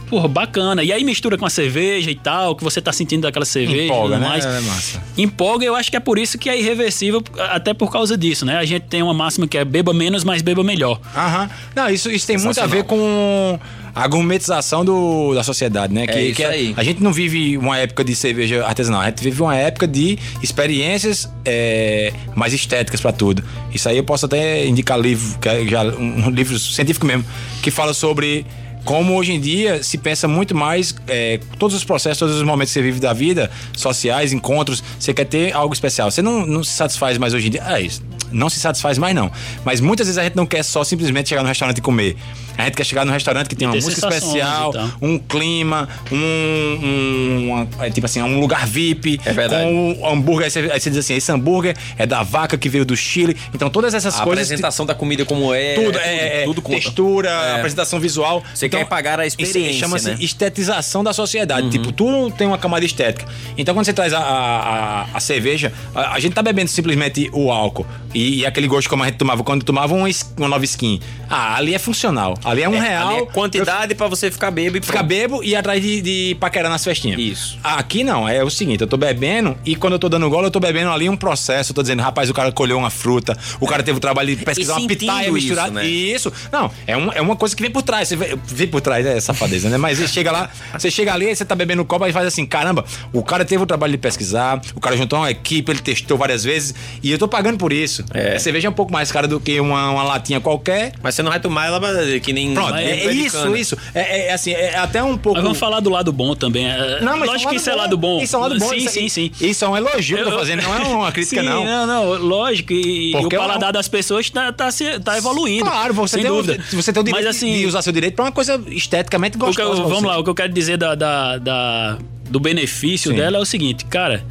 porra, 0.10 0.28
bacana. 0.28 0.84
E 0.84 0.91
aí 0.91 1.03
mistura 1.03 1.38
com 1.38 1.45
a 1.45 1.49
cerveja 1.49 2.10
e 2.12 2.16
tal, 2.16 2.56
que 2.56 2.64
você 2.64 2.82
tá 2.82 2.91
sentindo 2.91 3.24
daquela 3.24 3.45
cerveja 3.45 3.84
Empolga, 3.84 4.16
e 4.16 4.18
tudo 4.18 4.22
né? 4.22 4.28
mais. 4.28 4.45
É 4.45 4.62
massa. 4.62 5.03
Empolga, 5.18 5.66
eu 5.66 5.76
acho 5.76 5.89
que 5.89 5.97
é 5.97 5.99
por 5.99 6.18
isso 6.18 6.38
que 6.38 6.49
é 6.49 6.60
irreversível, 6.60 7.24
até 7.49 7.74
por 7.74 7.91
causa 7.91 8.18
disso, 8.18 8.45
né? 8.45 8.58
A 8.58 8.66
gente 8.66 8.84
tem 8.84 9.01
uma 9.01 9.14
máxima 9.14 9.47
que 9.47 9.58
é 9.58 9.66
beba 9.66 9.93
menos, 9.93 10.24
mas 10.24 10.41
beba 10.41 10.64
melhor. 10.64 10.99
Aham. 11.16 11.49
Não, 11.76 11.89
isso, 11.89 12.12
isso 12.12 12.28
tem 12.28 12.38
muito 12.38 12.60
a 12.60 12.66
ver 12.66 12.84
com 12.84 13.60
a 13.95 14.08
gourmetização 14.08 14.84
do, 14.84 15.34
da 15.34 15.41
sociedade, 15.41 15.93
né? 15.93 16.06
Que, 16.06 16.20
isso 16.20 16.36
que 16.36 16.43
aí. 16.43 16.74
A 16.76 16.84
gente 16.84 17.01
não 17.01 17.14
vive 17.14 17.58
uma 17.58 17.78
época 17.78 18.03
de 18.03 18.14
cerveja 18.14 18.66
artesanal, 18.66 18.99
a 18.99 19.06
gente 19.06 19.24
vive 19.24 19.41
uma 19.41 19.56
época 19.56 19.88
de 19.88 20.20
experiências 20.43 21.32
é, 21.45 22.12
mais 22.36 22.53
estéticas 22.53 22.99
pra 22.99 23.14
tudo. 23.14 23.41
Isso 23.74 23.88
aí 23.88 23.95
eu 23.95 24.03
posso 24.03 24.26
até 24.26 24.68
indicar 24.68 24.99
livro, 24.99 25.39
que 25.39 25.47
é 25.47 25.66
já 25.66 25.84
um 25.84 26.30
livro 26.30 26.60
científico 26.60 27.06
mesmo, 27.06 27.24
que 27.62 27.72
fala 27.72 27.93
sobre 27.93 28.45
como 28.86 29.15
hoje 29.15 29.33
em 29.33 29.39
dia 29.41 29.83
se 29.83 29.97
pensa 29.97 30.27
muito 30.27 30.55
mais 30.55 30.95
é, 31.07 31.39
todos 31.57 31.75
os 31.75 31.83
processos, 31.83 32.19
todos 32.19 32.36
os 32.36 32.43
momentos 32.43 32.71
que 32.71 32.79
você 32.79 32.83
vive 32.83 32.99
da 32.99 33.11
vida, 33.11 33.49
sociais, 33.75 34.31
encontros, 34.31 34.83
você 34.99 35.13
quer 35.13 35.25
ter 35.25 35.53
algo 35.53 35.73
especial. 35.73 36.11
Você 36.11 36.21
não, 36.21 36.45
não 36.45 36.63
se 36.63 36.71
satisfaz 36.71 37.17
mais 37.17 37.33
hoje 37.33 37.47
em 37.47 37.49
dia. 37.49 37.63
É 37.67 37.81
isso. 37.81 38.03
Não 38.31 38.47
se 38.47 38.59
satisfaz 38.59 38.97
mais, 38.97 39.15
não. 39.15 39.31
Mas 39.65 39.81
muitas 39.81 40.05
vezes 40.07 40.19
a 40.19 40.23
gente 40.23 40.36
não 40.36 40.45
quer 40.45 40.63
só 40.63 40.83
simplesmente 40.83 41.29
chegar 41.29 41.41
no 41.41 41.47
restaurante 41.47 41.79
e 41.79 41.81
comer. 41.81 42.15
A 42.58 42.64
gente 42.66 42.76
quer 42.76 42.84
chegar 42.86 43.06
no 43.06 43.12
restaurante 43.12 43.47
que 43.47 43.56
tem 43.56 43.68
uma 43.68 43.76
música 43.76 44.08
especial, 44.08 44.70
e 44.72 44.74
tal. 44.74 44.89
um 45.01 45.18
clima, 45.20 45.88
um, 46.12 46.16
um- 46.18 47.47
uma- 47.51 47.86
é, 47.86 47.89
tipo 47.89 48.06
assim, 48.06 48.22
um 48.22 48.39
lugar 48.39 48.66
VIP. 48.68 49.20
É 49.26 49.34
verdade. 49.34 49.64
Com 49.64 49.91
um 49.99 50.08
hambúrguer. 50.08 50.45
Aí 50.45 50.51
você, 50.51 50.60
aí 50.72 50.80
você 50.80 50.89
diz 50.89 50.99
assim: 50.99 51.16
esse 51.16 51.32
hambúrguer 51.32 51.76
é 51.97 52.06
da 52.06 52.24
vaca 52.24 52.58
que 52.58 52.70
veio 52.70 52.86
do 52.86 52.95
Chile. 52.95 53.36
Então 53.53 53.70
todas 53.70 53.93
essas 53.93 54.20
A 54.20 54.24
coisas. 54.24 54.45
apresentação 54.45 54.86
da 54.86 54.93
comida 54.95 55.26
como 55.26 55.53
é. 55.53 55.76
Tudo, 55.76 55.99
é, 55.99 56.41
é, 56.41 56.45
tudo 56.45 56.62
conta. 56.62 56.80
textura, 56.80 57.30
É. 57.30 57.56
apresentação 57.58 57.99
visual. 57.99 58.43
Você 58.53 58.70
quer 58.70 58.86
pagar 58.86 59.20
a 59.20 59.26
isso 59.26 59.36
experiência, 59.39 59.80
Chama-se 59.80 60.10
né? 60.12 60.18
estetização 60.20 61.03
da 61.03 61.14
sociedade. 61.14 61.70
Tipo, 61.70 61.91
tudo 61.91 62.32
tem 62.36 62.47
uma 62.47 62.58
camada 62.58 62.86
estética. 62.86 63.26
Então, 63.58 63.74
quando 63.74 63.86
você 63.86 63.93
traz 63.93 64.14
a, 64.14 64.20
a, 64.20 65.01
a- 65.01 65.06
a 65.14 65.20
cerveja, 65.20 65.72
a, 65.93 66.14
a 66.14 66.20
gente 66.20 66.34
tá 66.34 66.41
bebendo 66.41 66.70
simplesmente 66.70 67.30
o 67.34 67.51
álcool. 67.51 67.86
E, 68.14 68.39
e 68.39 68.45
aquele 68.45 68.68
gosto 68.68 68.89
como 68.89 69.03
a 69.03 69.08
gente 69.08 69.18
tomava 69.18 69.43
quando 69.43 69.64
tomava 69.64 69.93
um, 69.93 70.06
uma 70.38 70.47
nova 70.47 70.64
skin. 70.66 70.99
Ah, 71.30 71.56
ali 71.56 71.74
é 71.74 71.80
funcional. 71.80 72.36
Ali 72.45 72.61
é 72.63 72.69
um 72.69 72.75
É, 72.75 72.79
real. 72.89 73.07
ali 73.09 73.17
é 73.19 73.25
quantidade 73.25 73.95
pra 73.95 74.07
você 74.07 74.29
ficar 74.31 74.51
bebo 74.51 74.77
e 74.77 74.81
Ficar 74.81 75.03
bebo 75.03 75.43
e 75.43 75.49
ir 75.49 75.55
atrás 75.55 75.81
de, 75.81 76.01
de 76.01 76.37
paquerar 76.39 76.69
nas 76.71 76.83
festinhas. 76.83 77.19
Isso. 77.19 77.57
Aqui 77.63 78.03
não, 78.03 78.27
é 78.29 78.43
o 78.43 78.49
seguinte, 78.49 78.81
eu 78.81 78.87
tô 78.87 78.97
bebendo 78.97 79.57
e 79.65 79.75
quando 79.75 79.93
eu 79.93 79.99
tô 79.99 80.07
dando 80.07 80.29
gole, 80.29 80.45
eu 80.47 80.51
tô 80.51 80.59
bebendo 80.59 80.91
ali 80.91 81.09
um 81.09 81.17
processo. 81.17 81.71
Eu 81.71 81.75
tô 81.75 81.81
dizendo, 81.81 82.01
rapaz, 82.01 82.29
o 82.29 82.33
cara 82.33 82.51
colheu 82.51 82.77
uma 82.77 82.89
fruta, 82.89 83.37
o 83.59 83.65
cara 83.67 83.81
teve 83.83 83.97
o 83.97 84.01
trabalho 84.01 84.35
de 84.35 84.43
pesquisar 84.45 84.75
uma 84.77 84.87
pitaia 84.87 85.23
isso, 85.25 85.33
misturada. 85.33 85.71
né? 85.71 85.85
Isso. 85.85 86.31
Não, 86.51 86.71
é, 86.85 86.95
um, 86.95 87.11
é 87.11 87.21
uma 87.21 87.35
coisa 87.35 87.55
que 87.55 87.61
vem 87.61 87.71
por 87.71 87.81
trás. 87.81 88.07
Você 88.07 88.15
vê, 88.15 88.37
vem 88.45 88.67
por 88.67 88.81
trás, 88.81 89.05
é 89.05 89.19
safadeza, 89.19 89.69
né? 89.69 89.77
Mas 89.77 89.97
você 89.97 90.07
chega 90.07 90.31
lá, 90.31 90.49
você 90.77 90.91
chega 90.91 91.13
ali, 91.13 91.35
você 91.35 91.43
tá 91.43 91.55
bebendo 91.55 91.83
copo 91.85 92.05
e 92.05 92.13
faz 92.13 92.27
assim, 92.27 92.45
caramba, 92.45 92.85
o 93.11 93.23
cara 93.23 93.43
teve 93.43 93.63
o 93.63 93.65
trabalho 93.65 93.91
de 93.93 93.97
pesquisar, 93.97 94.61
o 94.75 94.79
cara 94.79 94.95
juntou 94.95 95.19
uma 95.19 95.31
equipe, 95.31 95.71
ele 95.71 95.79
testou 95.79 96.17
várias 96.17 96.43
vezes 96.43 96.75
e 97.01 97.11
eu 97.11 97.17
tô 97.17 97.27
pagando 97.27 97.57
por 97.57 97.73
isso. 97.73 98.03
É. 98.13 98.35
A 98.35 98.39
cerveja 98.39 98.67
é 98.67 98.69
um 98.69 98.73
pouco 98.73 98.91
mais 98.93 99.11
cara 99.11 99.27
do 99.27 99.39
que 99.39 99.59
uma, 99.59 99.89
uma 99.91 100.03
latinha 100.03 100.39
qualquer. 100.39 100.93
Mas 101.01 101.15
você 101.15 101.23
não 101.23 101.31
vai 101.31 101.39
tomar 101.39 101.65
ela 101.67 101.79
que 102.19 102.33
nem. 102.36 102.53
Pronto, 102.53 102.75
é, 102.75 102.95
de 103.07 103.25
isso, 103.25 103.55
isso. 103.55 103.77
É, 103.93 104.27
é, 104.27 104.33
assim, 104.33 104.51
é 104.51 104.77
até 104.77 105.01
um 105.03 105.17
pouco. 105.17 105.38
Mas 105.38 105.43
vamos 105.43 105.57
falar 105.57 105.79
do 105.79 105.89
lado 105.89 106.11
bom 106.11 106.36
também. 106.36 106.67
É, 106.69 106.99
Não, 107.01 107.17
mas 107.17 107.29
Lógico 107.29 107.49
que 107.49 107.55
isso 107.55 107.69
é 107.69 107.75
lado 107.75 107.97
bom. 107.97 108.21
Isso 108.21 108.36
é 108.36 108.39
um 108.39 108.41
lado 108.41 108.59
bom. 108.59 108.69
Sim, 108.69 108.75
isso, 108.75 108.89
sim, 108.91 109.09
sim. 109.09 109.31
Isso 109.41 109.65
é 109.65 109.69
um 109.69 109.75
elogio 109.77 110.17
que 110.17 110.23
eu 110.23 110.31
tô 110.31 110.38
fazendo, 110.39 110.61
não 110.61 110.75
é 110.75 110.79
uma 110.79 111.11
crítica, 111.13 111.41
Sim, 111.41 111.47
não. 111.47 111.63
Não, 111.65 111.88
não, 111.88 112.13
lógico. 112.21 112.73
E, 112.73 113.11
e 113.11 113.15
o 113.15 113.27
é 113.31 113.38
paladar 113.38 113.69
um- 113.69 113.73
das 113.73 113.88
pessoas 113.88 114.29
tá, 114.29 114.51
tá, 114.51 114.69
se- 114.71 114.99
tá 114.99 115.17
evoluindo. 115.17 115.65
Claro, 115.65 115.93
você 115.93 116.15
sem 116.17 116.23
tem, 116.23 116.31
dúvida. 116.31 116.61
O, 116.73 116.75
você 116.75 116.93
tem 116.93 117.01
o 117.01 117.03
direito 117.03 117.25
Mas, 117.25 117.36
assim, 117.36 117.53
de 117.59 117.65
usar 117.65 117.81
seu 117.81 117.93
direito 117.93 118.15
pra 118.15 118.25
uma 118.25 118.31
coisa 118.31 118.61
esteticamente 118.67 119.36
eu- 119.38 119.45
gostosa. 119.45 119.69
pra 119.75 119.83
vamos 119.83 120.01
você. 120.01 120.07
lá, 120.07 120.17
o 120.19 120.23
que 120.23 120.29
eu 120.29 120.36
quero 120.36 120.51
dizer 120.53 120.77
da, 120.77 120.93
da- 120.95 121.38
da- 121.38 121.97
do 122.29 122.39
benefício 122.39 123.11
Sim. 123.11 123.17
dela 123.17 123.38
é 123.38 123.39
o 123.39 123.45
seguinte, 123.45 123.86
cara, 123.86 124.23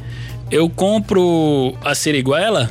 eu 0.51 0.69
compro 0.69 1.75
a 1.83 1.95
seriguela 1.95 2.69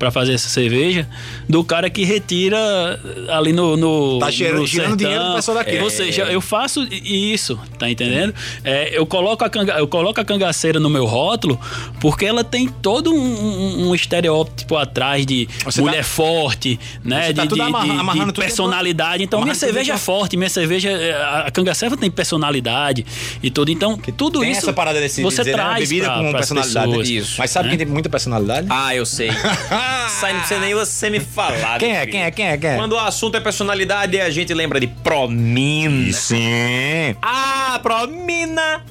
pra 0.00 0.10
fazer 0.10 0.32
essa 0.32 0.48
cerveja 0.48 1.06
do 1.46 1.62
cara 1.62 1.88
que 1.90 2.02
retira 2.04 2.98
ali 3.28 3.52
no, 3.52 3.76
no 3.76 4.18
Tá 4.18 4.32
cheirando- 4.32 4.60
no 4.62 4.66
girando 4.66 4.96
dinheiro 4.96 5.22
pro 5.26 5.34
pessoal 5.34 5.58
daqui. 5.58 5.78
Ou 5.78 5.90
seja, 5.90 6.22
eu 6.24 6.40
faço 6.40 6.82
isso, 6.90 7.56
tá 7.78 7.88
entendendo? 7.88 8.34
É, 8.64 8.96
eu 8.98 9.04
coloco 9.06 9.44
a 9.44 9.50
canga, 9.50 9.74
eu 9.74 9.86
coloco 9.86 10.18
a 10.18 10.24
cangaceira 10.24 10.80
no 10.80 10.88
meu 10.90 11.04
rótulo 11.04 11.60
porque 12.00 12.24
ela 12.24 12.42
tem 12.42 12.66
todo 12.66 13.12
um, 13.12 13.18
um- 13.18 13.88
um 13.90 13.94
estereótipo 13.94 14.74
atrás 14.76 15.26
de 15.26 15.46
Você 15.64 15.82
mulher 15.82 15.98
tá- 15.98 16.02
forte, 16.04 16.80
né? 17.04 17.26
Você 17.26 17.34
tá 17.34 17.42
de, 17.42 17.48
tudo 17.50 17.58
de- 17.60 17.68
amarra- 17.68 17.84
de- 17.86 17.92
de 17.92 17.98
amarrando 18.00 18.32
tudo 18.32 18.42
personalidade. 18.42 19.22
Então 19.22 19.40
minha 19.42 19.52
tudo 19.52 19.60
cerveja 19.60 19.92
é 19.92 19.98
forte, 19.98 20.34
minha 20.36 20.48
cerveja, 20.50 20.88
é, 20.90 21.12
a 21.46 21.50
cangaceira 21.52 21.94
tem 21.94 22.10
personalidade 22.10 23.04
e 23.42 23.50
tudo. 23.50 23.70
Então 23.70 23.98
tudo 24.16 24.40
Tem 24.40 24.50
isso 24.50 24.60
essa 24.60 24.72
parada 24.72 24.98
desse 24.98 25.20
você 25.22 25.42
dizer, 25.42 25.50
né, 25.56 25.62
traz 25.62 25.88
bebida 25.90 26.06
pra, 26.06 26.16
com 26.24 26.32
personalidade. 26.32 26.86
pessoas, 26.88 27.08
Isso. 27.10 27.34
Mas 27.38 27.50
sabe 27.50 27.66
né? 27.68 27.76
quem 27.76 27.84
tem 27.84 27.92
muita 27.92 28.08
personalidade? 28.08 28.66
Ah, 28.70 28.94
eu 28.94 29.04
sei. 29.04 29.28
Sai, 30.08 30.32
não 30.32 30.40
precisa 30.40 30.60
nem 30.60 30.74
você 30.74 31.10
me 31.10 31.20
falar. 31.20 31.78
Quem 31.78 31.96
é? 31.96 32.06
Quem 32.06 32.22
é? 32.22 32.30
Quem 32.30 32.48
é? 32.48 32.56
Quem 32.56 32.70
é? 32.70 32.76
Quando 32.76 32.92
o 32.92 32.98
assunto 32.98 33.36
é 33.36 33.40
personalidade, 33.40 34.20
a 34.20 34.30
gente 34.30 34.52
lembra 34.52 34.78
de 34.80 34.86
Promina. 34.86 36.12
Sim. 36.12 37.16
Ah, 37.22 37.78
Promina! 37.82 38.82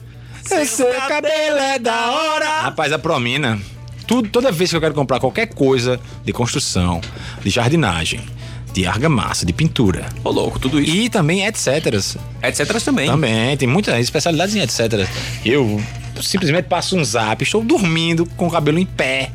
Seu 0.43 0.88
cabelo 1.08 1.58
é 1.58 1.78
da 1.78 2.12
hora. 2.12 2.62
Rapaz, 2.62 2.91
a 2.91 2.97
Promina. 3.00 3.60
Tudo, 4.08 4.30
toda 4.30 4.52
vez 4.52 4.72
que 4.72 4.76
eu 4.76 4.82
quero 4.82 4.95
comprar 4.95 5.20
qualquer 5.20 5.47
coisa 5.47 6.00
de 6.26 6.34
construção, 6.34 7.00
de 7.43 7.50
jardinagem, 7.52 8.22
de 8.74 8.88
argamassa, 8.88 9.45
de 9.45 9.54
pintura. 9.54 10.08
Ô, 10.24 10.32
louco, 10.32 10.58
tudo 10.58 10.80
isso. 10.80 10.95
E 10.95 11.10
também 11.10 11.45
etc. 11.45 11.93
Etc. 12.41 12.84
também. 12.84 13.08
Também, 13.08 13.56
tem 13.56 13.68
muitas 13.68 14.00
especialidades 14.00 14.56
em 14.56 14.62
etc. 14.62 15.08
Eu 15.45 15.80
simplesmente 16.22 16.66
passo 16.66 16.97
um 16.97 17.04
zap, 17.04 17.43
estou 17.43 17.64
dormindo 17.64 18.26
com 18.36 18.47
o 18.47 18.52
cabelo 18.52 18.80
em 18.80 18.86
pé, 18.86 19.30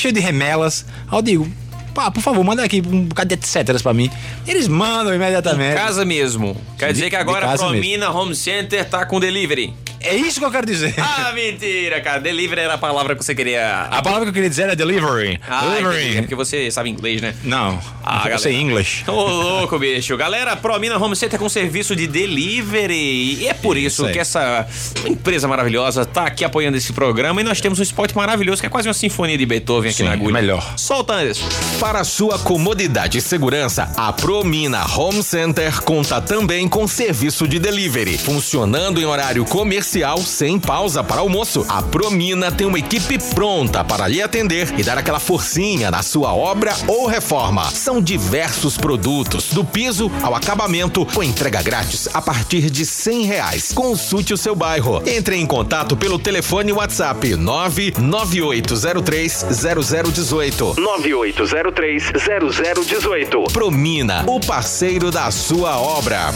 cheio 0.00 0.12
de 0.14 0.20
remelas. 0.20 0.84
Aí 1.10 1.18
eu 1.18 1.22
digo, 1.22 1.52
pá, 1.94 2.10
por 2.10 2.22
favor, 2.22 2.42
manda 2.44 2.62
aqui 2.64 2.82
um 2.86 3.04
bocado 3.04 3.28
de 3.28 3.34
etc 3.34 3.80
pra 3.82 3.92
mim. 3.94 4.10
Eles 4.46 4.66
mandam 4.68 5.14
imediatamente. 5.14 5.74
Casa 5.76 6.04
mesmo. 6.04 6.56
Quer 6.78 6.88
De- 6.88 6.94
dizer 6.94 7.10
que 7.10 7.16
agora 7.16 7.52
a 7.52 7.56
Promina 7.56 8.10
Home 8.10 8.34
Center 8.34 8.84
tá 8.88 9.04
com 9.04 9.20
delivery. 9.20 9.74
É 10.02 10.14
isso 10.16 10.38
que 10.40 10.46
eu 10.46 10.50
quero 10.50 10.66
dizer. 10.66 10.94
Ah, 10.98 11.30
mentira, 11.34 12.00
cara. 12.00 12.18
Delivery 12.20 12.62
era 12.62 12.74
a 12.74 12.78
palavra 12.78 13.14
que 13.14 13.22
você 13.22 13.34
queria. 13.34 13.82
A 13.90 14.00
palavra 14.00 14.24
que 14.24 14.30
eu 14.30 14.34
queria 14.34 14.48
dizer 14.48 14.62
era 14.62 14.74
delivery. 14.76 15.38
Ah, 15.46 15.66
entendi. 15.66 15.76
É 15.76 15.90
delivery. 15.92 16.20
porque 16.22 16.34
você 16.34 16.70
sabe 16.70 16.88
inglês, 16.88 17.20
né? 17.20 17.34
Não, 17.44 17.78
Ah, 18.02 18.26
eu 18.30 18.38
sei. 18.38 18.54
English. 18.56 19.04
Ô, 19.06 19.12
louco, 19.12 19.78
bicho. 19.78 20.16
Galera, 20.16 20.56
Promina 20.56 20.96
Home 20.96 21.14
Center 21.14 21.38
com 21.38 21.48
serviço 21.50 21.94
de 21.94 22.06
delivery. 22.06 23.40
E 23.42 23.48
é 23.48 23.52
por 23.54 23.76
isso, 23.76 24.04
Isso 24.04 24.12
que 24.12 24.18
essa 24.18 24.66
empresa 25.06 25.46
maravilhosa 25.46 26.06
tá 26.06 26.24
aqui 26.26 26.44
apoiando 26.46 26.78
esse 26.78 26.92
programa. 26.94 27.40
E 27.40 27.44
nós 27.44 27.60
temos 27.60 27.78
um 27.78 27.82
spot 27.82 28.14
maravilhoso, 28.14 28.60
que 28.62 28.66
é 28.66 28.70
quase 28.70 28.88
uma 28.88 28.94
sinfonia 28.94 29.36
de 29.36 29.44
Beethoven 29.44 29.90
aqui 29.90 29.98
Sim, 29.98 30.04
na 30.04 30.12
agulha. 30.12 30.32
melhor. 30.32 30.74
Solta, 30.78 31.12
Anderson. 31.14 31.46
Para 31.78 32.04
sua 32.04 32.38
comodidade 32.38 33.18
e 33.18 33.20
segurança, 33.20 33.92
a 33.96 34.12
Promina 34.12 34.82
Home 34.96 35.22
Center 35.22 35.82
conta 35.82 36.20
também 36.22 36.66
com 36.68 36.86
serviço 36.88 37.46
de 37.46 37.58
delivery, 37.58 38.16
funcionando 38.16 38.98
em 39.00 39.04
horário 39.04 39.44
comercial 39.44 39.89
sem 40.24 40.58
pausa 40.58 41.02
para 41.02 41.20
almoço. 41.20 41.66
A 41.68 41.82
Promina 41.82 42.52
tem 42.52 42.66
uma 42.66 42.78
equipe 42.78 43.18
pronta 43.34 43.82
para 43.82 44.06
lhe 44.06 44.22
atender 44.22 44.72
e 44.78 44.84
dar 44.84 44.96
aquela 44.96 45.18
forcinha 45.18 45.90
na 45.90 46.02
sua 46.02 46.32
obra 46.32 46.72
ou 46.86 47.06
reforma. 47.06 47.68
São 47.70 48.00
diversos 48.00 48.78
produtos, 48.78 49.50
do 49.50 49.64
piso 49.64 50.10
ao 50.22 50.34
acabamento, 50.34 51.04
com 51.06 51.22
entrega 51.22 51.62
grátis 51.62 52.08
a 52.14 52.22
partir 52.22 52.70
de 52.70 52.86
cem 52.86 53.24
reais. 53.24 53.72
Consulte 53.72 54.32
o 54.32 54.36
seu 54.36 54.54
bairro. 54.54 55.02
Entre 55.06 55.34
em 55.36 55.46
contato 55.46 55.96
pelo 55.96 56.18
telefone 56.18 56.72
WhatsApp 56.72 57.34
99803 57.34 59.46
0018. 59.50 60.74
9803-0018. 60.76 63.52
Promina, 63.52 64.24
o 64.26 64.40
parceiro 64.40 65.10
da 65.10 65.30
sua 65.30 65.78
obra. 65.78 66.32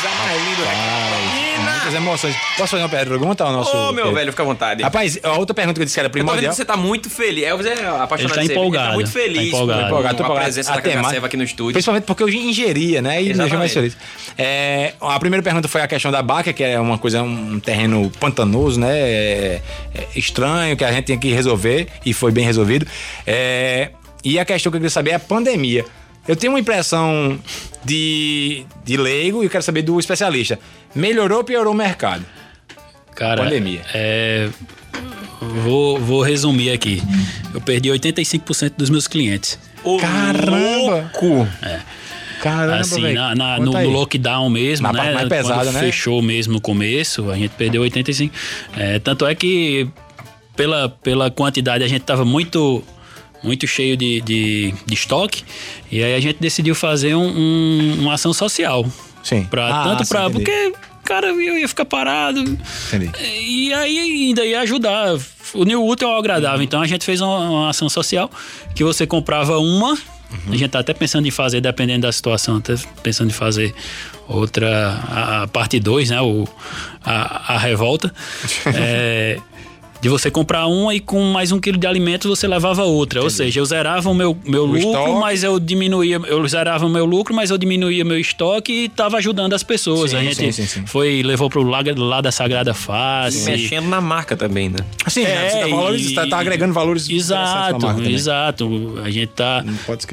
Coisa 0.00 0.14
mais 0.16 0.42
linda. 0.42 1.72
Muitas 1.72 1.94
emoções. 1.94 2.36
Posso 2.56 2.70
fazer 2.72 2.82
uma 2.82 2.88
pergunta 2.88 3.44
ao 3.44 3.52
nosso. 3.52 3.74
Ô, 3.74 3.86
meu 3.92 4.04
querido? 4.04 4.14
velho, 4.14 4.30
fica 4.32 4.42
à 4.42 4.46
vontade. 4.46 4.82
Rapaz, 4.82 5.18
a 5.22 5.32
outra 5.32 5.54
pergunta 5.54 5.74
que 5.78 5.82
eu 5.82 5.84
disse 5.86 5.94
que 5.96 6.00
era 6.00 6.08
Eu 6.08 6.12
tô 6.12 6.18
vendo 6.18 6.26
primordial. 6.26 6.50
que 6.50 6.56
você 6.56 6.64
tá 6.64 6.76
muito 6.76 7.08
feliz. 7.08 7.44
Elvis 7.44 7.66
é 7.66 7.72
apaixonado 7.72 8.20
Ele 8.20 8.28
tá 8.28 8.40
de 8.40 8.46
cerveja, 8.46 8.52
empolgado, 8.52 8.88
Tá 8.88 8.94
muito 8.94 9.06
tá 9.06 9.12
feliz 9.12 9.48
empolgado. 9.48 9.80
com, 9.80 9.86
empolgado, 9.86 10.16
com 10.16 10.22
a 10.22 10.26
empolgado. 10.26 10.44
presença 10.44 10.72
da 10.72 10.78
Até 10.78 10.88
mais. 10.90 11.00
Cacaceva 11.00 11.26
aqui 11.26 11.36
no 11.38 11.44
estúdio. 11.44 11.72
Principalmente 11.72 12.04
porque 12.04 12.22
eu 12.22 12.28
ingeria, 12.28 13.00
né? 13.00 13.22
E 13.22 13.28
me 13.28 13.34
deixa 13.34 13.56
mais 13.56 13.72
feliz. 13.72 13.96
É, 14.36 14.92
a 15.00 15.18
primeira 15.18 15.42
pergunta 15.42 15.66
foi 15.66 15.80
a 15.80 15.86
questão 15.88 16.10
da 16.10 16.22
Baca, 16.22 16.52
que 16.52 16.62
é 16.62 16.78
uma 16.78 16.98
coisa, 16.98 17.22
um 17.22 17.58
terreno 17.58 18.10
pantanoso, 18.20 18.78
né? 18.78 18.92
É, 18.98 19.60
é 19.94 20.06
estranho, 20.14 20.76
que 20.76 20.84
a 20.84 20.92
gente 20.92 21.04
tem 21.06 21.18
que 21.18 21.32
resolver, 21.32 21.88
e 22.04 22.12
foi 22.12 22.30
bem 22.32 22.44
resolvido. 22.44 22.86
É, 23.26 23.90
e 24.22 24.38
a 24.38 24.44
questão 24.44 24.70
que 24.70 24.76
eu 24.76 24.80
queria 24.80 24.90
saber 24.90 25.12
é 25.12 25.14
a 25.14 25.20
pandemia. 25.20 25.84
Eu 26.28 26.34
tenho 26.36 26.52
uma 26.52 26.60
impressão 26.60 27.38
de, 27.84 28.64
de 28.84 28.96
leigo 28.96 29.42
e 29.42 29.46
eu 29.46 29.50
quero 29.50 29.62
saber 29.62 29.82
do 29.82 29.98
especialista. 30.00 30.58
Melhorou 30.94 31.38
ou 31.38 31.44
piorou 31.44 31.72
o 31.72 31.76
mercado? 31.76 32.24
Cara, 33.14 33.42
Pandemia. 33.44 33.82
É, 33.94 34.48
vou, 35.40 35.98
vou 35.98 36.22
resumir 36.22 36.70
aqui. 36.70 37.02
Eu 37.54 37.60
perdi 37.60 37.88
85% 37.90 38.72
dos 38.76 38.90
meus 38.90 39.06
clientes. 39.06 39.58
Ô, 39.84 39.98
Caramba! 39.98 41.10
louco! 41.20 41.48
Caramba, 42.42 42.80
assim, 42.80 43.12
na, 43.14 43.34
na- 43.34 43.58
no, 43.58 43.72
no 43.72 43.88
lockdown 43.90 44.50
mesmo, 44.50 44.86
Na 44.86 44.92
né? 44.92 45.14
mais 45.14 45.28
pesada, 45.28 45.64
Quando 45.64 45.72
né? 45.74 45.80
Fechou 45.80 46.20
mesmo 46.20 46.52
no 46.52 46.60
começo, 46.60 47.30
a 47.30 47.36
gente 47.36 47.52
perdeu 47.52 47.80
85. 47.82 48.34
É, 48.76 48.98
tanto 48.98 49.24
é 49.26 49.34
que 49.34 49.88
pela, 50.54 50.88
pela 50.88 51.30
quantidade 51.30 51.82
a 51.82 51.88
gente 51.88 52.02
tava 52.02 52.24
muito 52.24 52.84
muito 53.42 53.66
cheio 53.66 53.96
de, 53.96 54.20
de, 54.20 54.74
de 54.84 54.94
estoque. 54.94 55.44
E 55.90 56.02
aí 56.02 56.14
a 56.14 56.20
gente 56.20 56.38
decidiu 56.40 56.74
fazer 56.74 57.14
um- 57.14 57.28
um- 57.36 57.96
uma 58.00 58.14
ação 58.14 58.32
social. 58.32 58.84
Sim. 59.22 59.44
Pra, 59.44 59.68
Ah, 59.68 59.84
tanto 59.84 60.02
entendi. 60.04 60.32
Porque, 60.32 60.72
cara, 61.04 61.28
eu 61.28 61.58
ia 61.58 61.68
ficar 61.68 61.84
parado. 61.84 62.40
Entendi. 62.40 63.10
E 63.40 63.72
aí 63.74 63.98
ainda 64.28 64.44
ia 64.44 64.60
ajudar. 64.60 65.16
O 65.54 65.64
New 65.64 65.84
útil 65.84 66.08
ao 66.08 66.18
agradável. 66.18 66.62
Então 66.62 66.80
a 66.80 66.86
gente 66.86 67.04
fez 67.04 67.20
uma, 67.20 67.38
uma 67.50 67.70
ação 67.70 67.88
social 67.88 68.30
que 68.74 68.82
você 68.84 69.06
comprava 69.06 69.58
uma. 69.58 69.92
Uhum. 69.92 70.52
A 70.52 70.56
gente 70.56 70.70
tá 70.70 70.80
até 70.80 70.92
pensando 70.92 71.26
em 71.26 71.30
fazer, 71.30 71.60
dependendo 71.60 72.02
da 72.06 72.12
situação, 72.12 72.56
até 72.56 72.74
pensando 73.02 73.30
em 73.30 73.32
fazer 73.32 73.72
outra, 74.28 75.00
a, 75.08 75.42
a 75.42 75.46
parte 75.46 75.78
2, 75.78 76.10
né? 76.10 76.20
O, 76.20 76.46
a, 77.04 77.54
a 77.54 77.58
revolta. 77.58 78.12
É, 78.74 79.38
de 80.06 80.08
você 80.10 80.30
comprar 80.30 80.68
uma 80.68 80.94
e 80.94 81.00
com 81.00 81.20
mais 81.32 81.50
um 81.50 81.58
quilo 81.58 81.76
de 81.76 81.84
alimentos 81.86 82.28
você 82.28 82.46
levava 82.46 82.84
outra. 82.84 83.20
Ou 83.24 83.28
seja, 83.28 83.58
eu 83.58 83.64
zerava 83.64 84.08
o 84.08 84.14
meu, 84.14 84.38
meu 84.46 84.64
lucro, 84.64 84.78
estoque. 84.78 85.18
mas 85.20 85.42
eu 85.42 85.58
diminuía, 85.58 86.20
eu 86.28 86.46
zerava 86.46 86.86
o 86.86 86.88
meu 86.88 87.04
lucro, 87.04 87.34
mas 87.34 87.50
eu 87.50 87.58
diminuía 87.58 88.04
meu 88.04 88.16
estoque 88.16 88.84
e 88.84 88.88
tava 88.88 89.16
ajudando 89.16 89.52
as 89.54 89.64
pessoas. 89.64 90.12
Sim, 90.12 90.16
a 90.18 90.22
gente 90.22 90.36
sim, 90.36 90.52
sim, 90.52 90.64
sim. 90.66 90.86
foi, 90.86 91.24
levou 91.24 91.50
pro 91.50 91.64
lado, 91.64 92.00
lado 92.00 92.22
da 92.22 92.30
Sagrada 92.30 92.70
E 92.70 92.74
Face. 92.74 93.50
mexendo 93.50 93.88
na 93.88 94.00
marca 94.00 94.36
também, 94.36 94.68
né? 94.68 94.78
Assim, 95.04 95.24
né? 95.24 95.48
você 95.50 95.58
tá, 95.58 95.66
É, 95.66 95.70
valoriz- 95.70 96.10
e- 96.10 96.14
tá- 96.14 96.26
tá 96.28 96.38
agregando 96.38 96.72
valores 96.72 97.10
Exato, 97.10 97.86
exato. 98.08 98.98
A 99.04 99.10
gente 99.10 99.30
tá, 99.30 99.64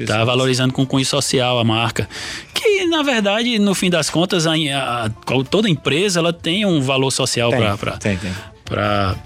tá 0.06 0.24
valorizando 0.24 0.74
com 0.74 0.84
cunho 0.84 1.06
social 1.06 1.56
a 1.56 1.62
marca. 1.64 2.08
Que, 2.52 2.84
na 2.86 3.04
verdade, 3.04 3.60
no 3.60 3.76
fim 3.76 3.90
das 3.90 4.10
contas, 4.10 4.44
a, 4.44 4.54
a- 4.54 5.10
toda 5.48 5.68
empresa 5.70 6.18
ela 6.18 6.32
tem 6.32 6.66
um 6.66 6.80
valor 6.80 7.12
social 7.12 7.50
Tem, 7.50 7.60
para 8.64 9.16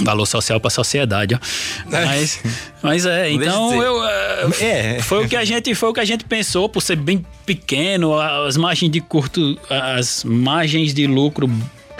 valor 0.00 0.26
social 0.26 0.60
para 0.60 0.68
a 0.68 0.70
sociedade, 0.70 1.34
ó. 1.34 1.38
Mas, 1.86 2.40
mas 2.82 3.06
é, 3.06 3.30
então 3.30 3.82
eu 3.82 4.04
é, 4.60 4.96
É. 4.96 5.02
foi 5.02 5.24
o 5.24 5.28
que 5.28 5.36
a 5.36 5.44
gente 5.44 5.74
foi 5.74 5.88
o 5.88 5.92
que 5.92 6.00
a 6.00 6.04
gente 6.04 6.24
pensou 6.24 6.68
por 6.68 6.80
ser 6.82 6.96
bem 6.96 7.24
pequeno, 7.46 8.18
as 8.18 8.56
margens 8.56 8.90
de 8.90 9.00
curto, 9.00 9.58
as 9.68 10.24
margens 10.24 10.92
de 10.94 11.06
lucro 11.06 11.50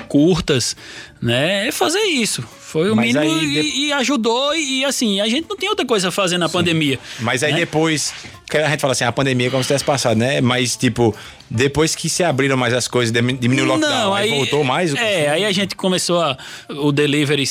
curtas, 0.08 0.74
né? 1.20 1.68
É 1.68 1.72
fazer 1.72 2.00
isso. 2.00 2.42
Foi 2.60 2.90
o 2.90 2.96
Mas 2.96 3.14
mínimo 3.14 3.20
aí 3.40 3.44
e, 3.44 3.62
de- 3.62 3.78
e 3.86 3.92
ajudou 3.92 4.54
e, 4.54 4.84
assim, 4.84 5.20
a 5.20 5.28
gente 5.28 5.46
não 5.48 5.56
tem 5.56 5.68
outra 5.68 5.84
coisa 5.86 6.08
a 6.08 6.10
fazer 6.10 6.38
na 6.38 6.48
pandemia. 6.48 6.98
Mas 7.20 7.42
aí 7.42 7.52
né? 7.52 7.58
depois, 7.60 8.12
que 8.48 8.56
a 8.58 8.68
gente 8.70 8.80
fala 8.80 8.92
assim, 8.92 9.04
a 9.04 9.12
pandemia 9.12 9.46
é 9.48 9.50
como 9.50 9.62
se 9.62 9.68
tivesse 9.68 9.84
passado, 9.84 10.16
né? 10.18 10.40
Mas, 10.40 10.76
tipo, 10.76 11.14
depois 11.50 11.94
que 11.94 12.08
se 12.10 12.22
abriram 12.24 12.56
mais 12.56 12.72
as 12.74 12.86
coisas, 12.88 13.10
dimi- 13.12 13.34
diminuiu 13.38 13.66
o 13.70 13.74
lockdown, 13.74 14.14
aí, 14.14 14.30
voltou 14.30 14.64
mais 14.64 14.94
É, 14.94 15.28
aí 15.30 15.44
a 15.46 15.52
gente 15.52 15.74
começou 15.76 16.20
a. 16.20 16.36
O 16.70 16.92
delivery 16.92 17.46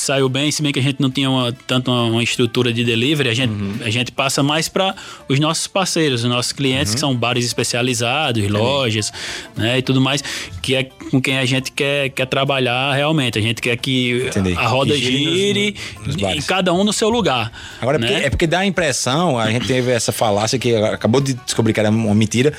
saiu 0.00 0.28
bem, 0.28 0.50
se 0.50 0.62
bem 0.62 0.72
que 0.72 0.78
a 0.78 0.82
gente 0.82 1.00
não 1.00 1.10
tinha 1.10 1.28
uma, 1.30 1.52
tanto 1.66 1.90
uma, 1.90 2.04
uma 2.04 2.22
estrutura 2.22 2.72
de 2.72 2.84
delivery, 2.84 3.28
a 3.28 3.34
gente, 3.34 3.50
Uhum. 3.52 3.74
a 3.84 3.90
gente 3.90 4.12
passa 4.12 4.42
mais 4.42 4.68
para 4.68 4.94
os 5.28 5.38
nossos 5.40 5.66
parceiros, 5.66 6.24
os 6.24 6.30
nossos 6.30 6.52
clientes, 6.52 6.88
Uhum. 6.90 6.94
que 6.94 7.00
são 7.00 7.16
bares 7.16 7.44
especializados, 7.44 8.46
lojas, 8.48 9.12
né, 9.56 9.78
e 9.78 9.82
tudo 9.82 10.00
mais, 10.00 10.22
que 10.62 10.74
é 10.74 10.84
com 10.84 11.20
quem 11.20 11.38
a 11.38 11.44
gente 11.44 11.72
quer, 11.72 12.10
quer 12.10 12.26
trabalhar 12.26 12.94
realmente. 12.94 13.38
A 13.38 13.42
gente 13.42 13.60
quer 13.62 13.76
que 13.76 14.26
Entendi. 14.28 14.54
a 14.54 14.66
roda 14.66 14.94
Que 14.94 15.00
gire 15.00 15.74
e 16.36 16.42
cada 16.42 16.72
um 16.72 16.84
no 16.84 16.92
seu 16.92 17.08
lugar. 17.08 17.50
Agora, 17.80 17.96
é 17.96 18.00
né? 18.00 18.06
porque, 18.08 18.26
é 18.26 18.30
porque 18.30 18.46
dá 18.46 18.60
a 18.60 18.66
impressão, 18.66 19.38
a 19.38 19.50
gente 19.50 19.66
teve 19.66 19.90
essa 19.90 20.12
falácia 20.12 20.58
que 20.58 20.74
acabou 20.76 21.20
de 21.20 21.34
descobrir 21.34 21.72
que 21.72 21.80
era 21.80 21.90
uma 21.90 22.14
mentira, 22.14 22.52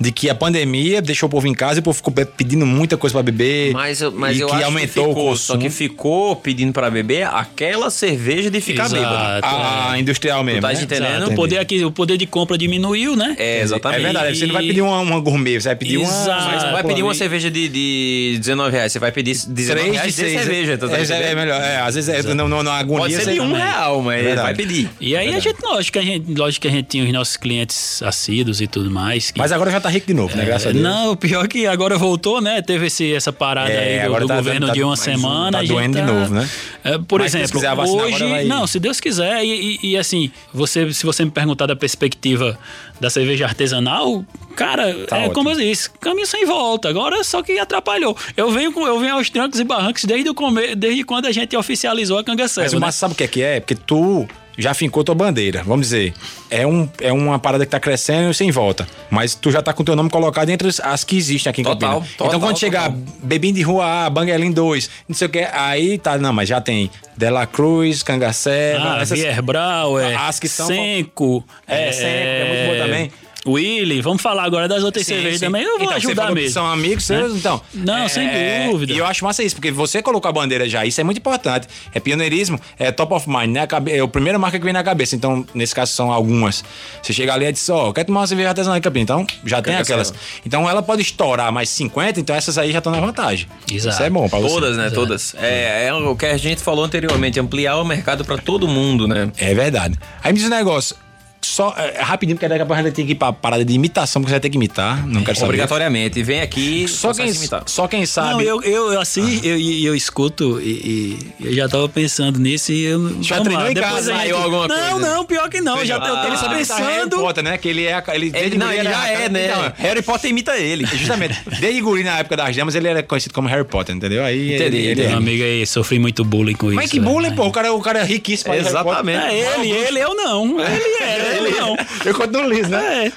de 0.00 0.10
que 0.10 0.30
a 0.30 0.34
pandemia 0.34 1.02
deixou 1.02 1.26
o 1.26 1.30
povo 1.30 1.46
em 1.46 1.52
casa 1.52 1.78
e 1.78 1.80
o 1.80 1.82
povo 1.82 1.96
ficou 1.96 2.10
pe- 2.12 2.24
pedindo 2.24 2.64
muita 2.64 2.96
coisa 2.96 3.12
pra 3.12 3.22
beber. 3.22 3.72
Mas, 3.74 4.00
eu- 4.00 4.10
mas 4.10 4.36
e 4.36 4.40
eu 4.40 4.48
que 4.48 4.54
acho 4.54 4.64
aumentou 4.64 5.04
que 5.04 5.10
ficou, 5.10 5.26
o 5.26 5.28
consumo. 5.30 5.36
só 5.36 5.56
que 5.58 5.68
ficou 5.70 6.36
pedindo 6.36 6.72
pra 6.72 6.90
beber 6.90 7.26
aquela 7.26 7.90
cerveja 7.90 8.50
de 8.50 8.60
ficar 8.62 8.86
Exato, 8.86 9.02
bêbado. 9.02 9.44
a, 9.46 9.92
a 9.92 9.98
industrial 10.00 10.42
mesmo. 10.42 10.62
tá 10.62 10.68
né? 10.72 10.80
entendendo? 10.82 11.26
O, 11.30 11.34
poder 11.34 11.58
aqui, 11.58 11.84
o 11.84 11.92
poder 11.92 12.16
de 12.16 12.26
compra 12.26 12.56
diminuiu, 12.56 13.14
né? 13.14 13.36
É, 13.38 13.60
exatamente. 13.60 14.00
É 14.00 14.02
verdade, 14.04 14.38
você 14.38 14.46
não 14.46 14.54
vai 14.54 14.62
pedir 14.66 14.80
uma, 14.80 15.00
uma 15.00 15.20
gourmet, 15.20 15.60
você 15.60 15.68
vai 15.68 15.76
pedir 15.76 15.98
uma. 15.98 16.08
Exato. 16.08 16.46
Mas 16.46 16.64
não 16.64 16.72
vai 16.72 16.82
pedir 16.84 17.02
uma 17.02 17.14
cerveja 17.14 17.50
de, 17.50 17.68
de 17.68 18.36
19 18.38 18.72
reais, 18.76 18.92
você 18.92 18.98
vai 18.98 19.12
pedir 19.12 19.32
19 19.46 19.80
Três 19.80 19.92
reais 19.96 20.14
de 20.14 20.22
de 20.24 20.28
seis. 20.30 20.40
cerveja. 20.40 20.78
Tá 20.78 20.86
é, 20.86 20.90
é, 21.00 21.02
entendendo? 21.04 21.36
melhor. 21.36 21.60
É, 21.60 21.76
às 21.80 21.94
vezes 21.94 22.08
é, 22.08 22.22
não, 22.34 22.48
não, 22.48 22.62
não, 22.62 22.72
agonia. 22.72 23.00
Pode 23.02 23.14
ser 23.24 23.34
de 23.34 23.40
um 23.40 23.52
real, 23.52 24.00
mas 24.00 24.22
Verdade. 24.24 24.46
vai 24.46 24.54
pedir. 24.54 24.88
E 24.98 25.14
aí 25.14 25.34
a 25.34 25.38
gente, 25.40 25.58
lógico 25.62 25.92
que 25.92 25.98
a 25.98 26.02
gente, 26.02 26.32
lógico 26.34 26.62
que 26.62 26.68
a 26.68 26.70
gente 26.70 26.86
tinha 26.86 27.04
os 27.04 27.12
nossos 27.12 27.36
clientes 27.36 28.02
assíduos 28.02 28.62
e 28.62 28.66
tudo 28.66 28.90
mais. 28.90 29.30
que- 29.30 29.38
Mas 29.38 29.52
agora 29.52 29.70
já 29.70 29.78
tá 29.80 29.89
rico 29.90 30.06
de 30.06 30.14
novo, 30.14 30.36
né? 30.36 30.44
Graças 30.44 30.68
a 30.68 30.72
Deus. 30.72 30.82
Não, 30.82 31.12
o 31.12 31.16
pior 31.16 31.44
é 31.44 31.48
que 31.48 31.66
agora 31.66 31.98
voltou, 31.98 32.40
né? 32.40 32.62
Teve 32.62 32.86
esse, 32.86 33.12
essa 33.14 33.32
parada 33.32 33.70
É, 33.70 34.02
aí 34.02 34.08
do, 34.08 34.20
do 34.20 34.26
tá 34.26 34.36
governo 34.36 34.66
tá- 34.68 34.72
de 34.72 34.82
uma 34.82 34.92
um, 34.92 34.96
semana. 34.96 35.58
tá 35.58 35.64
doendo 35.64 35.98
de 35.98 36.02
novo, 36.04 36.34
né? 36.34 36.48
É, 36.82 36.98
por 36.98 37.20
Mas 37.20 37.32
se 37.32 37.38
exemplo, 37.38 37.60
vacinar 37.60 38.04
hoje. 38.06 38.24
vai- 38.28 38.44
Não, 38.44 38.66
se 38.66 38.78
Deus 38.78 39.00
quiser. 39.00 39.44
E, 39.44 39.78
e- 39.82 39.90
e, 39.90 39.96
assim, 39.98 40.30
você, 40.52 40.92
se 40.92 41.04
você 41.04 41.24
me 41.24 41.30
perguntar 41.30 41.66
da 41.66 41.76
perspectiva 41.76 42.58
da 43.00 43.08
cerveja 43.10 43.44
artesanal, 43.46 44.24
cara, 44.56 44.94
Tá 45.06 45.16
é 45.16 45.20
ótimo. 45.20 45.34
como 45.34 45.50
eu 45.50 45.56
disse, 45.56 45.90
caminho 46.00 46.26
sem 46.26 46.44
volta. 46.46 46.88
Agora 46.88 47.22
só 47.24 47.42
que 47.42 47.58
atrapalhou. 47.58 48.16
Eu 48.36 48.50
venho, 48.50 48.72
com- 48.72 48.86
eu 48.86 48.98
venho 49.00 49.14
aos 49.14 49.28
trancos 49.30 49.58
e 49.58 49.64
barrancos 49.64 50.04
desde, 50.04 50.28
o 50.30 50.34
come, 50.34 50.74
desde 50.74 51.02
quando 51.04 51.26
a 51.26 51.32
gente 51.32 51.56
oficializou 51.56 52.16
a 52.18 52.20
Mas 52.20 52.26
cangaceira. 52.26 52.70
o 52.70 52.74
Né? 52.74 52.78
massa 52.80 52.98
sabe 52.98 53.14
o 53.14 53.16
que 53.16 53.24
é 53.24 53.28
que 53.28 53.42
é? 53.42 53.60
Porque 53.60 53.74
tu 53.74 54.28
já 54.58 54.74
fincou 54.74 55.02
tua 55.04 55.14
bandeira, 55.14 55.62
vamos 55.64 55.86
dizer. 55.86 56.12
É, 56.50 56.66
um, 56.66 56.88
é 57.00 57.12
uma 57.12 57.38
parada 57.38 57.64
que 57.64 57.70
tá 57.70 57.80
crescendo 57.80 58.34
sem 58.34 58.50
volta. 58.50 58.86
Mas 59.10 59.34
tu 59.34 59.50
já 59.50 59.62
tá 59.62 59.72
com 59.72 59.82
teu 59.84 59.94
nome 59.96 60.10
colocado 60.10 60.48
entre 60.50 60.68
as, 60.82 61.04
que 61.04 61.16
existem 61.16 61.50
aqui 61.50 61.60
em 61.60 61.64
Total, 61.64 61.94
Campinas. 62.00 62.16
total, 62.16 62.26
então 62.28 62.40
quando 62.40 62.58
chegar 62.58 62.90
total. 62.90 63.04
Bebinho 63.22 63.54
de 63.54 63.62
Rua 63.62 64.06
A, 64.06 64.10
Banguelim 64.10 64.50
2, 64.52 64.90
não 65.08 65.14
sei 65.16 65.26
o 65.26 65.30
que, 65.30 65.38
aí 65.52 65.98
tá, 65.98 66.18
não, 66.18 66.32
mas 66.32 66.48
já 66.48 66.60
tem 66.60 66.90
Dela 67.16 67.46
Cruz, 67.46 68.02
Cangacé, 68.02 68.76
Ah, 68.80 68.98
essas... 69.00 69.18
Vierbrau, 69.18 69.98
é. 69.98 70.14
As 70.14 70.38
que 70.40 70.48
são- 70.48 70.66
Senco. 70.66 71.44
É, 71.66 71.92
Senco, 71.92 72.06
é 72.08 72.44
muito 72.48 72.66
boa 72.74 72.86
também. 72.86 73.12
Willy, 73.46 74.02
vamos 74.02 74.20
falar 74.20 74.44
agora 74.44 74.68
das 74.68 74.82
outras 74.82 75.06
Sim, 75.06 75.14
cervejas 75.14 75.38
sim. 75.40 75.46
também. 75.46 75.62
Eu 75.62 75.78
vou 75.78 75.86
Então, 75.86 76.00
você 76.00 76.06
ajudar 76.06 76.26
que 76.28 76.34
mesmo. 76.34 76.50
São 76.50 76.66
amigos 76.66 77.04
seus, 77.04 77.34
então. 77.34 77.60
Não, 77.72 78.08
sem 78.08 78.28
dúvida. 78.70 78.92
E 78.92 78.98
eu 78.98 79.06
acho 79.06 79.24
massa 79.24 79.42
isso, 79.42 79.54
porque 79.54 79.70
você 79.70 80.02
colocou 80.02 80.28
a 80.28 80.32
bandeira 80.32 80.68
já, 80.68 80.84
isso 80.84 81.00
é 81.00 81.04
muito 81.04 81.18
importante. 81.18 81.66
É 81.94 82.00
pioneirismo, 82.00 82.60
é 82.78 82.92
top 82.92 83.14
of 83.14 83.28
mind, 83.28 83.50
né? 83.50 83.66
É 83.88 84.00
a 84.00 84.08
primeira 84.08 84.38
marca 84.38 84.58
que 84.58 84.64
vem 84.64 84.72
na 84.72 84.82
cabeça. 84.82 85.16
Então, 85.16 85.44
nesse 85.54 85.74
caso, 85.74 85.92
são 85.92 86.12
algumas. 86.12 86.62
Você 87.02 87.12
chega 87.12 87.32
ali 87.32 87.46
e 87.46 87.52
diz, 87.52 87.68
ó, 87.70 87.92
quer 87.92 88.04
tomar 88.04 88.20
uma 88.20 88.26
cerveja 88.26 88.48
artesanal 88.50 88.76
em 88.78 88.80
Campinas? 88.80 89.04
Então, 89.04 89.26
já 89.44 89.62
tem 89.62 89.74
aquelas. 89.76 90.12
Então, 90.44 90.68
ela 90.68 90.82
pode 90.82 91.02
estourar 91.02 91.50
mais 91.52 91.68
50, 91.70 92.20
então 92.20 92.36
essas 92.36 92.58
aí 92.58 92.72
já 92.72 92.78
estão 92.78 92.92
na 92.92 93.00
vantagem. 93.00 93.46
Exato. 93.70 93.94
Isso 93.94 94.02
é 94.02 94.10
bom 94.10 94.28
pra 94.28 94.38
você. 94.38 94.54
Todas, 94.54 94.76
né? 94.76 94.90
Todas. 94.90 95.34
É, 95.38 95.86
é 95.86 95.94
o 95.94 96.14
que 96.14 96.26
a 96.26 96.36
gente 96.36 96.60
falou 96.62 96.84
anteriormente, 96.84 97.40
ampliar 97.40 97.76
o 97.76 97.84
mercado 97.84 98.24
pra 98.24 98.36
todo 98.36 98.68
mundo, 98.68 99.08
né? 99.08 99.30
É 99.38 99.54
verdade. 99.54 99.98
Aí 100.22 100.32
me 100.32 100.38
diz 100.38 100.46
um 100.46 100.50
negócio. 100.50 100.94
Só 101.42 101.74
é, 101.76 102.02
rapidinho, 102.02 102.36
porque 102.36 102.46
daqui 102.48 102.62
a 102.62 102.66
pouco 102.66 102.78
a 102.80 102.84
gente 102.84 102.94
tem 102.94 103.06
que 103.06 103.12
ir 103.12 103.14
pra 103.14 103.32
parada 103.32 103.64
de 103.64 103.72
imitação, 103.72 104.20
porque 104.20 104.28
você 104.30 104.34
vai 104.34 104.40
ter 104.40 104.50
que 104.50 104.56
imitar. 104.56 105.06
Não 105.06 105.22
quero 105.24 105.36
saber. 105.38 105.46
Obrigatoriamente. 105.48 106.22
Vem 106.22 106.40
aqui 106.42 106.86
Só 106.86 107.14
quem, 107.14 107.32
só 107.66 107.88
quem 107.88 108.04
sabe. 108.04 108.32
Não, 108.34 108.40
eu, 108.42 108.62
eu 108.62 109.00
assim, 109.00 109.40
eu, 109.42 109.56
e 109.58 109.84
eu 109.84 109.94
escuto 109.94 110.60
e, 110.60 111.18
e 111.40 111.46
eu 111.46 111.54
já 111.54 111.68
tava 111.68 111.88
pensando 111.88 112.38
nisso 112.38 112.72
e 112.72 112.84
eu 112.84 113.22
Já 113.22 113.40
treinou 113.40 113.64
lá, 113.64 113.70
em 113.70 113.74
depois 113.74 113.92
casa, 113.94 114.12
saiu 114.14 114.34
gente- 114.36 114.44
alguma 114.44 114.68
Não, 114.68 114.90
coisa? 114.92 115.14
não, 115.14 115.24
pior 115.24 115.48
que 115.48 115.60
não. 115.62 115.78
Eu 115.78 115.86
já 115.86 115.98
tô, 115.98 116.06
Ah, 116.06 116.08
eu 116.08 116.14
ele 116.16 116.24
tava 116.26 116.36
sabe 116.38 116.54
imitar 116.56 116.78
Harry 116.78 116.94
pensando. 116.94 117.16
Potter, 117.20 117.44
né? 117.44 117.58
Que 117.58 117.68
ele 117.68 117.86
é. 117.86 118.02
Ele, 118.12 118.32
Ele, 118.34 118.58
não, 118.58 118.70
ele 118.72 118.84
já 118.84 119.08
é, 119.08 119.28
né? 119.28 119.46
Então, 119.46 119.72
Harry 119.78 120.02
Potter 120.02 120.30
imita 120.30 120.56
ele. 120.58 120.84
Justamente. 120.86 121.38
Desde 121.58 121.80
guri 121.80 122.04
na 122.04 122.18
época 122.18 122.36
das 122.36 122.54
damas, 122.54 122.74
ele 122.74 122.86
era 122.88 123.02
conhecido 123.02 123.32
como 123.32 123.48
Harry 123.48 123.64
Potter, 123.64 123.94
entendeu? 123.96 124.24
Aí 124.24 124.56
Entendi, 124.56 124.76
ele, 124.76 124.86
ele 124.88 125.00
Meu 125.02 125.10
é. 125.10 125.14
amigo 125.14 125.42
aí, 125.42 125.66
sofri 125.66 125.98
muito 125.98 126.22
bullying 126.24 126.54
com 126.54 126.66
isso. 126.66 126.76
Mas 126.76 126.90
que 126.90 127.00
bullying, 127.00 127.34
pô. 127.34 127.46
O 127.46 127.50
cara, 127.52 127.72
o 127.72 127.80
cara 127.80 128.00
é 128.00 128.04
riquíssimo. 128.04 128.52
Exatamente. 128.52 129.18
É 129.24 129.54
ele, 129.58 129.70
ele, 129.70 129.98
eu 130.00 130.14
não. 130.14 130.60
Ele 130.60 130.96
era, 131.02 131.29
ele 131.36 131.50
não. 131.50 131.76
Eu 132.04 132.14
continuo 132.14 132.48
liso, 132.48 132.70
né? 132.70 133.06
É. 133.06 133.12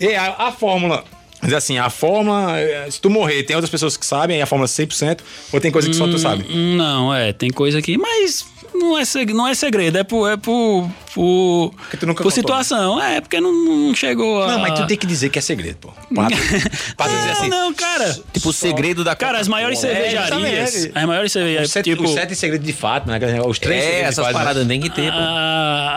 E 0.00 0.14
a, 0.14 0.34
a 0.48 0.52
fórmula. 0.52 1.04
Mas 1.42 1.52
assim, 1.52 1.76
a 1.76 1.90
fórmula, 1.90 2.58
eh, 2.58 2.86
se 2.90 2.98
tu 2.98 3.10
morrer, 3.10 3.42
tem 3.42 3.54
outras 3.54 3.70
pessoas 3.70 3.98
que 3.98 4.06
sabem, 4.06 4.36
aí 4.36 4.42
a 4.42 4.46
fórmula 4.46 4.66
é 4.66 4.72
100%, 4.86 5.20
ou 5.52 5.60
tem 5.60 5.70
coisa 5.70 5.88
que 5.88 5.94
só 5.94 6.06
tu 6.08 6.18
sabe? 6.18 6.46
Hum, 6.50 6.76
Não, 6.76 7.14
é, 7.14 7.34
tem 7.34 7.50
coisa 7.50 7.78
aqui, 7.80 7.98
mas 7.98 8.46
não 8.72 8.96
é, 8.96 9.04
seg- 9.04 9.34
não 9.34 9.46
é 9.46 9.52
segredo, 9.54 9.98
é 9.98 10.02
por, 10.04 10.26
é 10.26 10.38
por, 10.38 10.88
por, 11.14 11.70
Porque 11.76 11.98
tu 11.98 12.06
nunca 12.06 12.22
por 12.22 12.30
contou, 12.30 12.30
situação. 12.30 12.98
É, 13.02 13.20
porque 13.20 13.42
não, 13.42 13.52
não 13.52 13.94
chegou 13.94 14.42
a... 14.42 14.46
Não, 14.52 14.58
mas 14.58 14.72
tu 14.80 14.86
tem 14.86 14.96
que 14.96 15.06
dizer 15.06 15.28
que 15.28 15.38
é 15.38 15.42
segredo, 15.42 15.76
pô. 15.82 15.92
Pra, 16.14 16.28
pra 16.96 17.06
dizer 17.08 17.24
Não, 17.26 17.32
assim. 17.32 17.48
não, 17.50 17.74
cara. 17.74 18.18
Tipo, 18.32 18.48
o 18.48 18.52
segredo 18.52 19.04
da 19.04 19.14
Cara, 19.14 19.38
as 19.38 19.46
maiores 19.46 19.78
Coca-Cola. 19.80 20.02
cervejarias. 20.02 20.74
exatamente. 20.74 20.98
as 20.98 21.04
maiores 21.06 21.28
Os 21.28 21.32
cervejarias. 21.34 21.70
sete, 21.70 21.90
Tipo, 21.90 22.04
os 22.04 22.10
sete 22.14 22.34
segredos 22.34 22.66
de 22.66 22.72
Fátima, 22.72 23.18
né? 23.18 23.42
Os 23.46 23.58
três 23.58 23.84
É, 23.84 24.00
essas 24.00 24.16
Fátima. 24.24 24.38
paradas 24.40 24.66
tem 24.66 24.80
que 24.80 24.88
ter, 24.88 25.12
pô. 25.12 25.18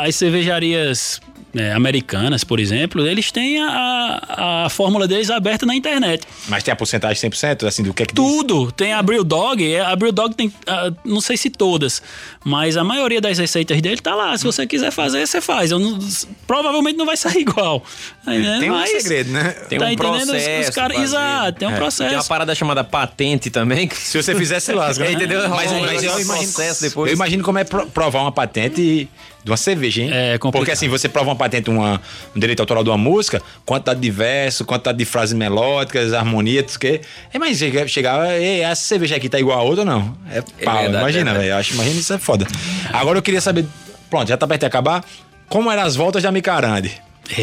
as 0.05 0.13
cervejarias 0.15 1.21
né, 1.57 1.73
americanas, 1.73 2.43
por 2.43 2.59
exemplo, 2.59 3.05
eles 3.07 3.31
têm 3.31 3.59
a, 3.61 4.63
a 4.65 4.69
fórmula 4.69 5.07
deles 5.07 5.29
aberta 5.29 5.65
na 5.65 5.75
internet. 5.75 6.23
Mas 6.47 6.63
tem 6.63 6.71
a 6.71 6.75
porcentagem 6.75 7.29
100%, 7.29 7.67
assim, 7.67 7.83
do 7.83 7.93
que 7.93 8.03
é 8.03 8.05
que 8.05 8.13
diz? 8.13 8.23
Tudo. 8.23 8.71
Tem 8.71 8.93
a 8.93 9.01
Brew 9.01 9.23
Dog. 9.23 9.63
é, 9.73 9.81
A 9.81 9.95
Brew 9.95 10.11
Dog 10.11 10.35
tem, 10.35 10.53
não 11.03 11.19
sei 11.19 11.35
se 11.35 11.49
todas, 11.49 12.01
mas 12.45 12.77
a 12.77 12.83
maioria 12.83 13.19
das 13.19 13.37
receitas 13.37 13.81
dele 13.81 13.97
tá 14.01 14.13
lá. 14.15 14.37
Se 14.37 14.43
você 14.43 14.65
quiser 14.67 14.91
fazer, 14.91 15.25
você 15.25 15.41
faz. 15.41 15.71
Eu 15.71 15.79
não- 15.79 15.97
provavelmente 16.45 16.95
não 16.97 17.05
vai 17.05 17.17
sair 17.17 17.41
igual. 17.41 17.83
Né? 18.25 18.57
Tem 18.59 18.69
um 18.71 18.73
Mas- 18.75 18.91
segredo, 18.91 19.31
né? 19.31 19.49
Tem 19.67 19.79
tá 19.79 19.85
um 19.85 19.89
entendendo? 19.91 20.19
Os- 20.21 20.29
processo 20.29 20.69
Os 20.69 20.75
caras, 20.75 20.95
pra 20.97 21.03
exato, 21.03 21.59
tem 21.59 21.67
um 21.67 21.71
É. 21.71 21.75
processo. 21.75 22.09
Tem 22.09 22.17
uma 22.17 22.23
parada 22.25 22.53
chamada 22.55 22.83
patente 22.83 23.49
também. 23.49 23.87
que- 23.87 23.95
Se 23.97 24.21
você 24.21 24.35
fizer, 24.35 24.59
se 24.59 24.71
lasca. 24.73 25.03
né? 25.03 25.09
É, 25.11 25.13
entendeu? 25.15 25.39
Mas, 25.49 25.71
um 25.71 25.79
mas 25.79 26.03
eu 26.03 26.11
negócio, 26.11 26.21
imagino, 26.21 26.75
depois. 26.81 27.11
eu 27.11 27.15
imagino 27.15 27.43
como 27.43 27.57
é 27.57 27.63
pro- 27.63 27.87
provar 27.87 28.21
uma 28.21 28.31
patente 28.31 29.09
de 29.47 29.51
uma 29.51 29.57
cerveja, 29.57 30.01
hein? 30.01 30.09
É 30.11 30.37
complicado. 30.37 30.59
Porque 30.59 30.71
assim, 30.71 30.87
você 30.89 31.07
prova 31.07 31.29
uma 31.29 31.35
patente, 31.35 31.69
uma, 31.69 32.01
um 32.35 32.39
direito 32.39 32.59
autoral 32.59 32.83
de 32.83 32.89
uma 32.89 32.97
música, 32.97 33.41
quantidade 33.65 33.99
de 33.99 34.11
verso, 34.11 34.65
quantidade 34.65 34.97
de 34.97 35.05
frases 35.05 35.33
melódicas, 35.33 36.13
harmonia, 36.13 36.61
tudo 36.63 36.77
que. 36.79 37.01
É, 37.33 37.39
mas 37.39 37.57
chega- 37.57 37.87
chegava, 37.87 38.33
ei, 38.35 38.61
essa 38.61 38.83
cerveja 38.83 39.15
aqui 39.15 39.29
tá 39.29 39.39
igual 39.39 39.57
a 39.59 39.63
outra 39.63 39.81
ou 39.81 39.85
não? 39.85 40.17
É 40.29 40.41
pau, 40.63 40.77
verdade, 40.81 40.97
imagina, 41.03 41.31
é 41.31 41.33
velho. 41.33 41.49
Eu 41.51 41.55
acho, 41.57 41.73
imagina 41.73 41.99
isso 41.99 42.13
é 42.13 42.17
foda. 42.17 42.45
Agora 42.91 43.17
eu 43.17 43.21
queria 43.21 43.41
saber, 43.41 43.65
pronto, 44.09 44.27
já 44.27 44.35
tá 44.37 44.45
perto 44.45 44.59
de 44.61 44.65
acabar, 44.67 45.03
como 45.49 45.71
eram 45.71 45.83
as 45.83 45.95
voltas 45.95 46.21
de 46.21 46.27
Amicarande? 46.27 46.91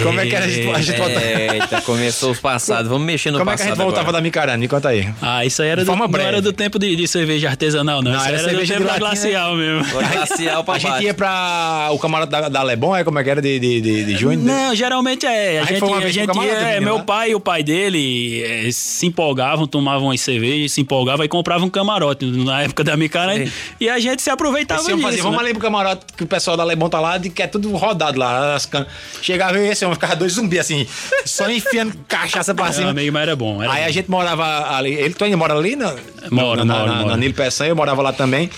Como 0.03 0.21
é 0.21 0.27
que 0.27 0.35
era 0.35 0.45
a 0.45 0.49
gente, 0.49 0.69
a 0.71 0.81
gente 0.81 0.99
voltava? 0.99 1.25
Eita, 1.27 1.81
começou 1.83 2.31
os 2.31 2.41
passados. 2.41 2.89
Vamos 2.91 3.07
mexer 3.07 3.31
no 3.31 3.39
Como 3.39 3.51
é 3.51 3.55
que 3.57 3.63
a 3.63 3.65
passado 3.65 3.77
gente 3.77 3.85
voltava 3.85 4.09
agora. 4.09 4.19
da 4.19 4.23
Micarane? 4.23 4.61
Me 4.61 4.69
conta 4.69 4.89
aí. 4.89 5.09
Ah, 5.21 5.45
isso 5.45 5.63
aí 5.63 5.69
era 5.69 5.83
do, 5.83 5.87
forma 5.87 6.05
não 6.05 6.11
breve. 6.11 6.29
era 6.29 6.43
do 6.43 6.53
tempo 6.53 6.79
de, 6.79 6.97
de 6.97 7.07
cerveja 7.09 7.49
artesanal, 7.51 8.03
não. 8.03 8.13
Não, 8.13 8.19
isso 8.19 8.29
era 8.29 8.37
era, 8.39 8.43
do 8.43 8.51
cerveja 8.51 8.75
tempo 8.75 8.87
de 8.87 8.99
da 9.01 9.05
latinha. 9.05 9.31
glacial 9.31 9.55
mesmo. 9.57 9.85
Glacial 10.15 10.65
pra 10.65 10.75
A 10.75 10.79
gente 10.79 11.05
ia 11.05 11.15
pra 11.15 11.89
o 11.93 11.99
camarote 11.99 12.31
da, 12.31 12.49
da 12.49 12.63
Lebon, 12.63 12.97
é 12.97 13.05
como 13.05 13.19
é 13.19 13.25
que 13.25 13.31
era 13.31 13.43
de, 13.43 13.59
de, 13.59 13.81
de, 13.81 14.05
de 14.05 14.17
junho? 14.17 14.39
Não, 14.39 14.75
geralmente 14.75 15.27
é. 15.27 15.61
A, 15.61 15.63
A 15.63 15.65
gente 15.67 15.81
foi 15.81 15.89
uma 15.89 15.99
a 15.99 16.01
vez 16.01 16.13
pro 16.13 16.21
gente 16.25 16.33
camarote, 16.35 16.57
é, 16.57 16.65
menino, 16.67 16.83
meu 16.85 16.97
lá. 16.97 17.03
pai 17.03 17.31
e 17.31 17.35
o 17.35 17.41
pai 17.41 17.63
dele 17.63 18.43
eh, 18.43 18.69
se 18.73 19.07
empolgavam, 19.07 19.67
tomavam 19.67 20.11
as 20.11 20.21
cervejas, 20.21 20.73
se 20.73 20.81
empolgavam 20.81 21.25
e 21.25 21.29
compravam 21.29 21.67
um 21.67 21.71
camarote 21.71 22.25
na 22.27 22.63
época 22.63 22.83
da 22.85 22.97
Micarane. 22.97 23.51
E 23.81 23.89
a 23.89 23.99
gente 23.99 24.23
se 24.23 24.31
aproveitava 24.31 24.83
disso. 24.83 24.99
fazia, 24.99 25.23
vamos 25.23 25.39
né? 25.39 25.45
ali 25.45 25.53
pro 25.53 25.63
camarote 25.63 26.07
que 26.17 26.23
o 26.23 26.27
pessoal 26.27 26.57
da 26.57 26.65
Lebon 26.65 26.89
tá 26.89 27.01
lá, 27.01 27.19
que 27.19 27.43
é 27.43 27.47
tudo 27.47 27.71
rodado 27.77 28.19
lá. 28.19 28.55
As 28.55 28.67
can... 28.67 28.87
Chegava 29.23 29.59
esse 29.75 29.85
homem, 29.85 29.95
ficava 29.95 30.17
dois 30.17 30.33
zumbis 30.33 30.59
assim, 30.61 30.87
só 31.25 31.49
enfiando 31.51 31.95
cachaça 32.09 32.55
pra 32.55 32.65
Meu 32.65 32.73
cima. 32.73 32.91
amigo, 32.91 33.13
mas 33.13 33.23
era 33.23 33.37
bom. 33.37 33.63
Era 33.63 33.73
Aí 33.73 33.83
bom. 33.83 33.89
a 33.89 33.91
gente 33.93 34.11
morava 34.11 34.77
ali. 34.77 34.95
Ele 34.95 35.13
tu 35.15 35.25
ainda 35.25 35.37
mora 35.37 35.55
ali? 35.55 35.77
Na, 35.77 35.95
Mora, 36.31 36.65
na, 36.65 36.75
mora, 36.75 36.87
na, 36.87 36.95
mora. 36.99 37.07
na 37.11 37.17
Nilo 37.17 37.35
Peçanha, 37.35 37.71
eu 37.71 37.77
morava 37.77 38.01
lá 38.03 38.13
também. 38.13 38.49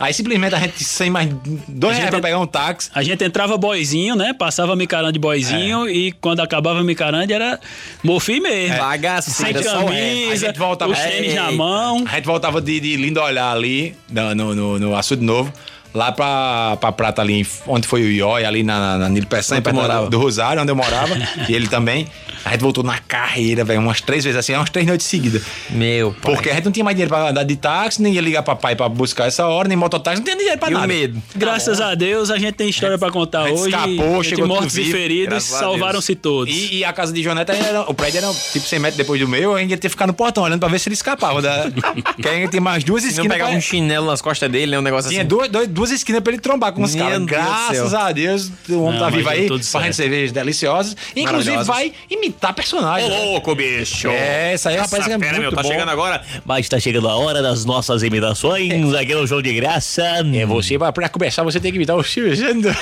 Aí 0.00 0.12
simplesmente 0.12 0.52
a 0.56 0.58
gente 0.58 0.82
sem 0.82 1.08
mais 1.08 1.28
dois 1.68 1.92
reais 1.96 2.06
gente- 2.06 2.10
pra 2.10 2.20
pegar 2.20 2.40
um 2.40 2.46
táxi. 2.48 2.90
A 2.92 3.00
gente 3.04 3.22
entrava 3.22 3.56
boizinho, 3.56 4.16
né? 4.16 4.32
Passava 4.36 4.74
micarande 4.74 5.12
de 5.12 5.18
É. 5.18 5.20
boizinho 5.20 5.88
e 5.88 6.10
quando 6.10 6.40
acabava 6.40 6.82
micarande 6.82 7.32
era 7.32 7.60
mofim 8.02 8.40
mesmo. 8.40 8.76
Bagaceira, 8.76 9.62
Sem 9.62 9.70
só 9.70 9.84
o 9.84 9.92
É, 9.92 10.24
a 10.24 10.24
camisa, 10.24 10.46
gente 10.48 10.58
voltava- 10.58 10.90
os 10.92 10.98
tênis 10.98 11.34
na 11.36 11.42
Eita. 11.44 11.52
mão. 11.56 12.04
A 12.10 12.16
gente 12.16 12.24
voltava 12.24 12.60
de, 12.60 12.80
de 12.80 12.96
lindo 12.96 13.20
olhar 13.20 13.52
ali, 13.52 13.94
no, 14.10 14.34
no, 14.34 14.54
no, 14.54 14.78
no 14.80 14.96
Açude 14.96 15.22
Novo, 15.24 15.52
lá 15.94 16.10
pra, 16.10 16.76
pra 16.80 16.92
Prata 16.92 17.22
ali, 17.22 17.46
onde 17.66 17.86
foi 17.86 18.02
o 18.02 18.10
Iói, 18.10 18.44
ali 18.44 18.62
na, 18.62 18.98
na 18.98 19.08
Nilo 19.08 19.26
Peçanha, 19.26 19.62
perto 19.62 20.10
do 20.10 20.18
Rosário, 20.18 20.60
onde 20.60 20.70
eu 20.70 20.76
morava, 20.76 21.14
e 21.48 21.54
ele 21.54 21.68
também. 21.68 22.08
A 22.44 22.50
gente 22.50 22.60
voltou 22.60 22.84
na 22.84 22.98
carreira, 22.98 23.64
velho, 23.64 23.80
umas 23.80 24.00
três 24.00 24.22
vezes 24.24 24.38
assim, 24.38 24.52
umas 24.54 24.68
três 24.70 24.86
noites 24.86 25.06
seguidas. 25.06 25.42
Meu 25.70 26.12
pai. 26.12 26.34
Porque 26.34 26.50
a 26.50 26.54
gente 26.54 26.64
não 26.66 26.72
tinha 26.72 26.84
mais 26.84 26.94
dinheiro 26.94 27.08
pra 27.14 27.30
andar 27.30 27.42
de 27.44 27.56
táxi, 27.56 28.02
nem 28.02 28.12
ia 28.14 28.20
ligar 28.20 28.42
pra 28.42 28.54
pai 28.54 28.76
pra 28.76 28.88
buscar 28.88 29.26
essa 29.26 29.46
hora, 29.46 29.66
nem 29.68 29.76
mototáxi, 29.76 30.18
não 30.18 30.24
tinha 30.24 30.36
dinheiro 30.36 30.58
pra 30.58 30.70
E 30.70 30.74
nada. 30.74 30.86
medo? 30.86 31.22
Graças 31.34 31.80
a 31.80 31.94
Deus 31.94 32.30
a 32.30 32.38
gente 32.38 32.52
tem 32.54 32.68
história 32.68 32.98
pra 32.98 33.10
contar 33.10 33.42
a 33.44 33.48
gente 33.48 33.58
hoje. 33.60 33.68
escapou, 33.70 34.16
Entre 34.16 34.24
chegou 34.28 34.44
tudo 34.46 34.54
mortos 34.54 34.76
e 34.78 34.84
feridos, 34.84 35.36
a 35.54 35.58
salvaram-se 35.58 36.14
todos. 36.14 36.54
E, 36.54 36.76
e 36.78 36.84
a 36.84 36.92
casa 36.92 37.12
de 37.12 37.22
Joneta, 37.22 37.52
era, 37.54 37.82
o 37.82 37.94
prédio 37.94 38.18
era 38.18 38.32
tipo 38.52 38.66
100 38.66 38.78
metros 38.78 38.98
depois 38.98 39.20
do 39.20 39.26
meu, 39.28 39.54
a 39.56 39.60
gente 39.60 39.70
ia 39.70 39.76
ter 39.78 39.88
que 39.88 39.90
ficar 39.90 40.06
no 40.06 40.12
portão 40.14 40.42
olhando 40.44 40.60
pra 40.60 40.68
ver 40.68 40.78
se 40.78 40.88
ele 40.88 40.94
escapava. 40.94 41.40
Da... 41.40 41.66
que 42.20 42.28
a 42.28 42.34
gente 42.34 42.50
tinha 42.50 42.60
mais 42.60 42.84
duas 42.84 43.02
Se 43.02 43.06
não 43.08 43.12
esquinas. 43.12 43.32
pegava 43.32 43.50
pra- 43.50 43.58
um 43.58 43.62
chinelo 43.62 44.06
nas 44.06 44.20
costas 44.20 44.50
dele, 44.50 44.72
né? 44.72 44.78
Um 44.78 44.82
negócio 44.82 45.08
Tinha 45.10 45.22
assim. 45.22 45.28
duas, 45.28 45.48
duas, 45.48 45.66
duas 45.68 45.90
esquinas 45.90 46.20
pra 46.22 46.32
ele 46.32 46.42
trombar 46.42 46.72
com 46.72 46.82
os 46.82 46.94
caras. 46.94 47.22
Graças 47.24 47.94
a 47.94 48.12
Deus, 48.12 48.50
o 48.68 48.82
homem 48.82 49.00
Não, 49.00 49.06
tá 49.06 49.10
vivo 49.16 49.28
aí, 49.30 49.48
fazendo 49.64 49.92
cervejas 49.94 50.30
deliciosas. 50.32 50.94
Inclusive 51.16 51.62
vai 51.64 51.92
imitar 52.10 52.33
personagens. 52.54 53.10
né? 53.10 53.18
louco, 53.24 53.54
bicho! 53.54 54.08
É, 54.08 54.54
isso 54.54 54.68
aí, 54.68 54.76
rapaz, 54.76 55.06
é 55.06 55.18
fera, 55.18 55.18
muito 55.18 55.40
meu, 55.40 55.52
tá 55.52 55.62
bom. 55.62 55.68
chegando 55.68 55.88
agora. 55.90 56.22
Mas 56.44 56.68
tá 56.68 56.78
chegando 56.78 57.08
a 57.08 57.16
hora 57.16 57.42
das 57.42 57.64
nossas 57.64 58.02
imitações 58.02 58.94
aqui 58.94 59.14
no 59.14 59.26
Jogo 59.26 59.42
de 59.42 59.52
Graça. 59.54 60.02
É 60.34 60.46
você, 60.46 60.78
pra, 60.78 60.92
pra 60.92 61.08
começar, 61.08 61.42
você 61.42 61.58
tem 61.60 61.70
que 61.70 61.76
imitar 61.76 61.96
o 61.96 62.02
Silvio 62.04 62.36
Santos. 62.36 62.74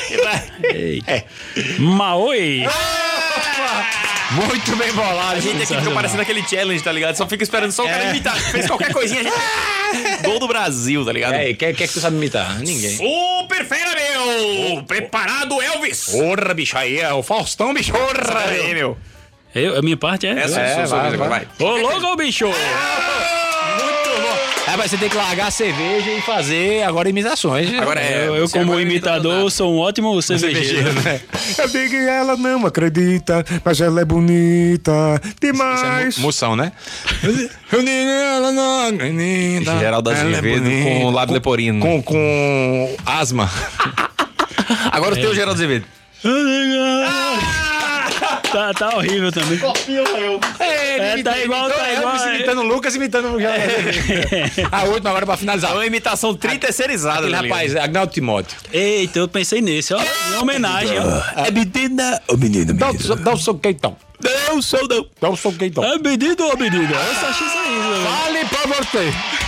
Eita. 0.62 1.24
Maoi! 1.78 2.64
Muito 4.32 4.74
bem 4.76 4.90
bolado. 4.92 5.36
A 5.36 5.40
gente 5.40 5.62
aqui 5.62 5.76
fica 5.76 5.90
parecendo 5.90 6.22
aquele 6.22 6.42
challenge, 6.48 6.82
tá 6.82 6.90
ligado? 6.90 7.14
Só 7.16 7.26
fica 7.28 7.42
esperando 7.42 7.70
só 7.70 7.84
o 7.84 7.86
cara 7.88 8.04
É. 8.04 8.10
imitar. 8.10 8.34
Fez 8.34 8.66
qualquer 8.66 8.90
coisinha, 8.92 9.20
a 9.20 9.24
gente... 9.24 10.22
Gol 10.24 10.38
do 10.38 10.48
Brasil, 10.48 11.04
tá 11.04 11.12
ligado? 11.12 11.34
É, 11.34 11.52
quem, 11.52 11.74
quem 11.74 11.84
é 11.84 11.86
que 11.86 11.92
tu 11.92 12.00
sabe 12.00 12.16
imitar? 12.16 12.58
Ninguém. 12.60 12.96
Super 12.96 13.64
fera, 13.66 13.90
meu! 13.94 14.82
Preparado, 14.84 15.60
Elvis! 15.60 16.06
Porra, 16.06 16.54
bicho, 16.54 16.78
aí 16.78 16.98
é 16.98 17.12
o 17.12 17.22
Faustão, 17.22 17.74
bicho. 17.74 17.92
Porra, 17.92 18.38
aí, 18.48 18.72
meu. 18.72 18.96
Eu, 19.54 19.78
a 19.78 19.82
minha 19.82 19.96
parte 19.96 20.26
é. 20.26 20.30
Essa 20.38 20.60
É, 20.60 20.80
é, 20.82 20.86
sua 20.86 20.98
vai, 21.02 21.16
vai. 21.16 21.28
vai. 21.28 21.46
Ô, 21.60 21.76
louco, 21.76 22.16
bicho! 22.16 22.46
É, 24.64 24.76
mas 24.76 24.90
você 24.90 24.96
tem 24.96 25.08
que 25.08 25.16
largar 25.16 25.48
a 25.48 25.50
cerveja 25.50 26.08
e 26.12 26.22
fazer 26.22 26.82
agora 26.84 27.08
imitações. 27.08 27.68
Agora 27.78 28.00
é. 28.00 28.28
eu, 28.28 28.36
eu 28.36 28.48
como 28.48 28.78
é 28.78 28.82
imitador, 28.82 29.50
sou 29.50 29.74
um 29.74 29.78
ótimo 29.78 30.22
cervejeiro. 30.22 30.92
né? 31.02 31.20
Eu 31.58 31.68
digo 31.68 31.90
que 31.90 31.96
ela 31.96 32.36
não 32.36 32.64
acredita, 32.64 33.44
mas 33.64 33.80
ela 33.80 34.00
é 34.00 34.04
bonita 34.04 35.20
demais. 35.40 36.14
Isso 36.14 36.20
é 36.20 36.20
mo- 36.22 36.26
moção, 36.28 36.56
né? 36.56 36.72
Eu 37.22 37.34
digo 37.34 37.50
ela 37.90 38.52
não 38.52 38.86
acredita. 38.88 39.78
Geraldo 39.78 40.10
é 40.10 40.14
Azevedo 40.14 40.62
bonita. 40.62 40.90
com 41.00 41.10
lábio 41.10 41.34
leporino. 41.34 41.80
Com, 41.80 42.02
com 42.02 42.96
asma. 43.04 43.50
Agora 44.92 45.12
o 45.14 45.16
teu 45.20 45.34
Geraldo 45.34 45.54
Azevedo. 45.54 45.84
Tá, 48.52 48.74
tá 48.74 48.96
horrível 48.96 49.32
também. 49.32 49.58
É, 50.58 51.22
tá 51.22 51.38
igual, 51.38 51.68
tá 51.70 51.92
igual. 51.92 52.14
Elvis 52.14 52.34
imitando 52.34 52.58
o 52.60 52.62
Lucas, 52.64 52.94
imitando 52.94 53.28
o 53.32 53.36
Azevedo. 53.36 54.68
A 54.70 54.84
última 54.84 55.10
agora 55.10 55.26
pra 55.26 55.36
finalizar. 55.36 55.70
É 55.72 55.74
uma 55.74 55.86
imitação 55.86 56.34
triterceirizada, 56.34 57.18
Aquele 57.20 57.32
tá 57.34 57.42
ligado? 57.42 57.52
rapaz, 57.58 57.76
Agnaldo 57.76 58.12
Timóteo. 58.12 58.56
Eita, 58.72 59.18
eu 59.18 59.28
pensei 59.28 59.60
nesse, 59.60 59.94
ó. 59.94 60.00
Em 60.00 60.36
homenagem, 60.36 60.96
ó. 60.98 61.42
É 61.46 61.50
menina 61.50 62.20
ou 62.28 62.36
menino? 62.36 62.72
Dá 62.74 62.90
o, 62.90 63.16
dá 63.16 63.32
o 63.32 63.38
seu 63.38 63.54
queitão. 63.54 63.96
Não 64.22 64.62
sou 64.62 64.86
não. 64.88 65.06
Dá 65.20 65.28
o 65.30 65.36
seu 65.36 65.52
queitão. 65.52 65.82
É 65.84 65.98
menino 65.98 66.36
ou 66.44 66.56
menina? 66.56 66.90
Eu 66.94 67.14
só 67.14 67.26
achei 67.28 67.46
isso 67.46 67.58
aí, 67.58 67.78
velho. 67.78 68.02
Vale 68.04 68.44
pra 68.46 68.66
você. 68.66 69.12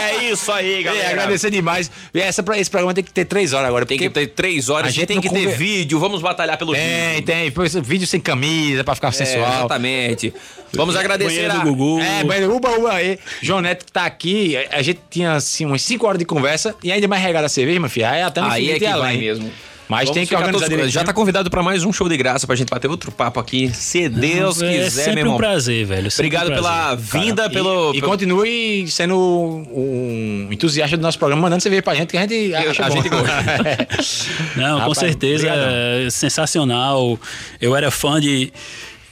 É 0.00 0.30
isso 0.30 0.52
aí, 0.52 0.78
É, 0.78 0.82
galera. 0.84 1.08
agradecer 1.10 1.50
demais. 1.50 1.90
Essa, 2.14 2.40
pra- 2.40 2.56
esse 2.56 2.70
programa 2.70 2.94
tem 2.94 3.02
que 3.02 3.10
ter 3.12 3.24
três 3.24 3.52
horas 3.52 3.66
agora. 3.68 3.84
Tem 3.84 3.98
que 3.98 4.08
ter 4.08 4.28
três 4.28 4.68
horas, 4.68 4.86
A 4.86 4.88
a 4.88 4.92
gente 4.92 5.06
tem 5.06 5.16
não 5.16 5.22
que 5.22 5.28
ter 5.28 5.42
conver- 5.42 5.56
vídeo, 5.56 5.98
vamos 5.98 6.22
batalhar 6.22 6.56
pelo 6.56 6.72
Tem, 6.72 7.14
vídeo. 7.14 7.26
tem. 7.26 7.44
Depois, 7.46 7.74
vídeo 7.74 8.06
sem 8.06 8.20
camisa 8.20 8.84
pra 8.84 8.94
ficar 8.94 9.08
É, 9.08 9.12
sensual. 9.12 9.48
exatamente. 9.52 10.32
Vamos 10.72 10.94
agradecer 10.94 11.48
Banheiro 11.48 11.52
a... 11.52 11.56
do 11.56 11.62
Gugu. 11.74 12.00
É, 12.00 12.22
banheiro 12.22 12.54
uba, 12.54 12.70
uba 12.78 12.92
aí. 12.92 13.18
João 13.42 13.60
Neto 13.60 13.86
que 13.86 13.90
tá 13.92 14.04
aqui, 14.06 14.56
a- 14.70 14.82
gente 14.82 15.00
tinha 15.10 15.32
assim 15.32 15.64
umas 15.66 15.82
5 15.82 16.06
horas 16.06 16.18
de 16.20 16.24
conversa 16.24 16.76
e 16.82 16.92
ainda 16.92 17.08
mais 17.08 17.20
regada 17.20 17.46
a 17.46 17.48
cerveja, 17.48 17.80
meu 17.80 17.90
filho. 17.90 18.06
Aí 18.06 18.22
até 18.22 18.40
no 18.40 18.48
Aí 18.48 18.70
é 18.70 18.78
que 18.78 18.86
vai 18.88 19.16
mesmo. 19.16 19.50
Mas 19.90 20.04
Vamos 20.04 20.14
tem 20.14 20.24
que 20.26 20.36
organizar 20.36 20.68
direitinho. 20.68 20.92
Já 20.92 21.02
tá 21.02 21.12
convidado 21.12 21.50
pra 21.50 21.64
mais 21.64 21.84
um 21.84 21.92
show 21.92 22.08
de 22.08 22.16
graça 22.16 22.46
pra 22.46 22.54
gente 22.54 22.70
bater 22.70 22.88
outro 22.88 23.10
papo 23.10 23.40
aqui, 23.40 23.70
se 23.74 24.08
Deus 24.08 24.62
é 24.62 24.68
quiser, 24.84 24.90
sempre 24.90 25.14
meu 25.16 25.22
irmão. 25.24 25.34
um 25.34 25.38
prazer, 25.38 25.84
velho. 25.84 26.08
sempre 26.10 26.26
Obrigado 26.36 26.44
um 26.56 26.60
prazer. 26.62 26.62
pela 26.62 26.94
vinda, 26.94 27.50
pelo... 27.50 27.90
E 27.92 27.98
pelo- 28.00 28.08
continue 28.12 28.86
sendo 28.88 29.16
um 29.18 30.48
entusiasta 30.48 30.96
do 30.96 31.02
nosso 31.02 31.18
programa, 31.18 31.42
mandando 31.42 31.60
cerveja 31.62 31.82
pra 31.82 31.94
gente, 31.96 32.08
que 32.10 32.16
a 32.16 32.20
gente 32.20 32.54
acha 32.54 32.84
a 32.84 32.88
bom. 32.88 32.94
gente 32.96 33.08
gosta. 33.08 33.34
Não, 34.56 34.74
com 34.74 34.78
Rapaz, 34.80 34.98
certeza, 34.98 35.46
obrigadão. 35.48 35.74
é 36.06 36.10
sensacional. 36.10 37.18
Eu 37.60 37.74
era 37.74 37.90
fã 37.90 38.20
de 38.20 38.52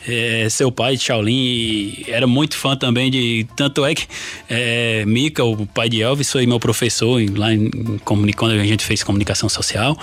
é, 0.09 0.49
seu 0.49 0.73
pai, 0.73 0.97
de 0.97 1.03
Shaolin, 1.05 2.05
era 2.09 2.27
muito 2.27 2.57
fã 2.57 2.77
também 2.77 3.11
de. 3.11 3.47
Tanto 3.57 3.85
é 3.85 3.95
que 3.95 4.07
é, 4.49 5.05
Mika, 5.07 5.45
o 5.45 5.67
pai 5.67 5.89
de 5.89 6.03
Elvis, 6.03 6.31
foi 6.33 6.47
meu 6.47 6.59
professor 6.59 7.21
lá 7.37 7.53
em, 7.53 7.67
em 7.67 7.99
quando 8.35 8.53
a 8.53 8.65
gente 8.67 8.85
fez 8.85 9.03
comunicação 9.03 9.49
social. 9.49 9.97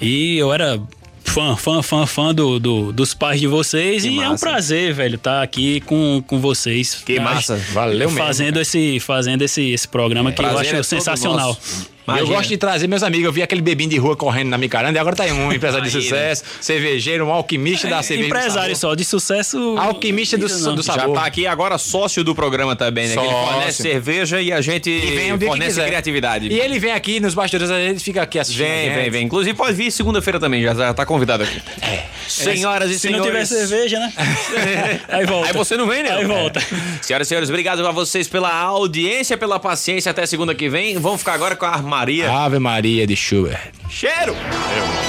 E 0.00 0.36
eu 0.38 0.52
era. 0.52 0.80
Fã, 1.28 1.56
fã, 1.56 1.82
fã, 1.82 2.06
fã 2.06 2.32
do, 2.32 2.60
do- 2.60 2.92
dos 2.92 3.12
pais 3.12 3.40
de 3.40 3.48
vocês. 3.48 4.04
Que 4.04 4.10
e 4.10 4.18
é 4.20 4.28
um 4.28 4.30
massa. 4.30 4.46
prazer, 4.46 4.94
velho, 4.94 5.16
estar 5.16 5.42
aqui 5.42 5.80
com, 5.80 6.22
com 6.24 6.38
vocês. 6.38 7.02
Que 7.04 7.18
massa. 7.18 7.56
Valeu 7.72 8.08
mesmo, 8.08 8.16
Fazendo, 8.16 8.60
esse, 8.60 9.00
fazendo 9.00 9.42
esse, 9.42 9.70
esse 9.72 9.88
programa 9.88 10.30
que 10.30 10.40
eu 10.40 10.44
Prazer 10.48 10.66
acho 10.68 10.76
é 10.76 10.82
sensacional. 10.84 11.48
nosso. 11.48 11.90
Eu 12.06 12.14
Imagina. 12.14 12.36
gosto 12.36 12.48
de 12.48 12.56
trazer 12.56 12.86
meus 12.86 13.02
amigos. 13.02 13.26
Eu 13.26 13.32
vi 13.32 13.42
aquele 13.42 13.60
bebinho 13.60 13.90
de 13.90 13.96
rua 13.96 14.16
correndo 14.16 14.48
na 14.48 14.56
Micaranda 14.58 14.96
e 14.96 15.00
agora 15.00 15.16
tá 15.16 15.24
aí 15.24 15.32
um 15.32 15.52
empresário 15.52 15.88
de 15.88 15.96
Aí, 15.96 16.02
sucesso, 16.02 16.44
cervejeiro, 16.60 17.26
um 17.26 17.32
alquimista 17.32 17.88
da 17.88 18.02
cerveja. 18.02 18.28
Empresário 18.28 18.76
só, 18.76 18.94
de 18.94 19.04
sucesso. 19.04 19.76
Alquimista 19.78 20.36
do, 20.38 20.46
do 20.46 20.82
Já 20.82 20.92
sabor. 20.94 21.14
tá 21.16 21.26
aqui 21.26 21.46
agora 21.46 21.76
sócio 21.78 22.22
do 22.22 22.34
programa 22.34 22.76
também, 22.76 23.08
né? 23.08 23.14
Que 23.14 23.20
ele 23.20 23.28
Sócio. 23.28 23.52
fornece 23.52 23.82
cerveja 23.82 24.40
e 24.40 24.52
a 24.52 24.60
gente 24.60 24.88
E 24.90 25.00
vem 25.16 25.38
fornece 25.48 25.82
criatividade. 25.82 26.48
E 26.48 26.58
ele 26.60 26.78
vem 26.78 26.92
aqui 26.92 27.18
nos 27.20 27.34
bastidores, 27.34 27.70
às 27.70 27.78
vezes 27.78 28.02
fica 28.02 28.22
aqui 28.22 28.38
assistindo. 28.38 28.64
a 28.66 28.68
Vem, 28.68 28.84
gente. 28.86 28.94
vem, 29.00 29.10
vem. 29.10 29.22
Inclusive 29.26 29.56
pode 29.56 29.74
vir 29.76 29.90
segunda-feira 29.90 30.38
também, 30.38 30.62
já, 30.62 30.74
já 30.74 30.94
tá 30.94 31.04
convidado 31.04 31.42
aqui. 31.42 31.60
É. 31.82 32.04
Senhoras 32.28 32.90
e 32.90 32.98
Se 32.98 33.08
não 33.10 33.22
tiver 33.22 33.44
senhores. 33.44 33.68
cerveja, 33.68 33.98
né? 33.98 34.12
Aí 35.08 35.24
volta. 35.26 35.48
Aí 35.48 35.52
você 35.54 35.76
não 35.76 35.86
vem, 35.86 36.02
né? 36.02 36.10
Aí 36.10 36.24
volta. 36.24 36.60
Senhoras 37.00 37.26
e 37.26 37.28
senhores, 37.28 37.48
obrigado 37.48 37.86
a 37.86 37.90
vocês 37.92 38.26
pela 38.28 38.52
audiência, 38.52 39.36
pela 39.36 39.58
paciência. 39.60 40.10
Até 40.10 40.26
segunda 40.26 40.54
que 40.54 40.68
vem. 40.68 40.98
Vamos 40.98 41.20
ficar 41.20 41.34
agora 41.34 41.54
com 41.56 41.66
a 41.66 41.76
Maria. 41.96 42.30
Ave 42.30 42.58
Maria 42.58 43.06
de 43.06 43.16
Schubert. 43.16 43.72
Cheiro! 43.88 44.34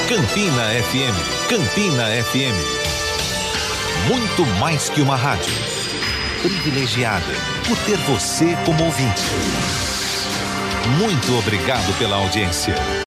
Campina 0.08 0.64
FM. 0.84 1.50
Campina 1.50 2.06
FM. 2.24 2.56
Muito 4.08 4.46
mais 4.58 4.88
que 4.88 5.02
uma 5.02 5.18
rádio. 5.18 5.52
Privilegiada 6.42 7.26
por 7.68 7.78
ter 7.80 7.98
você 8.10 8.56
como 8.66 8.86
ouvinte. 8.86 9.22
Muito 10.98 11.38
obrigado 11.38 11.94
pela 12.00 12.16
audiência. 12.16 13.06